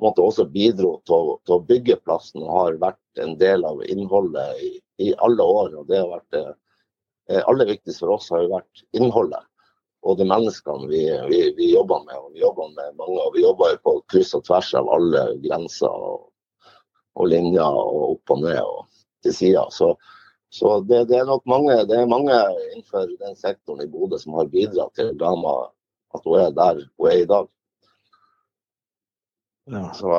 måtte 0.00 0.20
også 0.20 0.44
bidro 0.52 0.98
til 1.08 1.32
til 1.46 1.56
å, 1.56 1.64
bygge 1.64 1.96
plassen 2.04 2.44
og 2.44 2.52
har 2.58 2.76
vært 2.82 3.24
en 3.24 3.38
del 3.40 3.64
av 3.64 3.80
innholdet 3.88 4.60
i, 4.60 4.70
i 5.08 5.14
alle 5.24 5.48
år. 5.48 5.78
og 5.80 5.88
Det 5.88 6.02
har 6.02 6.12
vært 6.12 6.38
eh, 6.40 6.52
aller 7.28 7.70
viktigste 7.72 8.04
for 8.04 8.18
oss 8.18 8.30
har 8.32 8.42
jo 8.44 8.52
vært 8.52 8.84
innholdet 8.96 9.44
og 10.04 10.18
de 10.20 10.26
menneskene 10.28 10.88
vi, 10.90 11.04
vi, 11.30 11.38
vi 11.56 11.70
jobber 11.72 12.04
med. 12.04 12.16
og 12.18 12.34
Vi 12.34 12.42
jobber 12.42 12.68
med 12.76 12.96
mange, 13.00 13.20
og 13.24 13.32
vi 13.36 13.44
jobber 13.44 13.78
på 13.84 13.96
kryss 14.12 14.34
og 14.36 14.44
tvers 14.44 14.74
av 14.76 14.90
alle 14.92 15.22
grenser 15.44 15.88
og, 16.08 16.26
og 17.16 17.30
linjer 17.32 17.78
og 17.80 18.02
opp 18.10 18.34
og 18.34 18.44
ned 18.44 18.60
og 18.60 18.84
til 19.24 19.36
sida. 19.38 19.64
Så, 19.72 19.94
så 20.52 20.76
det, 20.84 21.06
det, 21.08 21.22
er 21.22 21.30
nok 21.30 21.46
mange, 21.48 21.78
det 21.88 21.96
er 21.96 22.10
mange 22.10 22.36
innenfor 22.74 23.08
den 23.22 23.40
sektoren 23.40 23.84
i 23.86 23.88
Bodø 23.90 24.20
som 24.20 24.36
har 24.36 24.52
bidratt 24.52 24.92
til 24.98 25.14
dama 25.20 25.56
at 26.14 26.28
hun 26.28 26.38
er 26.42 26.52
der 26.54 26.84
hun 26.84 27.10
er 27.10 27.22
i 27.22 27.28
dag. 27.32 27.50
Ja. 29.72 29.86
Så, 29.96 30.12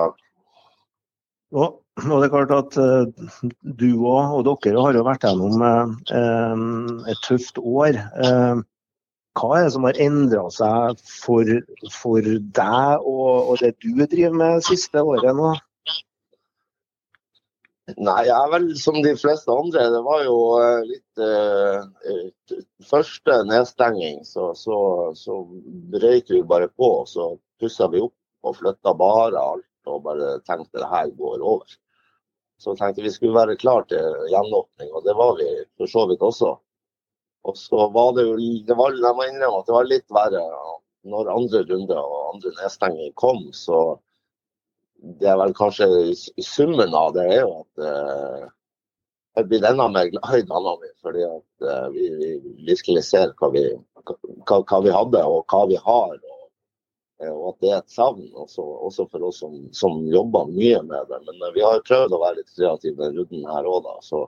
og, 1.54 1.82
og, 2.12 2.16
det 2.20 2.28
er 2.28 2.34
klart 2.34 2.54
at 2.56 2.78
uh, 2.78 3.52
du 3.64 3.90
og, 4.04 4.40
og, 4.40 4.48
dere 4.66 4.82
har 4.84 4.98
jo 4.98 5.04
vært 5.08 5.28
gjennom 5.28 5.62
uh, 5.64 7.12
et 7.12 7.22
tøft 7.28 7.62
år. 7.62 8.00
Uh, 8.20 8.64
hva 9.36 9.56
er 9.58 9.66
det 9.66 9.76
som 9.76 9.86
har 9.88 9.98
endra 10.00 10.44
seg 10.54 11.00
for, 11.12 11.50
for 11.92 12.24
deg 12.24 13.08
og, 13.08 13.32
og, 13.52 13.56
det 13.60 13.74
du 13.84 13.92
driver 14.08 14.36
med 14.40 14.68
siste 14.68 15.04
året 15.04 15.36
nå? 15.36 15.54
Nei, 18.00 18.22
jeg 18.26 18.34
er 18.34 18.50
vel 18.50 18.70
som 18.82 18.96
de 19.06 19.12
fleste 19.20 19.52
andre. 19.54 19.84
Det 19.94 20.00
var 20.08 20.24
jo 20.26 20.38
eh, 20.58 20.88
litt 20.90 21.22
uh, 21.22 22.56
Første 22.90 23.36
nedstenging, 23.46 24.24
så, 24.26 24.48
så, 24.58 24.78
så 25.20 25.38
brøyt 25.94 26.32
vi 26.34 26.42
bare 26.50 26.72
på. 26.72 26.90
Så 27.10 27.36
pussa 27.62 27.90
vi 27.94 28.02
opp 28.02 28.16
og 28.48 28.58
flytta 28.58 28.96
bare 28.98 29.42
alt 29.54 29.92
og 29.92 30.02
bare 30.08 30.40
tenkte 30.48 30.82
det 30.82 30.90
her 30.90 31.12
går 31.20 31.44
over. 31.44 31.78
Så 32.62 32.76
tenkte 32.80 33.04
vi 33.04 33.12
skulle 33.12 33.36
være 33.36 33.58
klar 33.60 33.84
til 33.90 34.30
gjenåpning, 34.32 34.92
og 34.96 35.04
det 35.06 35.16
var 35.18 35.36
vi 35.40 35.50
for 35.78 35.92
så 35.92 36.06
vidt 36.10 36.24
også. 36.24 36.56
Og 37.46 37.58
så 37.60 37.88
var 37.94 38.16
det 38.18 38.26
jo 38.26 38.36
det 38.40 38.78
var, 38.78 38.96
Jeg 38.96 39.16
må 39.18 39.28
innrømme 39.28 39.62
at 39.62 39.68
det 39.68 39.76
var 39.76 39.90
litt 39.90 40.08
verre 40.14 40.44
når 41.06 41.30
andre 41.30 41.62
runde 41.70 41.98
og 42.02 42.16
andre 42.34 42.54
nedstenging 42.58 43.14
kom. 43.14 43.42
Så 43.54 43.80
det 45.20 45.30
er 45.30 45.38
vel 45.38 45.54
kanskje 45.58 45.88
summen 46.42 46.96
av 46.98 47.14
det 47.18 47.26
er 47.36 47.42
jo 47.44 47.52
at 47.60 47.84
eh, 47.90 48.46
jeg 49.36 49.50
blir 49.52 49.68
enda 49.68 49.88
mer 49.92 50.10
glad 50.14 50.40
i 50.40 50.48
dama 50.50 50.76
mi. 50.82 50.90
Fordi 51.06 51.26
at 51.28 51.68
eh, 51.70 51.88
vi, 51.94 52.08
vi, 52.22 52.32
virkelig 52.72 53.04
ser 53.12 53.36
hva 53.40 53.52
vi, 53.54 53.66
hva, 54.02 54.62
hva 54.62 54.82
vi, 54.86 54.94
hadde 54.96 55.26
og 55.30 55.46
hva 55.52 55.62
vi 55.70 55.78
har. 55.86 56.16
Og, 56.16 56.35
og 57.24 57.46
at 57.54 57.62
det 57.64 57.70
er 57.72 57.78
et 57.80 57.94
savn, 57.94 58.26
også, 58.36 58.64
også 58.88 59.06
for 59.12 59.24
oss 59.30 59.40
som, 59.44 59.56
som, 59.76 60.02
jobber 60.12 60.50
mye 60.52 60.82
med 60.84 61.12
det. 61.12 61.22
Men 61.28 61.46
eh, 61.48 61.54
vi 61.56 61.64
har 61.64 61.86
prøvd 61.88 62.16
å 62.16 62.22
være 62.22 62.42
litt 62.42 62.52
kreative 62.58 62.98
med 63.00 63.20
runden 63.20 63.46
her 63.48 63.70
òg, 63.70 63.86
da. 63.86 63.96
Så 64.04 64.26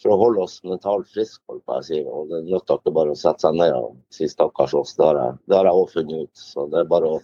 for 0.00 0.14
å 0.14 0.20
holde 0.22 0.46
oss 0.46 0.60
mentalt 0.64 1.10
friske, 1.12 1.42
holdt 1.50 1.76
jeg 1.76 1.88
si. 1.90 2.00
Og 2.08 2.30
det 2.32 2.44
nytter 2.46 2.80
ikke 2.80 2.94
bare 2.96 3.12
å 3.12 3.18
sette 3.18 3.44
seg 3.44 3.58
ned 3.58 3.74
og 3.76 3.98
si 4.14 4.30
stakkars 4.30 4.76
oss. 4.78 4.94
Det 4.96 5.10
har 5.10 5.68
jeg 5.68 5.76
òg 5.76 5.92
funnet 5.92 6.24
ut. 6.24 6.40
Så 6.40 6.64
det 6.72 6.80
er 6.80 6.88
bare 6.88 7.18
å 7.18 7.20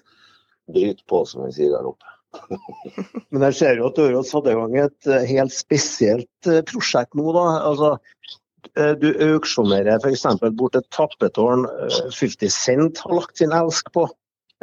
bryte 0.75 1.07
på, 1.09 1.23
som 1.25 1.47
vi 1.47 1.55
sier 1.57 1.73
der 1.73 1.89
oppe. 1.89 2.13
Men 3.33 3.47
jeg 3.49 3.59
ser 3.63 3.81
jo 3.81 3.89
at 3.89 3.97
du 3.97 4.05
har 4.11 4.29
satt 4.29 4.51
i 4.51 4.57
gang 4.59 4.77
et 4.83 5.09
eh, 5.09 5.25
helt 5.31 5.55
spesielt 5.57 6.51
eh, 6.51 6.61
prosjekt 6.69 7.17
nå. 7.17 7.31
da. 7.33 7.47
Altså, 7.71 7.95
eh, 8.75 8.93
du 9.01 9.09
auksjonerer 9.31 10.03
f.eks. 10.03 10.27
bort 10.59 10.77
et 10.77 10.89
tappetårn 10.93 11.65
50 12.13 12.53
Cent 12.53 13.01
har 13.07 13.19
lagt 13.23 13.41
sin 13.41 13.57
elsk 13.57 13.89
på. 13.97 14.05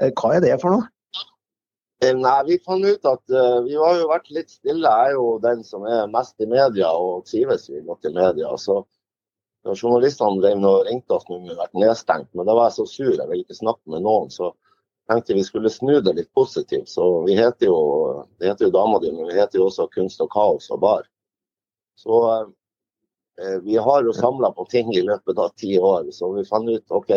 Hva 0.01 0.35
er 0.35 0.41
det 0.41 0.57
for 0.61 0.73
noe? 0.73 0.89
Eh, 2.03 2.11
nei, 2.17 2.39
vi 2.47 2.57
fant 2.65 2.83
ut 2.83 3.05
at 3.07 3.31
uh, 3.31 3.61
vi 3.63 3.77
har 3.79 3.99
jo 3.99 4.09
vært 4.09 4.31
litt 4.35 4.49
stille. 4.51 4.89
Jeg 4.89 5.13
er 5.13 5.15
jo 5.15 5.37
den 5.43 5.61
som 5.63 5.85
er 5.87 6.09
mest 6.11 6.41
i 6.41 6.47
media 6.49 6.89
og 6.91 7.23
trives 7.29 7.69
vi 7.69 7.83
godt 7.85 8.09
i 8.09 8.11
media. 8.15 8.49
Så 8.59 8.81
når 9.63 9.79
journalistene 9.79 10.51
ringte 10.89 11.15
oss 11.15 11.29
når 11.29 11.45
vi 11.45 11.55
vært 11.59 11.79
nedstengt, 11.79 12.31
men 12.33 12.49
da 12.49 12.57
var 12.57 12.67
jeg 12.67 12.77
så 12.79 12.87
sur, 12.89 13.13
jeg 13.13 13.29
ville 13.29 13.45
ikke 13.45 13.61
snakke 13.61 13.93
med 13.93 14.03
noen. 14.03 14.33
Så 14.33 14.51
tenkte 15.11 15.37
vi 15.37 15.45
skulle 15.47 15.71
snu 15.71 16.01
det 16.03 16.15
litt 16.17 16.31
positivt. 16.35 16.91
Så 16.91 17.05
vi 17.27 17.37
heter 17.39 17.69
jo, 17.69 17.77
det 18.41 18.51
heter 18.51 18.67
jo 18.67 18.73
Dama 18.75 18.99
di, 19.03 19.13
men 19.13 19.29
vi 19.29 19.39
heter 19.39 19.61
jo 19.61 19.69
også 19.69 19.87
Kunst 19.93 20.25
og 20.25 20.31
kaos 20.33 20.67
og 20.75 20.81
bar. 20.83 21.07
Så 22.03 22.19
uh, 22.19 23.57
vi 23.63 23.79
har 23.79 24.03
jo 24.03 24.17
samla 24.17 24.51
på 24.57 24.67
ting 24.73 24.91
i 24.91 25.05
løpet 25.05 25.39
av 25.39 25.55
ti 25.55 25.77
år, 25.79 26.11
så 26.11 26.33
vi 26.35 26.43
fant 26.49 26.67
ut 26.67 26.99
OK, 26.99 27.15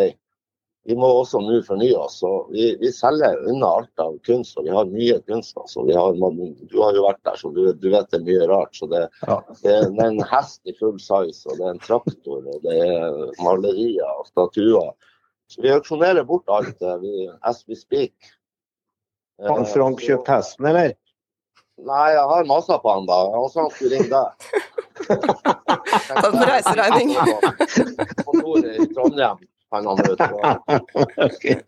vi 0.87 0.95
må 0.95 1.07
også 1.19 1.41
nå 1.43 1.57
fornye 1.67 1.95
oss. 1.99 2.21
og 2.23 2.51
vi, 2.55 2.69
vi, 2.79 2.89
selger 2.95 3.41
unna 3.51 3.73
alt 3.81 3.99
av 3.99 4.13
kunst, 4.23 4.55
og 4.55 4.63
vi 4.63 4.71
har 4.71 4.87
mye 4.87 5.17
kunst. 5.27 5.57
Altså. 5.59 5.83
Har, 5.83 6.13
du 6.15 6.77
har 6.79 6.95
jo 6.95 7.03
vært 7.03 7.19
der, 7.27 7.39
så 7.41 7.51
du, 7.51 7.65
du, 7.75 7.89
vet 7.91 8.07
det 8.13 8.21
er 8.21 8.27
mye 8.29 8.47
rart. 8.47 8.71
så 8.77 8.87
det, 8.93 9.01
ja. 9.27 9.35
det, 9.65 9.73
det, 9.97 10.05
er 10.05 10.13
en 10.13 10.23
hest 10.31 10.61
i 10.63 10.75
full 10.79 10.95
size, 11.03 11.43
og 11.43 11.59
det 11.59 11.65
er 11.65 11.73
en 11.73 11.83
traktor, 11.83 12.39
og 12.39 12.63
det 12.63 12.77
er 12.85 13.19
malerier 13.43 14.13
og 14.13 14.29
statuer. 14.29 14.93
Så 15.51 15.65
vi 15.65 15.73
auksjonerer 15.75 16.23
bort 16.27 16.47
alt 16.55 16.79
vi, 17.03 17.27
as 17.43 17.65
we 17.67 17.75
speak. 17.75 18.15
Har 19.43 19.67
Frank 19.73 19.99
kjøpt 20.07 20.31
hesten, 20.31 20.71
eller? 20.71 20.95
Nei, 21.83 22.07
jeg 22.15 22.23
har 22.31 22.47
masa 22.47 22.79
på 22.79 22.95
han 22.95 23.11
da. 23.11 23.19
Og 23.37 23.51
så 23.51 23.65
han 23.65 23.75
skulle 23.75 23.99
ringe 23.99 24.09
deg. 24.15 24.47
Ta 26.07 26.31
en 26.31 26.41
reiseregning. 26.47 27.13
Kontoret 28.23 28.71
i 28.71 28.89
Trondheim 28.95 29.45
kan 29.73 29.87
han 29.87 29.97
okay. 31.27 31.59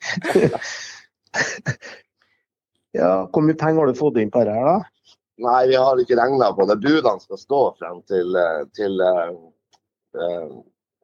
ja, 2.92 3.12
Hvor 3.32 3.46
mye 3.46 3.60
penger 3.60 3.84
har 3.84 3.92
du 3.92 4.00
fått 4.00 4.18
inn 4.22 4.32
på 4.34 4.44
det 4.48 4.56
her, 4.56 4.66
da? 4.66 4.80
Nei, 5.40 5.62
vi 5.72 5.78
har 5.80 6.00
ikke 6.02 6.18
regna 6.20 6.52
på 6.56 6.66
det. 6.68 6.82
Budene 6.84 7.24
skal 7.24 7.40
stå 7.40 7.62
frem 7.80 8.02
til, 8.12 8.36
til 8.76 9.00
uh, 9.00 9.32
uh, 10.20 10.58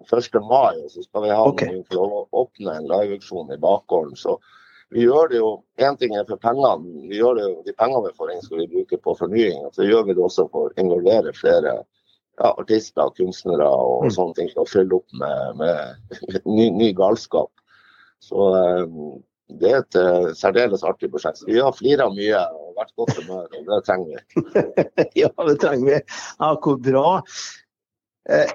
1. 0.03 0.41
mai. 0.43 0.75
Og 0.83 0.91
så 0.91 1.03
skal 1.05 1.23
vi 1.23 1.31
ha 1.31 1.41
okay. 1.47 1.79
for 1.91 2.03
å 2.03 2.25
åpne 2.43 2.79
en 2.79 2.89
liveauksjon 2.89 3.53
i 3.55 3.59
bakgården. 3.61 4.15
Så 4.19 4.37
vi 4.93 5.05
gjør 5.05 5.31
det 5.31 5.39
jo 5.39 5.51
Én 5.81 5.97
ting 5.99 6.15
er 6.15 6.27
for 6.27 6.39
pengene. 6.39 7.07
vi 7.09 7.17
gjør 7.19 7.35
det 7.35 7.45
jo, 7.47 7.55
De 7.65 7.73
pengene 7.73 8.09
vi 8.09 8.17
får 8.17 8.31
inn, 8.33 8.43
skal 8.43 8.61
vi 8.63 8.71
bruke 8.75 8.97
på 8.97 9.15
fornying. 9.19 9.65
Så 9.75 9.87
gjør 9.87 10.05
vi 10.07 10.13
det 10.15 10.23
også 10.23 10.47
for 10.51 10.69
å 10.69 10.81
involvere 10.83 11.33
flere 11.35 11.79
ja, 12.39 12.51
artister, 12.51 13.11
kunstnere 13.17 13.67
og 13.69 14.07
mm. 14.07 14.15
sånne 14.15 14.37
ting 14.39 14.51
å 14.59 14.67
fylle 14.69 14.99
opp 14.99 15.15
med, 15.21 15.61
med 15.61 16.43
ny, 16.57 16.69
ny, 16.75 16.91
galskap. 16.97 17.51
Så 18.23 18.49
um, 18.83 19.15
det 19.61 19.71
er 19.71 19.79
et 19.83 19.99
uh, 19.99 20.33
særdeles 20.37 20.83
artig 20.87 21.11
prosjekt. 21.13 21.45
Vi 21.47 21.61
har 21.61 21.75
flira 21.77 22.09
mye 22.11 22.43
og 22.57 22.75
vært 22.79 22.93
godt 22.99 23.15
humør, 23.21 23.47
og 23.47 23.71
det 23.71 23.81
trenger 23.87 24.11
vi. 24.11 24.45
ja, 25.23 25.31
det 25.49 25.57
trenger 25.63 25.89
vi. 25.91 25.99
Ja, 26.41 26.53
hvor 26.59 26.79
bra. 26.81 27.07
Eh, 28.25 28.53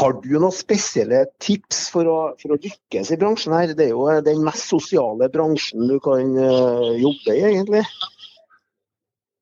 har 0.00 0.14
du 0.22 0.32
noen 0.34 0.54
spesielle 0.54 1.24
tips 1.42 1.84
for 1.94 2.06
å, 2.10 2.18
for 2.38 2.54
å, 2.54 2.58
lykkes 2.62 3.10
i 3.14 3.18
bransjen 3.18 3.54
her? 3.54 3.72
Det 3.78 3.88
er 3.88 3.94
jo 3.94 4.06
den 4.26 4.42
mest 4.46 4.66
sosiale 4.70 5.30
bransjen 5.32 5.86
du 5.90 5.96
kan 6.02 6.34
uh, 6.36 6.90
jobbe 6.98 7.36
i, 7.36 7.42
egentlig. 7.54 7.84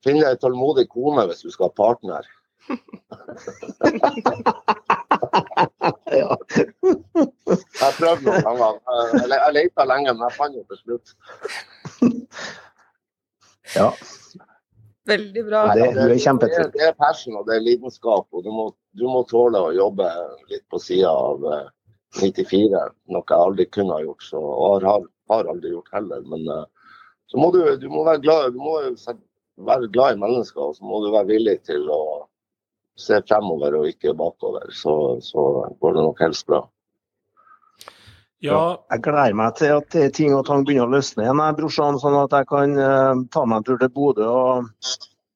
Finn 0.04 0.20
deg 0.20 0.30
en 0.30 0.42
tålmodig 0.44 0.86
kone 0.92 1.26
hvis 1.28 1.42
du 1.44 1.50
skal 1.50 1.72
ha 1.72 1.76
partner 1.76 2.28
ja. 6.20 6.36
Jeg 7.80 7.92
prøvde 7.98 8.24
noen 8.24 8.42
ganger. 8.44 8.80
Jeg, 9.14 9.28
jeg 9.32 9.52
leita 9.56 9.86
lenge, 9.88 10.10
men 10.14 10.24
jeg 10.28 10.36
fant 10.36 10.54
det 10.56 10.64
til 10.68 10.78
slutt. 10.82 11.06
Ja. 13.76 13.90
Veldig 15.08 15.44
bra. 15.46 15.62
Nei, 15.70 15.76
det, 15.80 15.88
det, 15.96 16.06
det, 16.42 16.64
det, 16.74 16.84
er 16.90 16.96
passion 17.00 17.38
og 17.40 17.46
det 17.48 17.56
er 17.56 17.64
lidenskap. 17.64 18.26
og 18.32 18.44
Du 18.44 18.50
må, 18.52 18.68
du 18.98 19.06
må 19.08 19.24
tåle 19.28 19.60
å 19.64 19.74
jobbe 19.76 20.08
litt 20.52 20.66
på 20.72 20.80
sida 20.82 21.10
av 21.12 21.44
94, 22.18 22.64
eh, 22.64 22.90
noe 23.14 23.24
jeg 23.24 23.38
aldri 23.38 23.68
kunne 23.72 23.96
ha 23.96 24.04
gjort. 24.04 24.26
Så, 24.26 24.40
og 24.40 24.84
har, 24.84 25.06
har 25.32 25.48
aldri 25.52 25.72
gjort 25.72 25.94
heller. 25.96 26.20
Men 26.28 26.44
uh, 26.52 26.66
så 27.32 27.40
må 27.40 27.50
du, 27.54 27.62
du 27.80 27.88
må 27.92 28.04
være 28.08 28.24
glad, 28.24 28.52
du 28.56 28.60
må 28.60 28.76
være 29.68 29.90
glad 29.92 30.16
i 30.16 30.20
mennesker, 30.20 30.70
og 30.70 30.76
så 30.76 30.84
må 30.88 31.00
du 31.04 31.10
være 31.12 31.32
villig 31.32 31.58
til 31.68 31.88
å 31.92 32.02
ser 32.98 33.22
fremover 33.28 33.78
og 33.78 33.88
ikke 33.90 34.16
bakover, 34.18 34.66
så, 34.74 34.94
så 35.24 35.44
går 35.80 35.96
det 35.96 36.04
nok 36.04 36.22
helst 36.26 36.46
bra. 36.48 36.64
Ja, 38.44 38.78
Jeg 38.92 39.02
gleder 39.02 39.34
meg 39.34 39.56
til 39.58 39.72
at 39.80 39.94
ting 40.14 40.34
og 40.36 40.44
tang 40.46 40.62
begynner 40.66 40.86
å 40.86 40.94
løsne 40.94 41.24
igjen, 41.24 41.42
brorsan, 41.58 41.98
sånn 41.98 42.18
at 42.20 42.34
jeg 42.36 42.46
kan 42.50 42.76
uh, 42.78 43.24
ta 43.34 43.42
meg 43.42 43.60
en 43.60 43.66
tur 43.66 43.80
til 43.80 43.90
Bodø 43.94 44.28
og, 44.30 44.68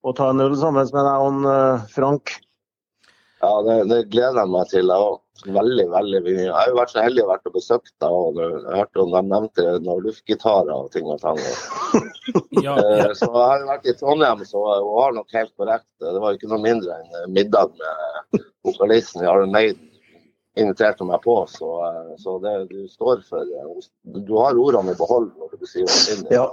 og 0.06 0.14
ta 0.18 0.28
en 0.30 0.42
øl 0.44 0.54
sammen 0.58 0.86
med 0.86 1.08
deg 1.08 1.24
og 1.26 1.48
eh, 1.50 1.88
Frank. 1.90 2.36
Ja, 3.42 3.50
det, 3.66 3.76
det 3.90 3.98
gleder 4.14 4.38
jeg 4.42 4.52
meg 4.54 4.70
til. 4.70 4.90
Jeg 4.90 5.08
òg. 5.10 5.18
Veldig, 5.42 5.84
veldig 5.90 6.20
mye. 6.22 6.38
Jeg 6.44 6.54
har 6.54 6.68
jo 6.70 6.78
vært 6.78 6.92
så 6.92 7.02
heldig 7.02 7.22
å 7.24 7.30
vært 7.32 7.48
og 7.50 7.54
besøkt 7.56 7.92
deg. 8.02 8.16
og 8.16 8.40
Jeg 8.40 8.78
hørte 8.78 9.02
om 9.02 9.14
de 9.14 9.22
nevnte 9.26 9.64
noen 9.82 10.04
luftgitarer 10.06 10.72
og 10.74 10.90
ting 10.94 11.08
og 11.10 11.18
tang. 11.22 11.40
ja, 12.66 12.76
ja. 12.76 13.08
Så 13.18 13.26
jeg 13.26 13.48
har 13.50 13.62
jo 13.62 13.70
vært 13.72 13.88
i 13.90 13.96
Trondheim, 13.98 14.44
så 14.48 14.66
hun 14.70 14.92
har 15.00 15.16
nok 15.18 15.38
helt 15.38 15.54
korrekt. 15.58 15.88
Det 16.02 16.14
var 16.18 16.34
jo 16.34 16.40
ikke 16.40 16.52
noe 16.52 16.62
mindre 16.62 16.98
enn 17.00 17.34
middag 17.34 17.74
med 17.80 18.44
vokalisten 18.62 19.24
i 19.24 19.30
Iron 19.30 19.54
Maiden 19.54 19.88
inviterte 20.54 21.04
meg 21.08 21.22
på. 21.24 21.36
Så, 21.48 21.68
eh, 21.86 22.14
så 22.20 22.36
det 22.42 22.54
du 22.72 22.88
står 22.88 23.22
for 23.28 23.40
eh, 23.42 23.90
Du 24.26 24.34
har 24.36 24.58
ordene 24.58 24.92
i 24.92 24.98
behold 24.98 25.30
når 25.38 25.56
du 25.58 25.66
sier 25.66 25.88
det. 25.88 26.34
Ja. 26.36 26.50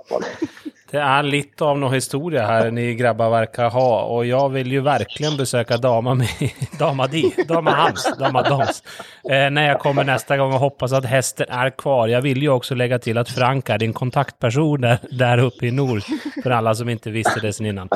Det 0.92 1.02
er 1.04 1.28
litt 1.28 1.62
av 1.62 1.78
noe 1.80 1.94
historie 1.94 2.44
her 2.46 2.72
ni 2.74 2.92
grabbar 2.98 3.32
verkar 3.34 3.70
ha 3.74 3.90
og 4.10 4.26
jeg 4.28 4.54
vil 4.56 4.74
jo 4.80 4.84
virkelig 4.86 5.34
besøke 5.40 5.78
Dama 5.82 6.16
mi, 6.18 6.28
Dama 6.82 7.08
Di, 7.08 7.24
Dama 7.48 7.76
Hans, 7.78 8.08
Dama 8.20 8.44
Dans. 8.46 8.82
Eh, 9.30 9.48
når 9.54 9.68
jeg 9.68 9.80
kommer 9.84 10.08
neste 10.08 10.38
gang 10.40 10.54
og 10.54 10.62
hoppas 10.64 10.94
at 10.98 11.08
hesten 11.10 11.50
er 11.50 11.72
kvar. 11.78 12.08
Jeg 12.12 12.24
vil 12.26 12.42
jo 12.44 12.56
også 12.58 12.78
legge 12.78 13.00
til 13.04 13.20
at 13.22 13.30
Frank 13.32 13.70
er 13.70 13.82
din 13.82 13.94
kontaktperson 13.94 14.86
der, 14.86 15.04
der 15.12 15.44
oppe 15.44 15.68
i 15.70 15.74
nord, 15.76 16.06
for 16.42 16.54
alle 16.56 16.74
som 16.78 16.90
ikke 16.90 17.14
visste 17.14 17.42
det 17.44 17.54
sen 17.56 17.70
innan. 17.72 17.92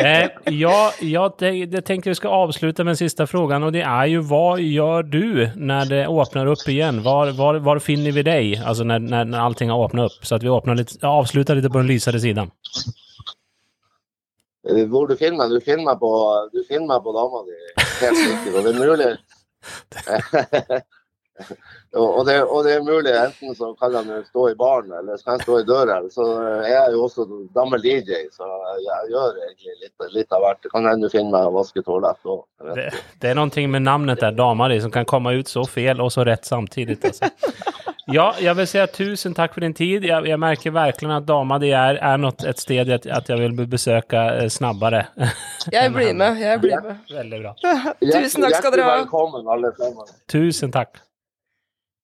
Eh, 0.00 0.28
ja, 0.56 0.78
jeg, 1.00 1.36
det, 1.40 1.52
det 1.72 1.98
vi 2.06 2.16
skal 2.16 2.36
avsluta 2.46 2.84
med 2.84 2.94
den 2.94 3.00
sista 3.02 3.26
frågan 3.28 3.64
og 3.66 3.74
det 3.74 3.84
er 3.86 4.08
jo 4.10 4.22
hva 4.26 4.58
gjør 4.60 5.06
du 5.06 5.26
når 5.56 5.90
det 5.90 6.02
åpner 6.10 6.50
opp 6.50 6.66
igjen? 6.68 7.02
Var 7.04 7.82
finner 7.84 8.14
vi 8.16 8.24
deg, 8.26 8.58
altså 8.64 8.86
når, 8.88 9.06
når, 9.12 9.36
allting 9.40 9.70
har 9.72 9.84
åpnet 9.86 10.10
opp? 10.10 10.24
Så 10.26 10.38
at 10.38 10.44
vi 10.44 10.52
åpner 10.52 10.80
litt, 10.80 10.96
avslutar 11.06 11.58
litt 11.58 11.68
på 11.70 11.82
den 11.82 11.90
lysare 11.90 12.09
sidan. 12.18 12.50
side? 12.74 12.96
Hvor 14.62 15.06
du 15.08 15.16
finner 15.16 15.38
meg? 15.40 15.50
Du 15.50 15.60
finner 15.64 15.84
meg 15.84 16.00
på, 16.00 16.10
du 16.52 16.64
finner 16.68 16.86
meg 16.92 17.02
på 17.04 17.12
dama 17.16 17.44
di, 17.48 17.54
helt 18.02 18.18
sikkert. 18.20 18.54
Og 18.54 18.64
det 18.64 18.70
er 18.72 18.80
mulig 18.80 19.10
og, 21.92 22.26
det, 22.26 22.42
og 22.44 22.64
det 22.64 22.74
er 22.74 22.82
mulig, 22.84 23.12
enten 23.12 23.54
så 23.56 23.74
kan 23.80 23.94
han 23.96 24.24
stå 24.26 24.50
i 24.50 24.54
baren, 24.56 24.92
eller 24.98 25.16
så 25.16 25.24
kan 25.24 25.34
han 25.34 25.44
stå 25.44 25.58
i 25.60 25.66
døra. 25.68 25.96
Så 26.12 26.26
jeg 26.64 26.76
er 26.76 26.92
jo 26.94 27.04
også 27.06 27.26
gammel 27.56 27.82
DJ, 27.84 28.12
så 28.36 28.48
jeg 28.84 29.12
gjør 29.14 29.30
egentlig 29.46 29.74
litt, 29.82 29.96
litt 30.16 30.36
av 30.36 30.44
hvert. 30.44 30.60
Det 30.64 30.72
kan 30.72 30.88
hende 30.88 31.08
du 31.08 31.12
finner 31.12 31.32
meg 31.34 31.48
og 31.48 31.58
vasker 31.60 31.84
toalett 31.86 32.28
òg. 32.28 32.42
Det, 32.76 32.88
det 33.20 33.32
er 33.32 33.40
noe 33.40 33.66
med 33.76 33.88
namnet 33.88 34.26
dama 34.36 34.68
di 34.72 34.80
som 34.84 34.92
kan 34.92 35.08
komme 35.08 35.30
ut 35.40 35.48
så 35.48 35.64
fel 35.68 35.98
og 36.04 36.12
så 36.12 36.20
rett 36.28 36.48
samtidig. 36.48 37.00
Alltså. 37.04 37.32
Ja, 38.06 38.34
jag 38.40 38.54
vill 38.54 38.66
säga 38.66 38.86
tusen 38.86 39.34
tack 39.34 39.54
för 39.54 39.60
din 39.60 39.74
tid. 39.74 40.04
Jag, 40.04 40.28
jag 40.28 40.40
märker 40.40 40.70
verkligen 40.70 41.14
att 41.14 41.26
Damadi 41.26 41.70
är, 41.72 41.94
är 41.94 42.18
något, 42.18 42.44
ett 42.44 42.58
steg 42.58 42.92
att, 42.92 43.06
att 43.06 43.28
jag 43.28 43.36
vill 43.36 43.66
besöka 43.66 44.34
eh, 44.42 44.48
snabbare. 44.48 45.06
Jeg 45.70 45.92
blir 45.92 46.14
med. 46.14 46.40
Jeg 46.40 46.60
blir 46.60 46.80
med. 46.80 46.96
Väldigt 47.10 47.40
bra. 47.40 47.54
Tusen 48.00 48.42
takk 48.42 48.56
skal 48.56 48.72
dere 48.72 48.82
ha. 48.82 48.96
velkommen, 48.96 49.48
alle 49.48 49.72
sammen. 49.72 50.06
Tusen 50.32 50.72
tack. 50.72 50.96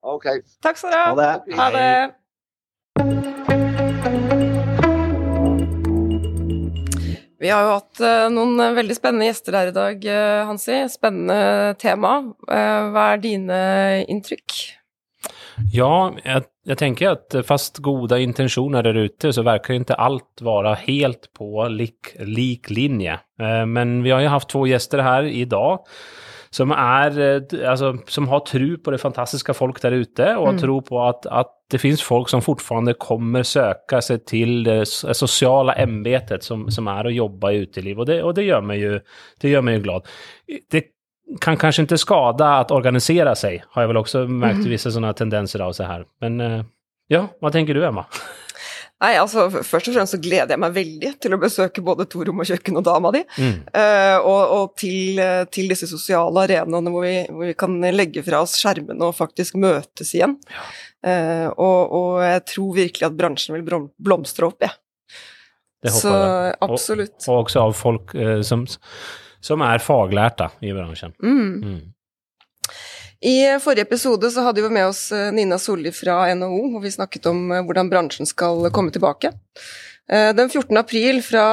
OK. 0.03 0.25
Takk 0.63 0.79
skal 0.79 0.91
dere 0.91 1.01
Ha 1.01 1.09
ha. 1.09 1.17
det. 1.17 1.57
Ha 1.57 1.71
det. 1.71 2.13
Vi 7.41 7.51
har 7.53 7.63
jo 7.63 7.75
hatt 7.77 8.01
eh, 8.01 8.29
noen 8.33 8.61
eh, 8.61 8.77
veldig 8.77 8.97
spennende 8.97 9.27
gjester 9.31 9.57
her 9.57 9.73
i 9.73 9.77
dag, 9.77 10.09
Hansi. 10.49 10.83
Spennende 10.93 11.75
tema. 11.81 12.19
Hva 12.47 13.13
er 13.15 13.23
dine 13.25 13.61
inntrykk? 14.09 14.76
Ja, 15.73 16.13
jag, 16.25 16.43
jag 16.65 16.79
tänker 16.79 17.09
att 17.09 17.35
fast 17.47 17.79
goda 17.79 18.19
intentioner 18.19 18.83
där 18.83 18.95
ute 18.95 19.33
så 19.33 19.43
verkar 19.43 19.75
ikke 19.75 19.75
inte 19.75 19.95
allt 19.95 20.41
vara 20.41 20.75
helt 20.75 21.33
på 21.39 21.69
lik, 21.69 22.17
lik 22.19 22.71
linje. 22.71 23.13
Eh, 23.41 23.67
Men 23.67 24.03
vi 24.03 24.11
har 24.11 24.21
ju 24.21 24.27
haft 24.27 24.49
två 24.49 24.67
gäster 24.67 24.99
här 24.99 25.23
idag 25.23 25.79
som, 26.51 26.71
är, 26.71 27.21
eh, 27.21 27.71
alltså, 27.71 27.99
som 28.07 28.29
har 28.29 28.41
tro 28.41 28.79
på 28.79 28.91
det 28.91 28.99
fantastiska 28.99 29.55
folk 29.55 29.83
där 29.83 29.93
ute 29.93 30.37
och 30.37 30.49
Mm. 30.49 30.61
tro 30.61 30.83
på 30.83 31.03
att, 31.05 31.27
att 31.27 31.53
det 31.71 31.79
finns 31.79 32.03
folk 32.03 32.29
som 32.29 32.43
fortfarande 32.43 32.95
kommer 32.95 33.43
söka 33.43 34.03
sig 34.03 34.25
till 34.25 34.65
det 34.65 34.87
sociala 34.87 35.73
ämbetet 35.73 36.45
som, 36.45 36.71
som 36.71 36.89
är 36.89 37.05
att 37.05 37.15
jobba 37.15 37.53
i 37.53 37.57
uteliv. 37.57 37.99
Och 37.99 38.07
det, 38.07 38.23
och 38.23 38.35
det, 38.35 38.43
gör 38.43 38.61
mig 38.61 38.79
ju, 38.81 39.01
det 39.41 39.49
gör 39.49 39.63
mig 39.63 39.75
ju 39.75 39.81
glad. 39.81 40.07
Det 40.71 40.85
kan 41.43 41.59
kanskje 41.59 41.87
ikke 41.87 41.99
skade 42.01 42.47
å 42.47 42.77
organisere 42.77 43.35
seg, 43.39 43.65
har 43.75 43.85
jeg 43.85 43.91
vel 43.91 44.01
også 44.01 44.25
också 44.25 44.33
märkt 44.33 44.67
visse 44.71 44.93
sånne 44.95 45.13
tendenser 45.19 45.65
av 45.65 45.75
så 45.77 45.89
her. 45.89 46.07
Men 46.23 46.41
eh, 46.41 46.59
ja, 47.13 47.27
hva 47.41 47.51
tenker 47.55 47.75
du 47.75 47.85
Emma? 47.87 48.07
Nei, 48.97 49.11
altså 49.21 49.51
Først 49.53 49.91
og 49.91 49.97
fremst 49.97 50.15
så 50.15 50.21
gleder 50.23 50.55
jeg 50.55 50.61
meg 50.63 50.73
veldig 50.73 51.11
til 51.21 51.37
å 51.37 51.39
besøke 51.41 51.83
både 51.85 52.07
Torom 52.09 52.41
og 52.41 52.49
kjøkken 52.49 52.79
og 52.81 52.87
dama 52.87 53.11
di. 53.13 53.21
Mm. 53.37 53.59
Uh, 53.69 54.17
og 54.25 54.55
og 54.57 54.73
til, 54.81 55.21
eh, 55.21 55.43
til 55.53 55.69
disse 55.69 55.89
sosiale 55.91 56.47
arenaene 56.47 56.93
hvor 56.95 57.05
vi, 57.05 57.19
hvor 57.29 57.51
vi 57.51 57.57
kan 57.61 57.77
legge 57.93 58.25
fra 58.25 58.41
oss 58.47 58.57
skjermene 58.57 59.11
og 59.11 59.19
faktisk 59.19 59.59
møtes 59.61 60.15
igjen. 60.17 60.39
Eh, 61.05 61.45
og, 61.53 61.93
og 61.99 62.25
jeg 62.25 62.43
tror 62.55 62.73
virkelig 62.79 63.09
at 63.11 63.19
bransjen 63.19 63.59
vil 63.59 63.91
blomstre 64.01 64.49
opp, 64.49 64.65
jeg. 64.65 64.73
Det 65.85 65.93
Så 65.93 66.09
jeg. 66.09 66.55
Och, 66.61 66.71
absolutt. 66.71 67.29
Og, 67.29 67.45
også 67.45 67.61
av 67.61 67.77
folk 67.77 68.15
uh, 68.17 68.41
som, 68.41 68.65
som 69.47 69.65
er 69.65 69.83
faglært 69.83 70.41
da, 70.43 70.51
i 70.61 70.75
bransjen. 70.75 71.15
Mm. 71.23 71.55
Mm. 71.63 71.83
I 73.27 73.37
forrige 73.63 73.87
episode 73.87 74.29
så 74.31 74.45
hadde 74.45 74.63
vi 74.63 74.71
med 74.75 74.91
oss 74.91 75.09
eh, 75.15 75.31
Nina 75.33 75.57
Solli 75.59 75.93
fra 75.95 76.27
NHO, 76.37 76.63
hvor 76.75 76.83
vi 76.85 76.93
snakket 76.93 77.29
om 77.31 77.47
eh, 77.55 77.65
hvordan 77.65 77.91
bransjen 77.93 78.29
skal 78.29 78.69
komme 78.75 78.93
tilbake. 78.93 79.33
Eh, 80.13 80.33
Den 80.37 80.51
14. 80.51 80.77
april 80.77 81.23
fra 81.25 81.47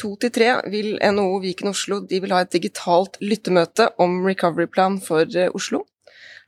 2 0.00 0.12
til 0.22 0.32
3 0.36 0.52
vil 0.72 0.94
NHO 1.02 1.40
Viken 1.42 1.72
Oslo 1.72 2.00
de 2.06 2.20
vil 2.22 2.32
ha 2.32 2.44
et 2.44 2.54
digitalt 2.54 3.18
lyttemøte 3.20 3.90
om 4.00 4.20
recovery 4.24 4.70
plan 4.70 5.00
for 5.02 5.26
eh, 5.34 5.50
Oslo. 5.52 5.84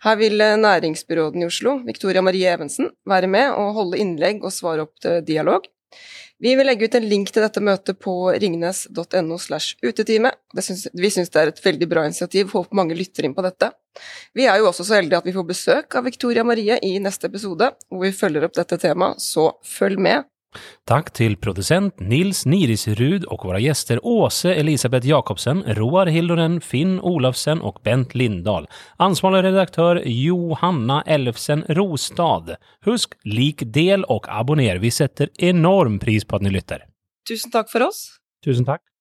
Her 0.03 0.17
vil 0.19 0.41
eh, 0.41 0.57
næringsbyråden 0.59 1.43
i 1.43 1.47
Oslo, 1.47 1.77
Victoria 1.87 2.23
Marie 2.23 2.49
Evensen, 2.51 2.91
være 3.07 3.29
med 3.31 3.53
og 3.53 3.75
holde 3.77 4.01
innlegg 4.03 4.43
og 4.43 4.55
svare 4.55 4.87
opp 4.87 4.97
til 5.03 5.21
dialog. 5.27 5.69
Vi 6.43 6.57
vil 6.59 6.67
legge 6.67 6.89
ut 6.91 6.95
en 6.99 7.05
link 7.07 7.31
til 7.31 7.45
dette 7.45 7.61
møtet 7.63 8.01
på 8.03 8.13
ringnes.no 8.43 9.37
slash 9.39 9.77
utetime. 9.87 10.33
Vi 10.51 11.11
syns 11.15 11.31
det 11.31 11.39
er 11.39 11.53
et 11.53 11.61
veldig 11.63 11.87
bra 11.91 12.03
initiativ, 12.09 12.51
håper 12.51 12.79
mange 12.81 12.97
lytter 12.99 13.29
inn 13.29 13.37
på 13.37 13.45
dette. 13.47 13.69
Vi 14.35 14.49
er 14.51 14.59
jo 14.59 14.67
også 14.73 14.89
så 14.89 14.99
heldige 14.99 15.21
at 15.23 15.29
vi 15.29 15.37
får 15.37 15.47
besøk 15.47 15.95
av 15.99 16.09
Victoria 16.09 16.43
Marie 16.43 16.81
i 16.83 16.97
neste 17.03 17.31
episode, 17.31 17.71
hvor 17.87 18.03
vi 18.03 18.11
følger 18.17 18.49
opp 18.49 18.59
dette 18.59 18.81
temaet, 18.83 19.23
så 19.23 19.53
følg 19.63 20.03
med. 20.03 20.27
Tack 20.85 21.13
till 21.13 21.37
producent 21.37 22.01
Nils 22.01 22.47
Nirisrud 22.47 23.25
och 23.25 23.45
våra 23.45 23.59
gäster 23.59 24.01
Åse 24.03 24.55
Elisabeth 24.55 25.09
Jakobsen, 25.09 25.63
Roar 25.67 26.07
Hildonen, 26.07 26.61
Finn 26.61 27.01
Olofsen 27.01 27.61
och 27.61 27.81
Bent 27.85 28.15
Lindahl. 28.15 28.69
Ansvarig 28.97 29.45
redaktör 29.45 30.03
Johanna 30.07 31.03
Elfsen 31.07 31.65
Rostad. 31.69 32.57
Husk, 32.85 33.13
lik, 33.25 33.63
del 33.67 34.05
och 34.05 34.27
abonner. 34.29 34.77
Vi 34.77 34.91
sätter 34.91 35.29
enorm 35.35 35.99
pris 35.99 36.25
på 36.25 36.37
att 36.37 36.43
ni 36.43 36.51
lytter. 36.51 36.85
Tusen 37.29 37.51
takk 37.51 37.71
for 37.71 37.83
oss. 37.89 38.19
Tusen 38.45 38.65
tack. 38.65 38.92